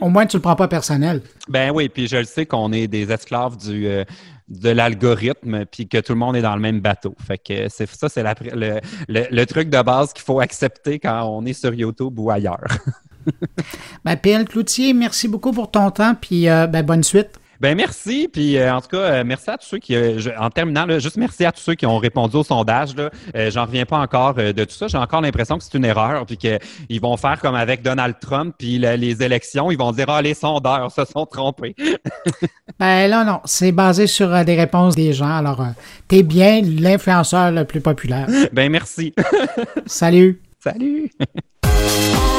Au 0.00 0.08
moins, 0.08 0.26
tu 0.26 0.36
le 0.36 0.42
prends 0.42 0.56
pas 0.56 0.68
personnel. 0.68 1.22
Ben 1.48 1.70
oui, 1.70 1.88
puis 1.88 2.08
je 2.08 2.16
le 2.16 2.24
sais 2.24 2.44
qu'on 2.44 2.72
est 2.72 2.88
des 2.88 3.12
esclaves 3.12 3.56
du, 3.56 3.86
euh, 3.86 4.04
de 4.50 4.68
l'algorithme, 4.68 5.64
puis 5.64 5.88
que 5.88 5.98
tout 5.98 6.12
le 6.12 6.18
monde 6.18 6.36
est 6.36 6.42
dans 6.42 6.54
le 6.54 6.60
même 6.60 6.80
bateau. 6.80 7.14
Fait 7.24 7.38
que 7.38 7.68
c'est 7.68 7.88
ça, 7.88 8.08
c'est 8.08 8.24
le, 8.24 9.44
truc 9.44 9.70
de 9.70 9.82
base 9.82 10.12
qu'il 10.12 10.24
faut 10.24 10.40
accepter 10.40 10.98
quand 10.98 11.24
on 11.24 11.44
est 11.46 11.52
sur 11.52 11.72
YouTube 11.72 12.18
ou 12.18 12.30
ailleurs. 12.30 12.66
ben, 14.04 14.16
PL 14.16 14.44
Cloutier, 14.46 14.92
merci 14.92 15.28
beaucoup 15.28 15.52
pour 15.52 15.70
ton 15.70 15.90
temps, 15.90 16.14
puis 16.20 16.48
euh, 16.48 16.66
ben, 16.66 16.84
bonne 16.84 17.04
suite. 17.04 17.40
Ben 17.60 17.76
merci, 17.76 18.26
puis 18.32 18.56
euh, 18.56 18.74
en 18.74 18.80
tout 18.80 18.88
cas, 18.88 18.96
euh, 18.96 19.24
merci 19.24 19.50
à 19.50 19.58
tous 19.58 19.66
ceux 19.66 19.78
qui, 19.78 19.94
euh, 19.94 20.18
en 20.38 20.48
terminant, 20.48 20.86
juste 20.98 21.18
merci 21.18 21.44
à 21.44 21.52
tous 21.52 21.60
ceux 21.60 21.74
qui 21.74 21.84
ont 21.84 21.98
répondu 21.98 22.36
au 22.36 22.42
sondage. 22.42 22.90
J'en 23.34 23.66
reviens 23.66 23.84
pas 23.84 23.98
encore 23.98 24.34
de 24.34 24.64
tout 24.64 24.74
ça. 24.74 24.88
J'ai 24.88 24.96
encore 24.96 25.20
l'impression 25.20 25.58
que 25.58 25.64
c'est 25.64 25.76
une 25.76 25.84
erreur, 25.84 26.24
puis 26.24 26.38
qu'ils 26.38 27.00
vont 27.02 27.18
faire 27.18 27.38
comme 27.38 27.54
avec 27.54 27.82
Donald 27.82 28.14
Trump, 28.18 28.54
puis 28.58 28.78
les 28.78 29.22
élections, 29.22 29.70
ils 29.70 29.76
vont 29.76 29.92
dire 29.92 30.06
ah 30.08 30.22
les 30.22 30.32
sondeurs 30.32 30.90
se 30.90 31.04
sont 31.04 31.26
trompés. 31.26 31.76
ben 32.78 33.08
là 33.08 33.24
non, 33.24 33.40
c'est 33.44 33.72
basé 33.72 34.06
sur 34.06 34.44
des 34.44 34.56
réponses 34.56 34.94
des 34.94 35.12
gens. 35.12 35.36
Alors 35.36 35.62
t'es 36.08 36.22
bien 36.22 36.62
l'influenceur 36.62 37.50
le 37.50 37.64
plus 37.64 37.82
populaire. 37.82 38.26
Ben 38.52 38.70
merci. 38.70 39.14
Salut. 39.86 40.40
Salut. 40.62 41.10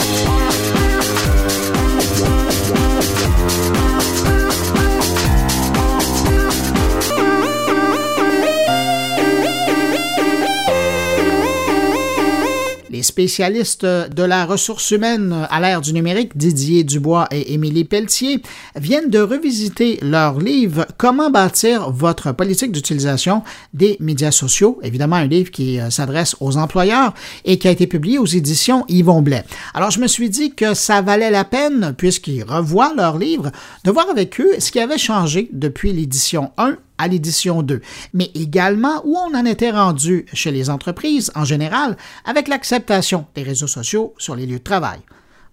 Spécialistes 13.01 13.85
de 13.85 14.23
la 14.23 14.45
ressource 14.45 14.91
humaine 14.91 15.47
à 15.49 15.59
l'ère 15.59 15.81
du 15.81 15.93
numérique, 15.93 16.37
Didier 16.37 16.83
Dubois 16.83 17.27
et 17.31 17.53
Émilie 17.53 17.83
Pelletier, 17.83 18.41
viennent 18.75 19.09
de 19.09 19.19
revisiter 19.19 19.99
leur 20.01 20.39
livre 20.39 20.85
Comment 20.97 21.29
bâtir 21.29 21.91
votre 21.91 22.31
politique 22.31 22.71
d'utilisation 22.71 23.43
des 23.73 23.97
médias 23.99 24.31
sociaux. 24.31 24.79
Évidemment, 24.83 25.17
un 25.17 25.27
livre 25.27 25.51
qui 25.51 25.79
euh, 25.79 25.89
s'adresse 25.89 26.35
aux 26.39 26.57
employeurs 26.57 27.13
et 27.45 27.57
qui 27.57 27.67
a 27.67 27.71
été 27.71 27.87
publié 27.87 28.17
aux 28.17 28.25
éditions 28.25 28.85
Yvon 28.87 29.21
Blais. 29.21 29.43
Alors, 29.73 29.91
je 29.91 29.99
me 29.99 30.07
suis 30.07 30.29
dit 30.29 30.53
que 30.53 30.73
ça 30.73 31.01
valait 31.01 31.31
la 31.31 31.43
peine, 31.43 31.93
puisqu'ils 31.97 32.43
revoient 32.43 32.93
leur 32.95 33.17
livre, 33.17 33.51
de 33.83 33.91
voir 33.91 34.09
avec 34.09 34.39
eux 34.39 34.55
ce 34.59 34.71
qui 34.71 34.79
avait 34.79 34.97
changé 34.97 35.49
depuis 35.51 35.93
l'édition 35.93 36.51
1 36.57 36.77
à 37.01 37.07
l'édition 37.07 37.63
2, 37.63 37.81
mais 38.13 38.29
également 38.35 39.01
où 39.03 39.17
on 39.17 39.35
en 39.35 39.45
était 39.45 39.71
rendu 39.71 40.27
chez 40.33 40.51
les 40.51 40.69
entreprises 40.69 41.31
en 41.33 41.45
général 41.45 41.97
avec 42.25 42.47
l'acceptation 42.47 43.25
des 43.33 43.41
réseaux 43.41 43.67
sociaux 43.67 44.13
sur 44.19 44.35
les 44.35 44.45
lieux 44.45 44.59
de 44.59 44.63
travail. 44.63 44.99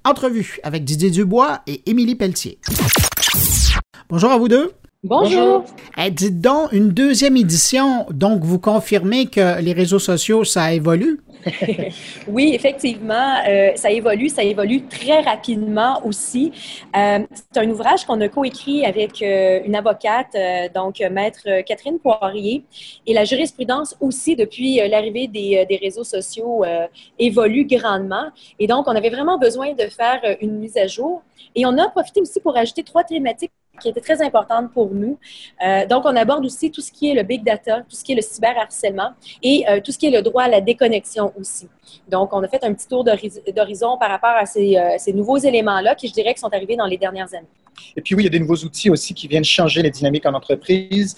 Entrevue 0.05 0.59
avec 0.63 0.85
Didier 0.85 1.11
Dubois 1.11 1.63
et 1.67 1.83
Émilie 1.87 2.17
Pelletier. 2.17 2.59
Bonjour 4.11 4.31
à 4.31 4.37
vous 4.37 4.49
deux. 4.49 4.73
Bonjour. 5.05 5.65
Eh, 5.97 6.11
dites 6.11 6.41
donc, 6.41 6.73
une 6.73 6.91
deuxième 6.91 7.37
édition, 7.37 8.07
donc 8.11 8.43
vous 8.43 8.59
confirmez 8.59 9.27
que 9.27 9.61
les 9.61 9.73
réseaux 9.73 9.99
sociaux, 10.01 10.45
ça 10.45 10.75
évolue? 10.75 11.21
oui, 12.29 12.53
effectivement, 12.55 13.37
euh, 13.47 13.73
ça 13.77 13.91
évolue, 13.91 14.29
ça 14.29 14.43
évolue 14.43 14.87
très 14.87 15.21
rapidement 15.21 16.01
aussi. 16.05 16.53
Euh, 16.97 17.21
c'est 17.33 17.61
un 17.61 17.71
ouvrage 17.71 18.05
qu'on 18.05 18.21
a 18.21 18.29
coécrit 18.29 18.85
avec 18.85 19.23
euh, 19.23 19.61
une 19.65 19.75
avocate, 19.75 20.37
donc 20.75 21.01
maître 21.11 21.63
Catherine 21.63 21.99
Poirier, 21.99 22.65
et 23.07 23.15
la 23.15 23.25
jurisprudence 23.25 23.97
aussi 24.01 24.37
depuis 24.37 24.77
l'arrivée 24.89 25.29
des, 25.29 25.67
des, 25.69 25.77
réseaux 25.77 26.05
sociaux 26.05 26.65
évolue 27.19 27.65
grandement. 27.65 28.29
Et 28.59 28.67
donc, 28.67 28.87
on 28.89 28.97
avait 28.97 29.11
vraiment 29.11 29.39
besoin 29.39 29.73
de 29.73 29.85
faire 29.85 30.21
une 30.41 30.59
mise 30.59 30.77
à 30.77 30.87
jour. 30.87 31.23
Et 31.55 31.65
on 31.67 31.77
a 31.79 31.89
profité 31.89 32.21
aussi 32.21 32.41
pour 32.41 32.57
ajouter 32.57 32.83
trois 32.83 33.05
thématiques 33.05 33.53
qui 33.79 33.89
était 33.89 34.01
très 34.01 34.23
importante 34.23 34.73
pour 34.73 34.91
nous. 34.93 35.19
Euh, 35.65 35.87
donc, 35.87 36.05
on 36.05 36.15
aborde 36.17 36.45
aussi 36.45 36.71
tout 36.71 36.81
ce 36.81 36.93
qui 36.93 37.11
est 37.11 37.15
le 37.15 37.23
big 37.23 37.45
data, 37.45 37.83
tout 37.89 37.97
ce 37.97 38.05
qui 38.05 38.13
est 38.13 38.17
le 38.17 38.23
cyberharcèlement 38.23 39.11
et 39.43 39.65
euh, 39.69 39.81
tout 39.85 39.93
ce 39.93 39.99
qui 39.99 40.07
est 40.07 40.11
le 40.11 40.23
droit 40.23 40.45
à 40.45 40.49
la 40.49 40.61
déconnexion 40.61 41.33
aussi. 41.39 41.69
Donc, 42.09 42.33
on 42.33 42.43
a 42.43 42.49
fait 42.49 42.65
un 42.65 42.75
petit 42.75 42.89
tour 42.89 43.05
d'horizon 43.05 43.99
par 43.99 44.11
rapport 44.11 44.37
à 44.37 44.47
ces, 44.47 44.77
euh, 44.77 44.97
ces 44.99 45.13
nouveaux 45.13 45.39
éléments-là 45.39 45.95
qui, 45.95 46.09
je 46.09 46.13
dirais, 46.13 46.35
qui 46.35 46.41
sont 46.41 46.53
arrivés 46.53 46.77
dans 46.77 46.87
les 46.87 46.99
dernières 46.99 47.33
années. 47.35 47.47
Et 47.97 48.01
puis 48.01 48.15
oui, 48.15 48.23
il 48.23 48.25
y 48.25 48.29
a 48.29 48.31
des 48.31 48.41
nouveaux 48.41 48.57
outils 48.57 48.91
aussi 48.91 49.15
qui 49.15 49.29
viennent 49.29 49.45
changer 49.45 49.83
les 49.83 49.91
dynamiques 49.91 50.27
en 50.27 50.35
entreprise. 50.35 51.15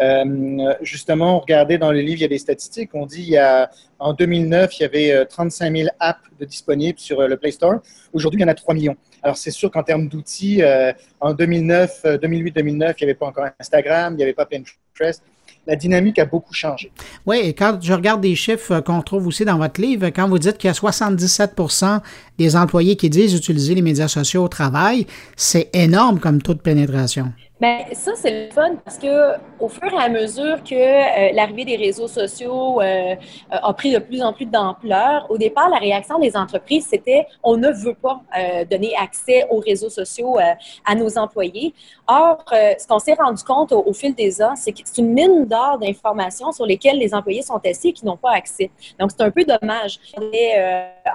Euh, 0.00 0.74
justement, 0.82 1.38
regardez 1.40 1.78
dans 1.78 1.92
le 1.92 2.00
livre, 2.00 2.18
il 2.18 2.22
y 2.22 2.24
a 2.24 2.28
des 2.28 2.38
statistiques. 2.38 2.90
On 2.94 3.06
dit 3.06 3.22
il 3.22 3.30
y 3.30 3.36
a, 3.36 3.70
en 3.98 4.12
2009, 4.12 4.78
il 4.78 4.82
y 4.82 4.86
avait 4.86 5.26
35 5.26 5.76
000 5.76 5.88
apps 6.00 6.20
disponibles 6.40 6.98
sur 6.98 7.26
le 7.26 7.36
Play 7.36 7.52
Store. 7.52 7.76
Aujourd'hui, 8.12 8.40
il 8.40 8.42
y 8.42 8.46
en 8.46 8.50
a 8.50 8.54
3 8.54 8.74
millions. 8.74 8.96
Alors, 9.24 9.38
c'est 9.38 9.50
sûr 9.50 9.70
qu'en 9.70 9.82
termes 9.82 10.06
d'outils, 10.06 10.62
euh, 10.62 10.92
en 11.18 11.32
2009, 11.32 12.02
2008-2009, 12.04 12.04
euh, 12.04 12.18
il 12.20 12.76
n'y 12.76 12.94
avait 13.04 13.14
pas 13.14 13.26
encore 13.26 13.46
Instagram, 13.58 14.12
il 14.12 14.16
n'y 14.18 14.22
avait 14.22 14.34
pas 14.34 14.44
Pinterest. 14.44 15.22
La 15.66 15.76
dynamique 15.76 16.18
a 16.18 16.26
beaucoup 16.26 16.52
changé. 16.52 16.92
Oui, 17.24 17.38
et 17.42 17.54
quand 17.54 17.78
je 17.80 17.94
regarde 17.94 18.20
des 18.20 18.34
chiffres 18.34 18.80
qu'on 18.80 19.00
trouve 19.00 19.26
aussi 19.26 19.46
dans 19.46 19.56
votre 19.56 19.80
livre, 19.80 20.08
quand 20.08 20.28
vous 20.28 20.38
dites 20.38 20.58
qu'il 20.58 20.68
y 20.68 20.70
a 20.70 20.74
77% 20.74 22.02
des 22.36 22.54
employés 22.54 22.96
qui 22.96 23.08
disent 23.08 23.34
utiliser 23.34 23.74
les 23.74 23.80
médias 23.80 24.08
sociaux 24.08 24.44
au 24.44 24.48
travail, 24.48 25.06
c'est 25.36 25.70
énorme 25.72 26.20
comme 26.20 26.42
taux 26.42 26.52
de 26.52 26.60
pénétration. 26.60 27.32
Bien, 27.64 27.86
ça, 27.92 28.12
c'est 28.14 28.48
le 28.48 28.50
fun 28.52 28.76
parce 28.84 28.98
que 28.98 29.36
au 29.58 29.68
fur 29.68 29.90
et 29.90 29.96
à 29.96 30.10
mesure 30.10 30.62
que 30.62 30.74
euh, 30.74 31.32
l'arrivée 31.32 31.64
des 31.64 31.76
réseaux 31.76 32.08
sociaux 32.08 32.82
euh, 32.82 33.14
a 33.50 33.72
pris 33.72 33.90
de 33.90 34.00
plus 34.00 34.22
en 34.22 34.34
plus 34.34 34.44
d'ampleur, 34.44 35.26
au 35.30 35.38
départ, 35.38 35.70
la 35.70 35.78
réaction 35.78 36.18
des 36.18 36.36
entreprises, 36.36 36.86
c'était 36.90 37.26
on 37.42 37.56
ne 37.56 37.70
veut 37.70 37.94
pas 37.94 38.20
euh, 38.38 38.66
donner 38.66 38.94
accès 39.00 39.46
aux 39.48 39.60
réseaux 39.60 39.88
sociaux 39.88 40.36
à 40.84 40.94
nos 40.94 41.16
employés. 41.16 41.72
Or, 42.06 42.44
ce 42.50 42.86
qu'on 42.86 42.98
s'est 42.98 43.14
rendu 43.14 43.42
compte 43.42 43.72
au, 43.72 43.92
fil 43.94 44.14
des 44.14 44.42
ans, 44.42 44.56
c'est 44.56 44.72
que 44.72 44.80
c'est 44.84 45.00
une 45.00 45.14
mine 45.14 45.46
d'or 45.46 45.78
d'informations 45.78 46.52
sur 46.52 46.66
lesquelles 46.66 46.98
les 46.98 47.14
employés 47.14 47.40
sont 47.40 47.58
assis 47.64 47.88
et 47.88 47.92
qui 47.94 48.04
n'ont 48.04 48.18
pas 48.18 48.32
accès. 48.32 48.70
Donc, 49.00 49.10
c'est 49.10 49.22
un 49.22 49.30
peu 49.30 49.42
dommage. 49.42 49.98
On 50.18 50.30
est 50.32 50.60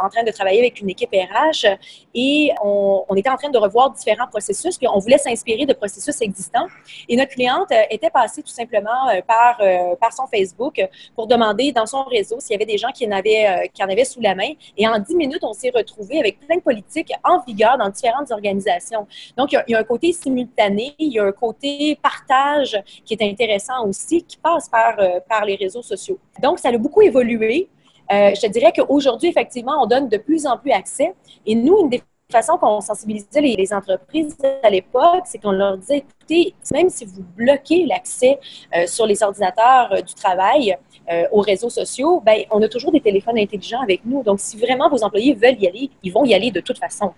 en 0.03 0.09
train 0.09 0.23
de 0.23 0.31
travailler 0.31 0.61
avec 0.61 0.81
une 0.81 0.89
équipe 0.89 1.11
RH 1.11 1.77
et 2.21 2.51
on, 2.61 3.05
était 3.15 3.29
en 3.29 3.37
train 3.37 3.49
de 3.49 3.57
revoir 3.57 3.91
différents 3.91 4.27
processus, 4.27 4.77
puis 4.77 4.87
on 4.93 4.99
voulait 4.99 5.17
s'inspirer 5.17 5.65
de 5.65 5.71
processus 5.71 6.21
existants. 6.21 6.67
Et 7.07 7.15
notre 7.15 7.31
cliente 7.31 7.71
euh, 7.71 7.81
était 7.89 8.09
passée 8.09 8.43
tout 8.43 8.51
simplement 8.51 9.07
euh, 9.09 9.21
par, 9.25 9.57
euh, 9.61 9.95
par 9.95 10.11
son 10.11 10.27
Facebook 10.27 10.85
pour 11.15 11.27
demander 11.27 11.71
dans 11.71 11.85
son 11.85 12.03
réseau 12.03 12.41
s'il 12.41 12.51
y 12.51 12.55
avait 12.55 12.65
des 12.65 12.77
gens 12.77 12.89
qui 12.89 13.07
en 13.07 13.11
avaient, 13.11 13.71
qui 13.73 13.81
en 13.81 13.89
avaient 13.89 14.03
sous 14.03 14.19
la 14.19 14.35
main. 14.35 14.51
Et 14.77 14.85
en 14.85 14.99
dix 14.99 15.15
minutes, 15.15 15.43
on 15.43 15.53
s'est 15.53 15.71
retrouvé 15.73 16.19
avec 16.19 16.41
plein 16.41 16.57
de 16.57 16.61
politiques 16.61 17.13
en 17.23 17.39
vigueur 17.39 17.77
dans 17.77 17.87
différentes 17.87 18.31
organisations. 18.31 19.07
Donc, 19.37 19.53
il 19.53 19.63
y, 19.69 19.75
a, 19.75 19.79
un 19.79 19.83
côté 19.83 20.11
simultané, 20.11 20.95
il 20.99 21.13
y 21.13 21.19
a 21.19 21.23
un 21.23 21.31
côté 21.31 21.97
partage 22.01 22.81
qui 23.05 23.13
est 23.13 23.23
intéressant 23.23 23.85
aussi, 23.87 24.23
qui 24.23 24.37
passe 24.37 24.69
par 24.69 25.45
les 25.45 25.55
réseaux 25.55 25.83
sociaux. 25.83 26.19
Donc, 26.41 26.59
ça 26.59 26.67
a 26.67 26.77
beaucoup 26.77 27.01
évolué. 27.01 27.69
Je 28.09 28.41
te 28.41 28.47
dirais 28.47 28.73
qu'aujourd'hui, 28.75 29.29
effectivement, 29.29 29.81
on 29.81 29.85
donne 29.85 30.09
de 30.09 30.17
plus 30.17 30.47
en 30.47 30.57
plus 30.57 30.71
accès. 30.71 31.13
Et 31.45 31.55
nous, 31.55 31.79
une 31.81 31.89
des 31.89 32.01
façon 32.31 32.57
qu'on 32.57 32.79
sensibilisait 32.79 33.41
les, 33.41 33.73
entreprises 33.73 34.37
à 34.63 34.69
l'époque, 34.69 35.23
c'est 35.25 35.39
qu'on 35.39 35.51
leur 35.51 35.77
disait, 35.77 35.97
écoutez, 35.97 36.53
même 36.71 36.89
si 36.89 37.05
vous 37.05 37.23
bloquez 37.35 37.85
l'accès 37.85 38.39
euh, 38.75 38.85
sur 38.85 39.05
les 39.05 39.23
ordinateurs 39.23 39.91
euh, 39.91 40.01
du 40.01 40.13
travail 40.13 40.77
euh, 41.11 41.23
aux 41.31 41.41
réseaux 41.41 41.69
sociaux, 41.69 42.21
ben, 42.23 42.43
on 42.51 42.61
a 42.61 42.67
toujours 42.67 42.91
des 42.91 43.01
téléphones 43.01 43.37
intelligents 43.37 43.81
avec 43.81 44.05
nous. 44.05 44.21
Donc, 44.23 44.39
si 44.39 44.57
vraiment 44.57 44.89
vos 44.89 45.03
employés 45.03 45.33
veulent 45.33 45.59
y 45.59 45.67
aller, 45.67 45.89
ils 46.03 46.11
vont 46.11 46.23
y 46.23 46.33
aller 46.33 46.51
de 46.51 46.59
toute 46.59 46.77
façon. 46.77 47.13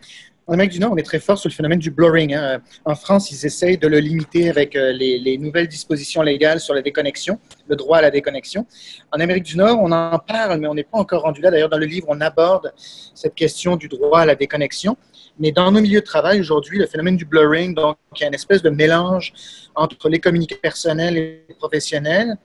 En 0.52 0.56
Amérique 0.56 0.74
du 0.74 0.80
Nord, 0.80 0.92
on 0.92 0.98
est 0.98 1.04
très 1.04 1.22
fort 1.22 1.38
sur 1.38 1.48
le 1.48 1.54
phénomène 1.54 1.80
du 1.80 1.92
blurring. 1.92 2.34
Hein. 2.34 2.60
En 2.84 2.94
France, 2.94 3.32
ils 3.32 3.46
essayent 3.46 3.78
de 3.78 3.88
le 3.88 4.00
limiter 4.00 4.50
avec 4.50 4.74
les, 4.74 5.18
les, 5.18 5.38
nouvelles 5.38 5.70
dispositions 5.70 6.22
légales 6.24 6.60
sur 6.60 6.74
la 6.74 6.82
déconnexion, 6.82 7.40
le 7.70 7.78
droit 7.78 8.00
à 8.00 8.02
la 8.02 8.12
déconnexion. 8.12 8.66
En 9.14 9.22
Amérique 9.22 9.46
du 9.46 9.56
Nord, 9.56 9.80
on 9.82 9.94
en 9.94 10.20
parle, 10.20 10.60
mais 10.60 10.68
on 10.68 10.74
n'est 10.74 10.84
pas 10.84 10.98
encore 10.98 11.22
rendu 11.22 11.40
là. 11.40 11.52
D'ailleurs, 11.52 11.70
dans 11.70 11.78
le 11.78 11.86
livre, 11.86 12.08
on 12.10 12.20
aborde 12.20 12.74
cette 13.16 13.34
question 13.34 13.78
du 13.78 13.88
droit 13.88 14.20
à 14.20 14.26
la 14.26 14.36
déconnexion. 14.36 14.98
Mais 15.40 15.54
dans 15.54 15.72
nos 15.72 15.80
milieux 15.80 16.02
de 16.02 16.06
travail 16.06 16.42
aujourd'hui, 16.42 16.78
le 16.78 16.86
phénomène 16.86 17.16
du 17.16 17.24
blurring, 17.24 17.74
donc 17.74 17.96
il 18.18 18.20
y 18.20 18.24
a 18.26 18.28
une 18.28 18.34
espèce 18.34 18.62
de 18.62 18.70
mélange 18.70 19.32
entre 19.74 20.10
les 20.10 20.20
communiqués 20.20 20.60
personnels 20.62 21.18
et 21.18 21.56
professionnels 21.60 22.36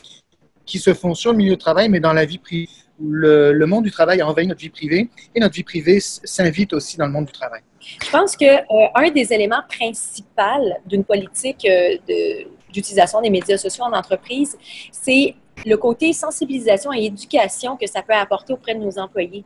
qui 0.64 0.78
se 0.78 0.94
font 0.94 1.14
sur 1.14 1.32
le 1.32 1.38
milieu 1.38 1.56
de 1.56 1.60
travail, 1.60 1.88
mais 1.88 1.98
dans 1.98 2.12
la 2.12 2.24
vie 2.24 2.38
privée. 2.38 2.68
Le, 3.02 3.52
le 3.52 3.66
monde 3.66 3.82
du 3.82 3.90
travail 3.90 4.20
a 4.20 4.28
envahi 4.28 4.46
notre 4.46 4.60
vie 4.60 4.70
privée 4.70 5.10
et 5.34 5.40
notre 5.40 5.54
vie 5.56 5.64
privée 5.64 5.98
s'invite 5.98 6.72
aussi 6.72 6.96
dans 6.96 7.06
le 7.06 7.12
monde 7.12 7.26
du 7.26 7.32
travail. 7.32 7.62
Je 8.02 8.10
pense 8.10 8.36
que 8.36 8.44
euh, 8.44 8.88
un 8.94 9.10
des 9.10 9.32
éléments 9.32 9.62
principaux 9.68 10.26
d'une 10.86 11.04
politique 11.04 11.66
euh, 11.68 11.96
d'utilisation 12.72 13.20
des 13.20 13.30
médias 13.30 13.56
sociaux 13.56 13.84
en 13.84 13.92
entreprise, 13.92 14.58
c'est 14.92 15.34
le 15.64 15.76
côté 15.76 16.12
sensibilisation 16.12 16.92
et 16.92 17.06
éducation 17.06 17.76
que 17.76 17.86
ça 17.86 18.02
peut 18.02 18.12
apporter 18.12 18.52
auprès 18.52 18.74
de 18.74 18.80
nos 18.80 18.98
employés. 18.98 19.44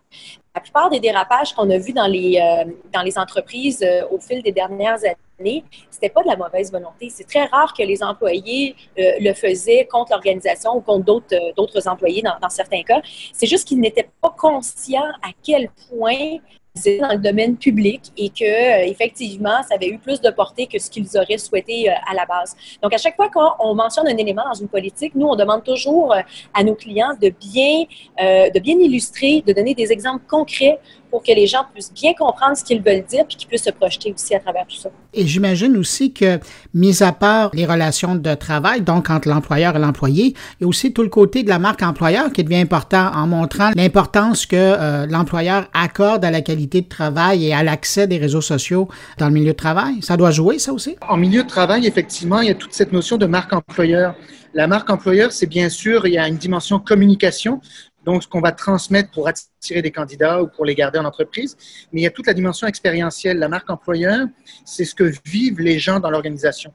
La 0.54 0.60
plupart 0.60 0.90
des 0.90 0.98
dérapages 0.98 1.54
qu'on 1.54 1.70
a 1.70 1.78
vus 1.78 1.92
dans 1.92 2.08
les, 2.08 2.40
euh, 2.40 2.70
dans 2.92 3.02
les 3.02 3.16
entreprises 3.16 3.86
au 4.10 4.18
fil 4.18 4.42
des 4.42 4.50
dernières 4.50 4.98
années, 5.38 5.64
c'était 5.88 6.08
pas 6.08 6.22
de 6.22 6.28
la 6.28 6.36
mauvaise 6.36 6.72
volonté. 6.72 7.08
C'est 7.08 7.28
très 7.28 7.44
rare 7.44 7.72
que 7.72 7.84
les 7.84 8.02
employés 8.02 8.74
le 8.96 9.32
faisaient 9.32 9.86
contre 9.90 10.10
l'organisation 10.10 10.76
ou 10.76 10.80
contre 10.80 11.04
d'autres, 11.04 11.88
employés 11.88 12.22
dans 12.22 12.50
certains 12.50 12.82
cas. 12.82 13.00
C'est 13.32 13.46
juste 13.46 13.68
qu'ils 13.68 13.80
n'étaient 13.80 14.10
pas 14.20 14.34
conscients 14.36 15.12
à 15.22 15.30
quel 15.42 15.70
point 15.88 16.38
dans 16.74 17.12
le 17.12 17.18
domaine 17.18 17.56
public 17.56 18.12
et 18.16 18.28
que 18.28 18.44
euh, 18.44 18.86
effectivement, 18.86 19.62
ça 19.68 19.74
avait 19.74 19.88
eu 19.88 19.98
plus 19.98 20.20
de 20.20 20.30
portée 20.30 20.66
que 20.66 20.78
ce 20.78 20.88
qu'ils 20.88 21.08
auraient 21.16 21.38
souhaité 21.38 21.90
euh, 21.90 21.94
à 22.08 22.14
la 22.14 22.24
base. 22.26 22.56
Donc, 22.82 22.94
à 22.94 22.98
chaque 22.98 23.16
fois 23.16 23.28
qu'on 23.28 23.74
mentionne 23.74 24.06
un 24.06 24.16
élément 24.16 24.44
dans 24.44 24.54
une 24.54 24.68
politique, 24.68 25.14
nous, 25.14 25.26
on 25.26 25.36
demande 25.36 25.64
toujours 25.64 26.12
euh, 26.12 26.20
à 26.54 26.62
nos 26.62 26.74
clients 26.74 27.14
de 27.20 27.30
bien, 27.30 27.84
de 28.18 28.58
bien 28.58 28.78
illustrer, 28.78 29.42
de 29.46 29.52
donner 29.52 29.74
des 29.74 29.92
exemples 29.92 30.24
concrets 30.28 30.78
pour 31.10 31.22
que 31.22 31.32
les 31.32 31.46
gens 31.46 31.64
puissent 31.72 31.92
bien 31.92 32.12
comprendre 32.14 32.56
ce 32.56 32.64
qu'ils 32.64 32.82
veulent 32.82 33.04
dire 33.04 33.24
puis 33.26 33.36
qu'ils 33.36 33.48
puissent 33.48 33.64
se 33.64 33.70
projeter 33.70 34.12
aussi 34.12 34.34
à 34.34 34.40
travers 34.40 34.66
tout 34.66 34.76
ça. 34.76 34.90
Et 35.12 35.26
j'imagine 35.26 35.76
aussi 35.76 36.12
que, 36.12 36.38
mis 36.72 37.02
à 37.02 37.12
part 37.12 37.50
les 37.52 37.66
relations 37.66 38.14
de 38.14 38.34
travail, 38.34 38.82
donc 38.82 39.10
entre 39.10 39.28
l'employeur 39.28 39.76
et 39.76 39.78
l'employé, 39.78 40.34
il 40.60 40.62
y 40.62 40.64
a 40.64 40.68
aussi 40.68 40.92
tout 40.92 41.02
le 41.02 41.08
côté 41.08 41.42
de 41.42 41.48
la 41.48 41.58
marque 41.58 41.82
employeur 41.82 42.32
qui 42.32 42.44
devient 42.44 42.60
important 42.60 43.10
en 43.14 43.26
montrant 43.26 43.70
l'importance 43.74 44.46
que 44.46 44.56
euh, 44.56 45.06
l'employeur 45.06 45.66
accorde 45.74 46.24
à 46.24 46.30
la 46.30 46.40
qualité 46.40 46.80
de 46.82 46.88
travail 46.88 47.46
et 47.46 47.52
à 47.52 47.62
l'accès 47.62 48.06
des 48.06 48.18
réseaux 48.18 48.40
sociaux 48.40 48.88
dans 49.18 49.26
le 49.26 49.34
milieu 49.34 49.52
de 49.52 49.56
travail. 49.56 49.96
Ça 50.02 50.16
doit 50.16 50.30
jouer, 50.30 50.58
ça 50.58 50.72
aussi? 50.72 50.96
En 51.08 51.16
milieu 51.16 51.42
de 51.42 51.48
travail, 51.48 51.86
effectivement, 51.86 52.40
il 52.40 52.48
y 52.48 52.50
a 52.50 52.54
toute 52.54 52.72
cette 52.72 52.92
notion 52.92 53.16
de 53.16 53.26
marque 53.26 53.52
employeur. 53.52 54.14
La 54.52 54.66
marque 54.66 54.90
employeur, 54.90 55.30
c'est 55.30 55.46
bien 55.46 55.68
sûr, 55.68 56.06
il 56.06 56.14
y 56.14 56.18
a 56.18 56.26
une 56.26 56.36
dimension 56.36 56.80
communication. 56.80 57.60
Donc, 58.04 58.22
ce 58.22 58.28
qu'on 58.28 58.40
va 58.40 58.52
transmettre 58.52 59.10
pour 59.10 59.28
attirer 59.28 59.82
des 59.82 59.90
candidats 59.90 60.42
ou 60.42 60.48
pour 60.48 60.64
les 60.64 60.74
garder 60.74 60.98
en 60.98 61.04
entreprise. 61.04 61.56
Mais 61.92 62.00
il 62.00 62.04
y 62.04 62.06
a 62.06 62.10
toute 62.10 62.26
la 62.26 62.34
dimension 62.34 62.66
expérientielle. 62.66 63.38
La 63.38 63.48
marque 63.48 63.68
employeur, 63.68 64.26
c'est 64.64 64.84
ce 64.84 64.94
que 64.94 65.12
vivent 65.24 65.60
les 65.60 65.78
gens 65.78 66.00
dans 66.00 66.10
l'organisation. 66.10 66.72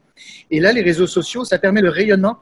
Et 0.50 0.60
là, 0.60 0.72
les 0.72 0.82
réseaux 0.82 1.06
sociaux, 1.06 1.44
ça 1.44 1.58
permet 1.58 1.80
le 1.80 1.88
rayonnement 1.88 2.38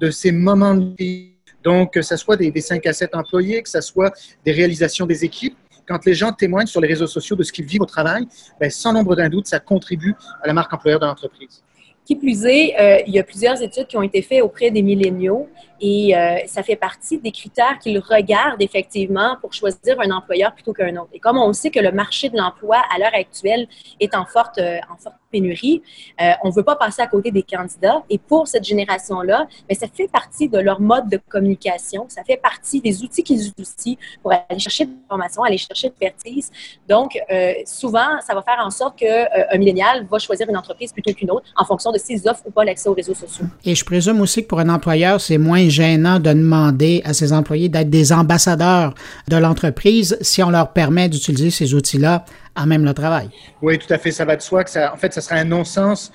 de 0.00 0.10
ces 0.10 0.30
moments 0.32 0.74
de 0.74 0.94
vie. 0.96 1.32
Donc, 1.64 1.94
que 1.94 2.02
ce 2.02 2.16
soit 2.16 2.36
des, 2.36 2.50
des 2.50 2.60
5 2.60 2.86
à 2.86 2.92
7 2.92 3.14
employés, 3.14 3.62
que 3.62 3.68
ce 3.68 3.80
soit 3.80 4.12
des 4.44 4.52
réalisations 4.52 5.06
des 5.06 5.24
équipes. 5.24 5.56
Quand 5.86 6.04
les 6.04 6.14
gens 6.14 6.32
témoignent 6.32 6.66
sur 6.66 6.80
les 6.80 6.88
réseaux 6.88 7.06
sociaux 7.06 7.34
de 7.34 7.42
ce 7.42 7.52
qu'ils 7.52 7.64
vivent 7.64 7.82
au 7.82 7.86
travail, 7.86 8.26
ben, 8.60 8.70
sans 8.70 8.92
nombre 8.92 9.16
d'un 9.16 9.28
doute, 9.28 9.46
ça 9.46 9.58
contribue 9.58 10.14
à 10.42 10.46
la 10.46 10.52
marque 10.52 10.72
employeur 10.72 11.00
de 11.00 11.06
l'entreprise. 11.06 11.62
Qui 12.04 12.16
plus 12.16 12.44
est, 12.46 12.74
euh, 12.78 13.02
il 13.06 13.14
y 13.14 13.18
a 13.18 13.24
plusieurs 13.24 13.60
études 13.60 13.86
qui 13.86 13.96
ont 13.96 14.02
été 14.02 14.22
faites 14.22 14.42
auprès 14.42 14.70
des 14.70 14.82
milléniaux 14.82 15.48
Et 15.80 16.16
euh, 16.16 16.38
ça 16.46 16.62
fait 16.62 16.76
partie 16.76 17.18
des 17.18 17.30
critères 17.30 17.78
qu'ils 17.78 17.98
regardent 17.98 18.60
effectivement 18.60 19.36
pour 19.40 19.52
choisir 19.52 20.00
un 20.00 20.10
employeur 20.10 20.52
plutôt 20.54 20.72
qu'un 20.72 20.96
autre. 20.96 21.10
Et 21.12 21.20
comme 21.20 21.38
on 21.38 21.52
sait 21.52 21.70
que 21.70 21.80
le 21.80 21.92
marché 21.92 22.28
de 22.28 22.36
l'emploi 22.36 22.82
à 22.94 22.98
l'heure 22.98 23.14
actuelle 23.14 23.68
est 24.00 24.14
en 24.14 24.24
forte, 24.24 24.58
euh, 24.58 24.78
en 24.92 24.96
forte 24.96 25.16
pénurie, 25.30 25.82
euh, 26.20 26.32
on 26.42 26.48
ne 26.48 26.54
veut 26.54 26.62
pas 26.62 26.76
passer 26.76 27.02
à 27.02 27.06
côté 27.06 27.30
des 27.30 27.42
candidats. 27.42 28.02
Et 28.08 28.18
pour 28.18 28.48
cette 28.48 28.64
génération-là, 28.64 29.46
mais 29.68 29.74
ça 29.74 29.86
fait 29.92 30.08
partie 30.08 30.48
de 30.48 30.58
leur 30.58 30.80
mode 30.80 31.08
de 31.08 31.20
communication, 31.28 32.06
ça 32.08 32.24
fait 32.24 32.38
partie 32.38 32.80
des 32.80 33.02
outils 33.02 33.22
qu'ils 33.22 33.46
utilisent 33.48 33.98
pour 34.22 34.32
aller 34.32 34.58
chercher 34.58 34.86
de 34.86 34.90
l'information, 34.90 35.42
aller 35.42 35.58
chercher 35.58 35.88
de 35.88 35.94
l'expertise. 36.00 36.50
Donc, 36.88 37.18
souvent, 37.66 38.20
ça 38.26 38.34
va 38.34 38.42
faire 38.42 38.58
en 38.64 38.70
sorte 38.70 38.98
qu'un 38.98 39.26
un 39.50 39.58
millénial 39.58 40.06
va 40.10 40.18
choisir 40.18 40.48
une 40.48 40.56
entreprise 40.56 40.92
plutôt 40.92 41.12
qu'une 41.12 41.30
autre 41.30 41.46
en 41.56 41.64
fonction 41.64 41.92
de 41.92 41.98
ses 41.98 42.26
offres 42.26 42.42
ou 42.46 42.50
pas 42.50 42.64
l'accès 42.64 42.88
aux 42.88 42.94
réseaux 42.94 43.14
sociaux. 43.14 43.44
Et 43.64 43.74
je 43.74 43.84
présume 43.84 44.20
aussi 44.20 44.42
que 44.42 44.48
pour 44.48 44.60
un 44.60 44.68
employeur, 44.68 45.20
c'est 45.20 45.38
moins 45.38 45.67
gênant 45.70 46.18
de 46.18 46.32
demander 46.32 47.02
à 47.04 47.14
ses 47.14 47.32
employés 47.32 47.68
d'être 47.68 47.90
des 47.90 48.12
ambassadeurs 48.12 48.94
de 49.28 49.36
l'entreprise 49.36 50.16
si 50.20 50.42
on 50.42 50.50
leur 50.50 50.72
permet 50.72 51.08
d'utiliser 51.08 51.50
ces 51.50 51.74
outils-là 51.74 52.24
à 52.54 52.66
même 52.66 52.84
le 52.84 52.94
travail. 52.94 53.28
Oui, 53.62 53.78
tout 53.78 53.92
à 53.92 53.98
fait. 53.98 54.10
Ça 54.10 54.24
va 54.24 54.36
de 54.36 54.42
soi 54.42 54.64
que 54.64 54.70
ça, 54.70 54.92
en 54.92 54.96
fait, 54.96 55.12
ça 55.12 55.20
serait 55.20 55.40
un 55.40 55.44
non-sens 55.44 56.12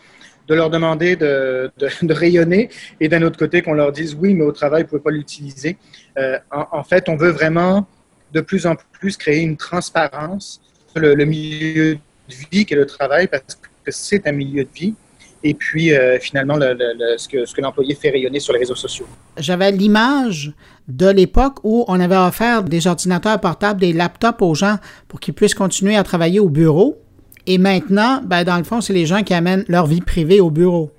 de 0.48 0.56
leur 0.56 0.70
demander 0.70 1.16
de, 1.16 1.72
de, 1.78 2.14
rayonner 2.14 2.70
et 3.00 3.08
d'un 3.08 3.22
autre 3.22 3.38
côté 3.38 3.62
qu'on 3.62 3.74
leur 3.74 3.92
dise 3.92 4.16
oui, 4.20 4.34
mais 4.34 4.44
au 4.44 4.52
travail, 4.52 4.82
vous 4.82 4.88
ne 4.88 4.90
pouvez 4.90 5.02
pas 5.02 5.12
l'utiliser. 5.12 5.78
Euh, 6.18 6.38
en, 6.52 6.84
fait, 6.84 7.08
on 7.08 7.16
veut 7.16 7.32
vraiment 7.32 7.88
de 8.34 8.42
plus 8.42 8.66
en 8.66 8.76
plus 8.92 9.16
créer 9.16 9.42
une 9.42 9.58
transparence 9.58 10.62
sur 10.92 11.00
le, 11.00 11.26
milieu 11.26 11.96
de 11.96 12.36
vie 12.52 12.66
qu'est 12.66 12.76
le 12.76 12.86
travail 12.86 13.28
parce 13.28 13.56
que 13.84 13.92
c'est 13.92 14.28
un 14.28 14.32
milieu 14.32 14.64
de 14.64 14.70
vie 14.74 14.96
et 15.44 15.54
puis 15.54 15.94
euh, 15.94 16.18
finalement 16.20 16.56
ce 16.56 17.28
que, 17.28 17.46
ce 17.46 17.54
que 17.54 17.62
l'employé 17.62 17.96
fait 17.96 18.10
rayonner 18.10 18.40
sur 18.40 18.54
les 18.54 18.60
réseaux 18.60 18.76
sociaux. 18.76 19.06
J'avais 19.38 19.72
l'image 19.72 20.54
de 20.88 21.08
l'époque 21.08 21.58
où 21.64 21.86
on 21.88 22.00
avait 22.00 22.18
offert 22.18 22.64
des 22.64 22.88
ordinateurs 22.88 23.40
portables, 23.40 23.80
des 23.80 23.94
laptops 23.94 24.42
aux 24.42 24.56
gens 24.56 24.78
pour 25.08 25.20
qu'ils 25.20 25.34
puissent 25.34 25.56
continuer 25.56 25.96
à 25.96 26.04
travailler 26.04 26.40
au 26.40 26.50
bureau. 26.50 26.98
Et 27.46 27.58
maintenant, 27.58 28.22
ben, 28.24 28.44
dans 28.44 28.58
le 28.58 28.64
fond, 28.64 28.80
c'est 28.80 28.94
les 28.94 29.06
gens 29.06 29.24
qui 29.24 29.34
amènent 29.34 29.66
leur 29.68 29.86
vie 29.86 30.02
privée 30.02 30.40
au 30.40 30.50
bureau. 30.50 30.92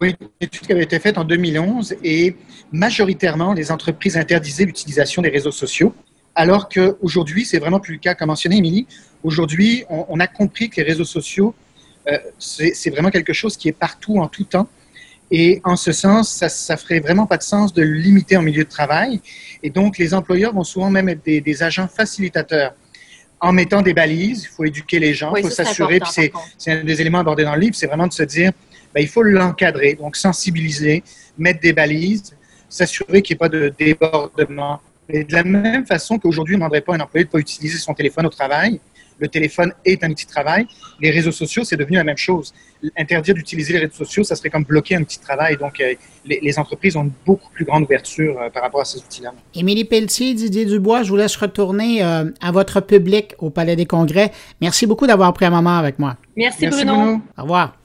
Oui, 0.00 0.14
une 0.18 0.28
étude 0.40 0.66
qui 0.66 0.72
avait 0.72 0.84
été 0.84 0.98
faite 0.98 1.18
en 1.18 1.24
2011 1.24 1.96
et 2.02 2.36
majoritairement, 2.72 3.52
les 3.52 3.70
entreprises 3.70 4.16
interdisaient 4.16 4.64
l'utilisation 4.64 5.20
des 5.20 5.28
réseaux 5.28 5.50
sociaux, 5.50 5.94
alors 6.34 6.70
qu'aujourd'hui, 6.70 7.44
c'est 7.44 7.58
vraiment 7.58 7.80
plus 7.80 7.94
le 7.94 8.00
cas, 8.00 8.14
comme 8.14 8.28
mentionné 8.28 8.56
Émilie. 8.56 8.86
Aujourd'hui, 9.22 9.84
on, 9.90 10.18
a 10.20 10.26
compris 10.26 10.70
que 10.70 10.76
les 10.80 10.86
réseaux 10.86 11.04
sociaux 11.04 11.54
euh, 12.08 12.18
c'est 12.38 12.90
vraiment 12.90 13.10
quelque 13.10 13.32
chose 13.32 13.56
qui 13.56 13.68
est 13.68 13.72
partout 13.72 14.18
en 14.18 14.28
tout 14.28 14.44
temps. 14.44 14.68
Et 15.30 15.60
en 15.64 15.76
ce 15.76 15.92
sens, 15.92 16.28
ça, 16.28 16.48
ça 16.48 16.76
ferait 16.76 16.98
vraiment 16.98 17.26
pas 17.26 17.36
de 17.36 17.42
sens 17.42 17.72
de 17.72 17.82
le 17.82 17.92
limiter 17.92 18.36
en 18.36 18.42
milieu 18.42 18.64
de 18.64 18.68
travail. 18.68 19.20
Et 19.62 19.70
donc, 19.70 19.98
les 19.98 20.12
employeurs 20.12 20.52
vont 20.52 20.64
souvent 20.64 20.90
même 20.90 21.08
être 21.08 21.24
des, 21.24 21.62
agents 21.62 21.86
facilitateurs 21.86 22.74
en 23.40 23.52
mettant 23.52 23.80
des 23.80 23.94
balises. 23.94 24.42
Il 24.44 24.48
faut 24.48 24.64
éduquer 24.64 24.98
les 24.98 25.14
gens, 25.14 25.36
il 25.36 25.44
faut 25.44 25.50
s'assurer. 25.50 26.00
Puis 26.00 26.30
c'est 26.58 26.72
un 26.72 26.82
des 26.82 27.00
éléments 27.00 27.20
abordés 27.20 27.44
dans 27.44 27.54
le 27.54 27.60
livre, 27.60 27.76
c'est 27.76 27.86
vraiment 27.86 28.08
de 28.08 28.12
se 28.12 28.24
dire, 28.24 28.50
ben, 28.92 29.00
il 29.00 29.08
faut 29.08 29.22
l'encadrer, 29.22 29.94
donc 29.94 30.16
sensibiliser, 30.16 31.04
mettre 31.38 31.60
des 31.60 31.72
balises, 31.72 32.34
s'assurer 32.68 33.22
qu'il 33.22 33.34
n'y 33.34 33.36
ait 33.36 33.38
pas 33.38 33.48
de 33.48 33.72
débordement. 33.78 34.80
Et 35.08 35.24
de 35.24 35.32
la 35.32 35.44
même 35.44 35.86
façon 35.86 36.18
qu'aujourd'hui, 36.18 36.56
on 36.56 36.58
ne 36.58 36.62
demanderait 36.62 36.80
pas 36.80 36.94
à 36.94 36.96
un 36.96 37.00
employé 37.00 37.24
de 37.24 37.28
ne 37.28 37.32
pas 37.32 37.38
utiliser 37.38 37.78
son 37.78 37.94
téléphone 37.94 38.26
au 38.26 38.30
travail, 38.30 38.80
le 39.20 39.28
téléphone 39.28 39.72
est 39.84 40.02
un 40.02 40.10
outil 40.10 40.26
de 40.26 40.30
travail. 40.30 40.66
Les 41.00 41.10
réseaux 41.10 41.32
sociaux, 41.32 41.62
c'est 41.64 41.76
devenu 41.76 41.96
la 41.96 42.04
même 42.04 42.16
chose. 42.16 42.52
Interdire 42.96 43.34
d'utiliser 43.34 43.74
les 43.74 43.80
réseaux 43.80 44.04
sociaux, 44.04 44.24
ça 44.24 44.34
serait 44.34 44.50
comme 44.50 44.64
bloquer 44.64 44.96
un 44.96 45.02
petit 45.02 45.20
travail. 45.20 45.56
Donc, 45.56 45.80
euh, 45.80 45.94
les, 46.24 46.58
entreprises 46.58 46.96
ont 46.96 47.04
une 47.04 47.12
beaucoup 47.26 47.50
plus 47.52 47.64
grande 47.64 47.84
ouverture 47.84 48.40
euh, 48.40 48.48
par 48.48 48.62
rapport 48.62 48.80
à 48.80 48.84
ces 48.84 48.98
outils-là. 48.98 49.32
Émilie 49.54 49.84
Pelletier, 49.84 50.34
Didier 50.34 50.64
Dubois, 50.64 51.02
je 51.02 51.10
vous 51.10 51.16
laisse 51.16 51.36
retourner 51.36 52.02
euh, 52.02 52.24
à 52.40 52.50
votre 52.50 52.80
public 52.80 53.34
au 53.38 53.50
Palais 53.50 53.76
des 53.76 53.86
Congrès. 53.86 54.32
Merci 54.60 54.86
beaucoup 54.86 55.06
d'avoir 55.06 55.32
pris 55.34 55.44
un 55.44 55.50
moment 55.50 55.76
avec 55.76 55.98
moi. 55.98 56.16
Merci, 56.36 56.66
Bruno. 56.66 57.20
Au 57.36 57.42
revoir. 57.42 57.79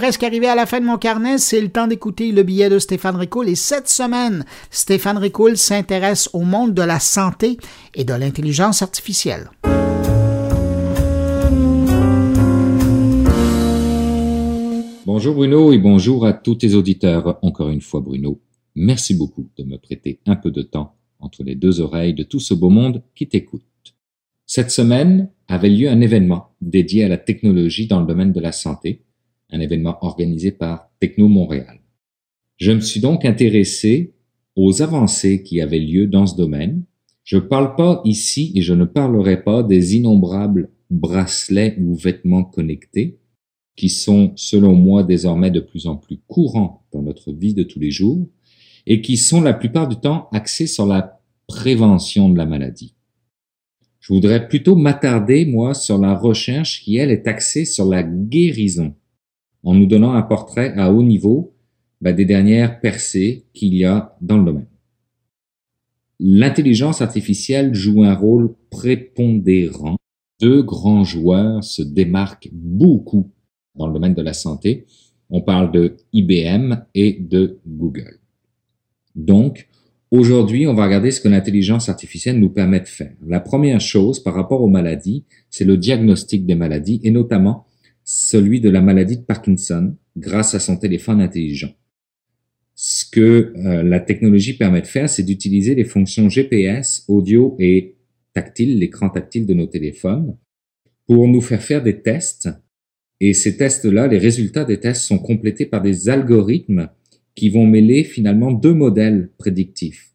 Presque 0.00 0.22
arrivé 0.22 0.46
à 0.46 0.54
la 0.54 0.64
fin 0.64 0.80
de 0.80 0.86
mon 0.86 0.96
carnet. 0.96 1.36
C'est 1.36 1.60
le 1.60 1.68
temps 1.68 1.86
d'écouter 1.86 2.32
le 2.32 2.42
billet 2.42 2.70
de 2.70 2.78
Stéphane 2.78 3.16
Ricoul. 3.16 3.50
Et 3.50 3.54
cette 3.54 3.86
semaine, 3.86 4.46
Stéphane 4.70 5.18
Ricoul 5.18 5.58
s'intéresse 5.58 6.30
au 6.32 6.40
monde 6.40 6.72
de 6.72 6.80
la 6.80 6.98
santé 6.98 7.58
et 7.94 8.04
de 8.04 8.14
l'intelligence 8.14 8.80
artificielle. 8.80 9.50
Bonjour 15.04 15.34
Bruno 15.34 15.70
et 15.70 15.78
bonjour 15.78 16.24
à 16.24 16.32
tous 16.32 16.54
tes 16.54 16.74
auditeurs. 16.74 17.38
Encore 17.42 17.68
une 17.68 17.82
fois 17.82 18.00
Bruno, 18.00 18.40
merci 18.74 19.14
beaucoup 19.14 19.50
de 19.58 19.64
me 19.64 19.76
prêter 19.76 20.18
un 20.24 20.36
peu 20.36 20.50
de 20.50 20.62
temps 20.62 20.96
entre 21.18 21.42
les 21.44 21.56
deux 21.56 21.82
oreilles 21.82 22.14
de 22.14 22.22
tout 22.22 22.40
ce 22.40 22.54
beau 22.54 22.70
monde 22.70 23.02
qui 23.14 23.28
t'écoute. 23.28 23.66
Cette 24.46 24.70
semaine 24.70 25.28
avait 25.46 25.68
lieu 25.68 25.90
un 25.90 26.00
événement 26.00 26.54
dédié 26.62 27.04
à 27.04 27.08
la 27.08 27.18
technologie 27.18 27.86
dans 27.86 28.00
le 28.00 28.06
domaine 28.06 28.32
de 28.32 28.40
la 28.40 28.52
santé 28.52 29.02
un 29.52 29.60
événement 29.60 29.98
organisé 30.02 30.52
par 30.52 30.90
Techno 31.00 31.28
Montréal. 31.28 31.80
Je 32.56 32.72
me 32.72 32.80
suis 32.80 33.00
donc 33.00 33.24
intéressé 33.24 34.12
aux 34.56 34.82
avancées 34.82 35.42
qui 35.42 35.60
avaient 35.60 35.78
lieu 35.78 36.06
dans 36.06 36.26
ce 36.26 36.36
domaine. 36.36 36.84
Je 37.24 37.36
ne 37.36 37.42
parle 37.42 37.74
pas 37.76 38.02
ici 38.04 38.52
et 38.54 38.62
je 38.62 38.74
ne 38.74 38.84
parlerai 38.84 39.42
pas 39.42 39.62
des 39.62 39.96
innombrables 39.96 40.70
bracelets 40.90 41.76
ou 41.80 41.94
vêtements 41.94 42.44
connectés 42.44 43.18
qui 43.76 43.88
sont, 43.88 44.32
selon 44.36 44.74
moi, 44.74 45.04
désormais 45.04 45.50
de 45.50 45.60
plus 45.60 45.86
en 45.86 45.96
plus 45.96 46.18
courants 46.26 46.84
dans 46.92 47.02
notre 47.02 47.32
vie 47.32 47.54
de 47.54 47.62
tous 47.62 47.78
les 47.78 47.90
jours 47.90 48.28
et 48.86 49.00
qui 49.00 49.16
sont 49.16 49.40
la 49.40 49.54
plupart 49.54 49.88
du 49.88 49.96
temps 49.96 50.28
axés 50.32 50.66
sur 50.66 50.86
la 50.86 51.22
prévention 51.46 52.28
de 52.28 52.36
la 52.36 52.46
maladie. 52.46 52.94
Je 54.00 54.12
voudrais 54.12 54.48
plutôt 54.48 54.76
m'attarder, 54.76 55.46
moi, 55.46 55.74
sur 55.74 55.98
la 55.98 56.14
recherche 56.14 56.82
qui, 56.82 56.96
elle, 56.96 57.10
est 57.10 57.26
axée 57.26 57.64
sur 57.64 57.84
la 57.84 58.02
guérison 58.02 58.94
en 59.62 59.74
nous 59.74 59.86
donnant 59.86 60.12
un 60.12 60.22
portrait 60.22 60.72
à 60.76 60.92
haut 60.92 61.02
niveau 61.02 61.54
ben, 62.00 62.14
des 62.14 62.24
dernières 62.24 62.80
percées 62.80 63.44
qu'il 63.52 63.74
y 63.74 63.84
a 63.84 64.16
dans 64.20 64.38
le 64.38 64.44
domaine. 64.44 64.66
L'intelligence 66.18 67.00
artificielle 67.00 67.74
joue 67.74 68.04
un 68.04 68.14
rôle 68.14 68.54
prépondérant. 68.70 69.96
Deux 70.40 70.62
grands 70.62 71.04
joueurs 71.04 71.64
se 71.64 71.82
démarquent 71.82 72.50
beaucoup 72.52 73.30
dans 73.74 73.86
le 73.86 73.94
domaine 73.94 74.14
de 74.14 74.22
la 74.22 74.32
santé. 74.32 74.86
On 75.30 75.40
parle 75.40 75.72
de 75.72 75.96
IBM 76.12 76.84
et 76.94 77.18
de 77.20 77.58
Google. 77.66 78.18
Donc, 79.14 79.68
aujourd'hui, 80.10 80.66
on 80.66 80.74
va 80.74 80.84
regarder 80.84 81.10
ce 81.10 81.20
que 81.20 81.28
l'intelligence 81.28 81.88
artificielle 81.88 82.38
nous 82.38 82.50
permet 82.50 82.80
de 82.80 82.88
faire. 82.88 83.14
La 83.26 83.40
première 83.40 83.80
chose 83.80 84.20
par 84.20 84.34
rapport 84.34 84.62
aux 84.62 84.68
maladies, 84.68 85.24
c'est 85.48 85.64
le 85.64 85.76
diagnostic 85.76 86.46
des 86.46 86.54
maladies 86.54 87.00
et 87.02 87.10
notamment 87.10 87.66
celui 88.12 88.60
de 88.60 88.68
la 88.68 88.80
maladie 88.80 89.18
de 89.18 89.22
Parkinson 89.22 89.94
grâce 90.16 90.56
à 90.56 90.58
son 90.58 90.76
téléphone 90.76 91.20
intelligent. 91.20 91.72
Ce 92.74 93.04
que 93.08 93.52
euh, 93.54 93.84
la 93.84 94.00
technologie 94.00 94.54
permet 94.54 94.82
de 94.82 94.88
faire, 94.88 95.08
c'est 95.08 95.22
d'utiliser 95.22 95.76
les 95.76 95.84
fonctions 95.84 96.28
GPS, 96.28 97.04
audio 97.06 97.54
et 97.60 97.94
tactile, 98.34 98.80
l'écran 98.80 99.10
tactile 99.10 99.46
de 99.46 99.54
nos 99.54 99.66
téléphones, 99.66 100.36
pour 101.06 101.28
nous 101.28 101.40
faire 101.40 101.62
faire 101.62 101.84
des 101.84 102.02
tests. 102.02 102.48
Et 103.20 103.32
ces 103.32 103.56
tests-là, 103.56 104.08
les 104.08 104.18
résultats 104.18 104.64
des 104.64 104.80
tests 104.80 105.02
sont 105.02 105.20
complétés 105.20 105.66
par 105.66 105.80
des 105.80 106.08
algorithmes 106.08 106.88
qui 107.36 107.48
vont 107.48 107.64
mêler 107.64 108.02
finalement 108.02 108.50
deux 108.50 108.74
modèles 108.74 109.30
prédictifs. 109.38 110.10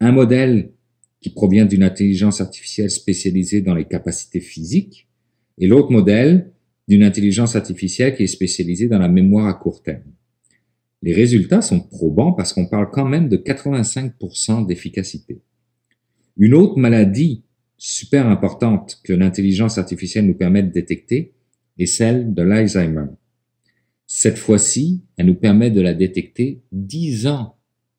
Un 0.00 0.10
modèle 0.10 0.72
qui 1.20 1.30
provient 1.30 1.64
d'une 1.64 1.84
intelligence 1.84 2.40
artificielle 2.40 2.90
spécialisée 2.90 3.60
dans 3.60 3.76
les 3.76 3.84
capacités 3.84 4.40
physiques 4.40 5.06
et 5.58 5.68
l'autre 5.68 5.92
modèle 5.92 6.50
d'une 6.88 7.02
intelligence 7.02 7.56
artificielle 7.56 8.14
qui 8.14 8.22
est 8.22 8.28
spécialisée 8.28 8.88
dans 8.88 8.98
la 8.98 9.08
mémoire 9.08 9.46
à 9.46 9.54
court 9.54 9.82
terme. 9.82 10.12
Les 11.02 11.12
résultats 11.12 11.62
sont 11.62 11.80
probants 11.80 12.32
parce 12.32 12.52
qu'on 12.52 12.66
parle 12.66 12.90
quand 12.90 13.06
même 13.06 13.28
de 13.28 13.36
85% 13.36 14.66
d'efficacité. 14.66 15.40
Une 16.36 16.54
autre 16.54 16.78
maladie 16.78 17.44
super 17.78 18.26
importante 18.26 19.00
que 19.04 19.12
l'intelligence 19.12 19.78
artificielle 19.78 20.26
nous 20.26 20.34
permet 20.34 20.62
de 20.62 20.72
détecter 20.72 21.34
est 21.78 21.86
celle 21.86 22.32
de 22.32 22.42
l'Alzheimer. 22.42 23.06
Cette 24.06 24.38
fois-ci, 24.38 25.02
elle 25.16 25.26
nous 25.26 25.34
permet 25.34 25.70
de 25.70 25.80
la 25.80 25.92
détecter 25.94 26.62
10 26.72 27.26
ans 27.26 27.56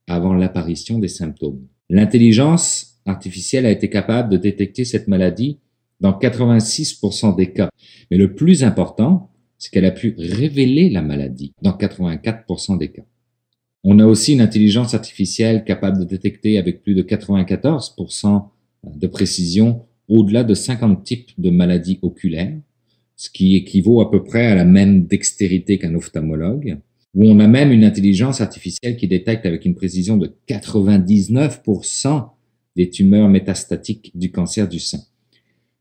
avant 0.08 0.34
l'apparition 0.34 1.00
des 1.00 1.10
symptômes. 1.10 1.68
L'intelligence 1.90 3.02
artificielle 3.06 3.66
a 3.66 3.72
été 3.72 3.90
capable 3.90 4.30
de 4.30 4.38
détecter 4.38 4.86
cette 4.86 5.08
maladie 5.08 5.60
dans 6.00 6.12
86% 6.12 7.36
des 7.36 7.52
cas. 7.52 7.70
Mais 8.12 8.18
le 8.18 8.36
plus 8.36 8.64
important, 8.64 9.32
c'est 9.58 9.72
qu'elle 9.72 9.86
a 9.86 9.92
pu 9.92 10.16
révéler 10.18 10.90
la 10.90 11.02
maladie 11.02 11.54
dans 11.62 11.72
84% 11.72 12.78
des 12.78 12.90
cas. 12.90 13.06
On 13.84 14.00
a 14.00 14.06
aussi 14.06 14.34
une 14.34 14.42
intelligence 14.42 14.94
artificielle 14.94 15.64
capable 15.64 16.00
de 16.00 16.04
détecter 16.04 16.58
avec 16.58 16.84
plus 16.84 16.94
de 16.94 17.04
94% 17.04 18.50
de 18.84 19.08
précision 19.08 19.86
au-delà 20.08 20.44
de 20.44 20.54
50 20.54 21.04
types 21.04 21.32
de 21.38 21.50
maladies 21.50 22.00
oculaires, 22.02 22.58
ce 23.16 23.30
qui 23.30 23.56
équivaut 23.56 24.02
à 24.02 24.12
peu 24.12 24.24
près 24.24 24.46
à 24.48 24.56
la 24.56 24.66
même 24.66 25.06
dextérité 25.06 25.80
qu'un 25.80 25.96
ophtalmologue, 25.96 26.80
où 27.14 27.26
on 27.26 27.40
a 27.40 27.48
même 27.48 27.72
une 27.72 27.84
intelligence 27.84 28.42
artificielle 28.42 28.96
qui 28.96 29.08
détecte 29.08 29.46
avec 29.46 29.66
une 29.66 29.76
précision 29.76 30.18
de 30.18 30.36
99% 30.48 32.30
des 32.76 32.90
tumeurs 32.90 33.28
métastatiques 33.28 34.12
du 34.16 34.32
cancer 34.32 34.70
du 34.70 34.80
sein. 34.80 35.00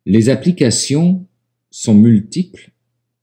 Les 0.07 0.29
applications 0.29 1.27
sont 1.69 1.95
multiples 1.95 2.71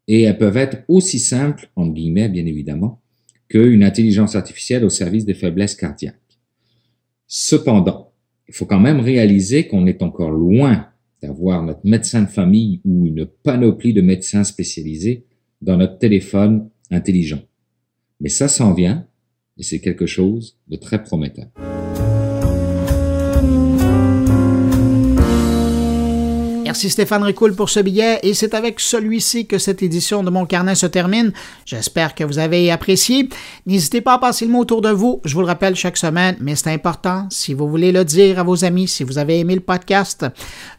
et 0.09 0.23
elles 0.23 0.37
peuvent 0.37 0.57
être 0.57 0.83
aussi 0.89 1.17
simples, 1.17 1.71
en 1.77 1.87
guillemets 1.87 2.27
bien 2.27 2.45
évidemment, 2.45 3.01
qu'une 3.47 3.83
intelligence 3.83 4.35
artificielle 4.35 4.83
au 4.83 4.89
service 4.89 5.25
des 5.25 5.33
faiblesses 5.33 5.75
cardiaques. 5.75 6.19
Cependant, 7.25 8.11
il 8.49 8.53
faut 8.53 8.65
quand 8.65 8.81
même 8.81 8.99
réaliser 8.99 9.67
qu'on 9.67 9.87
est 9.87 10.03
encore 10.03 10.31
loin 10.31 10.89
d'avoir 11.21 11.63
notre 11.63 11.85
médecin 11.85 12.23
de 12.23 12.29
famille 12.29 12.81
ou 12.83 13.05
une 13.07 13.25
panoplie 13.25 13.93
de 13.93 14.01
médecins 14.01 14.43
spécialisés 14.43 15.25
dans 15.61 15.77
notre 15.77 15.97
téléphone 15.97 16.69
intelligent. 16.91 17.41
Mais 18.19 18.29
ça 18.29 18.49
s'en 18.49 18.73
vient 18.73 19.07
et 19.57 19.63
c'est 19.63 19.79
quelque 19.79 20.05
chose 20.05 20.59
de 20.67 20.75
très 20.75 21.01
prometteur. 21.01 21.47
Merci 26.73 26.89
Stéphane 26.89 27.21
Ricoul 27.21 27.53
pour 27.53 27.69
ce 27.69 27.79
billet 27.81 28.17
et 28.23 28.33
c'est 28.33 28.55
avec 28.55 28.79
celui-ci 28.79 29.45
que 29.45 29.59
cette 29.59 29.83
édition 29.83 30.23
de 30.23 30.31
Mon 30.31 30.47
Carnet 30.47 30.73
se 30.73 30.87
termine. 30.87 31.31
J'espère 31.67 32.15
que 32.15 32.23
vous 32.23 32.39
avez 32.39 32.71
apprécié. 32.71 33.29
N'hésitez 33.67 34.01
pas 34.01 34.13
à 34.13 34.17
passer 34.17 34.47
le 34.47 34.51
mot 34.51 34.61
autour 34.61 34.81
de 34.81 34.89
vous. 34.89 35.21
Je 35.23 35.35
vous 35.35 35.41
le 35.41 35.45
rappelle 35.45 35.75
chaque 35.75 35.97
semaine, 35.97 36.35
mais 36.39 36.55
c'est 36.55 36.71
important. 36.71 37.27
Si 37.29 37.53
vous 37.53 37.69
voulez 37.69 37.91
le 37.91 38.03
dire 38.03 38.39
à 38.39 38.43
vos 38.43 38.65
amis, 38.65 38.87
si 38.87 39.03
vous 39.03 39.19
avez 39.19 39.37
aimé 39.37 39.53
le 39.53 39.61
podcast, 39.61 40.25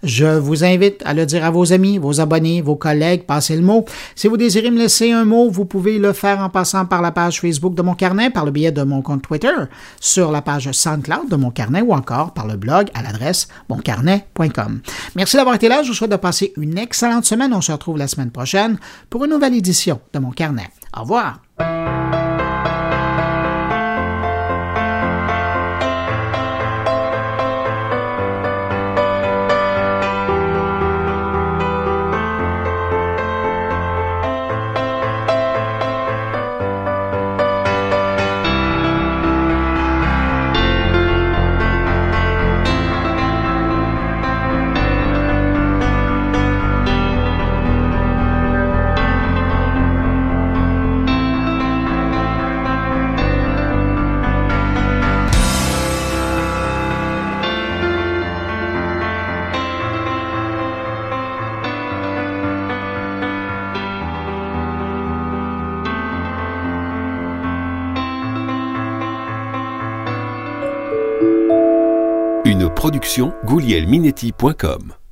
je 0.03 0.37
vous 0.37 0.65
invite 0.65 1.01
à 1.05 1.15
le 1.15 1.27
dire 1.27 1.45
à 1.45 1.53
vos 1.53 1.73
amis, 1.73 1.99
vos 1.99 2.21
abonnés, 2.21 2.61
vos 2.61 2.75
collègues. 2.75 3.23
Passez 3.23 3.55
le 3.55 3.63
mot. 3.63 3.85
Si 4.17 4.27
vous 4.27 4.37
désirez 4.37 4.73
me 4.73 4.79
laisser 4.79 5.13
un 5.13 5.25
mot, 5.25 5.49
vous 5.49 5.65
pouvez 5.65 6.01
le 6.01 6.13
faire 6.13 6.41
en 6.41 6.51
passant 6.51 6.87
par 6.87 7.03
la 7.03 7.13
page 7.13 7.41
Facebook 7.41 7.77
de 7.77 7.83
Mon 7.83 7.95
Carnet, 7.95 8.31
par 8.31 8.45
le 8.45 8.51
biais 8.51 8.73
de 8.73 8.83
mon 8.83 9.01
compte 9.01 9.23
Twitter, 9.23 9.55
sur 10.01 10.33
la 10.33 10.43
page 10.43 10.73
SoundCloud 10.73 11.31
de 11.31 11.37
Mon 11.37 11.53
Carnet 11.53 11.83
ou 11.83 11.95
encore 11.95 12.33
par 12.33 12.49
le 12.49 12.57
blog 12.57 12.89
à 12.95 13.03
l'adresse 13.03 13.47
moncarnet.com. 13.69 14.81
Merci 15.15 15.37
d'avoir 15.37 15.55
été 15.55 15.69
là. 15.69 15.84
Je 15.85 15.91
vous 15.91 15.95
souhaite 15.95 16.11
de 16.11 16.17
passer 16.17 16.53
une 16.57 16.79
excellente 16.79 17.25
semaine. 17.25 17.53
On 17.53 17.61
se 17.61 17.73
retrouve 17.73 17.99
la 17.99 18.09
semaine 18.09 18.31
prochaine 18.31 18.79
pour 19.11 19.25
une 19.25 19.31
nouvelle 19.31 19.55
édition 19.55 20.01
de 20.13 20.19
mon 20.19 20.31
carnet. 20.31 20.71
Au 20.97 21.03
revoir. 21.03 21.41
goulielminetti.com 73.45 75.04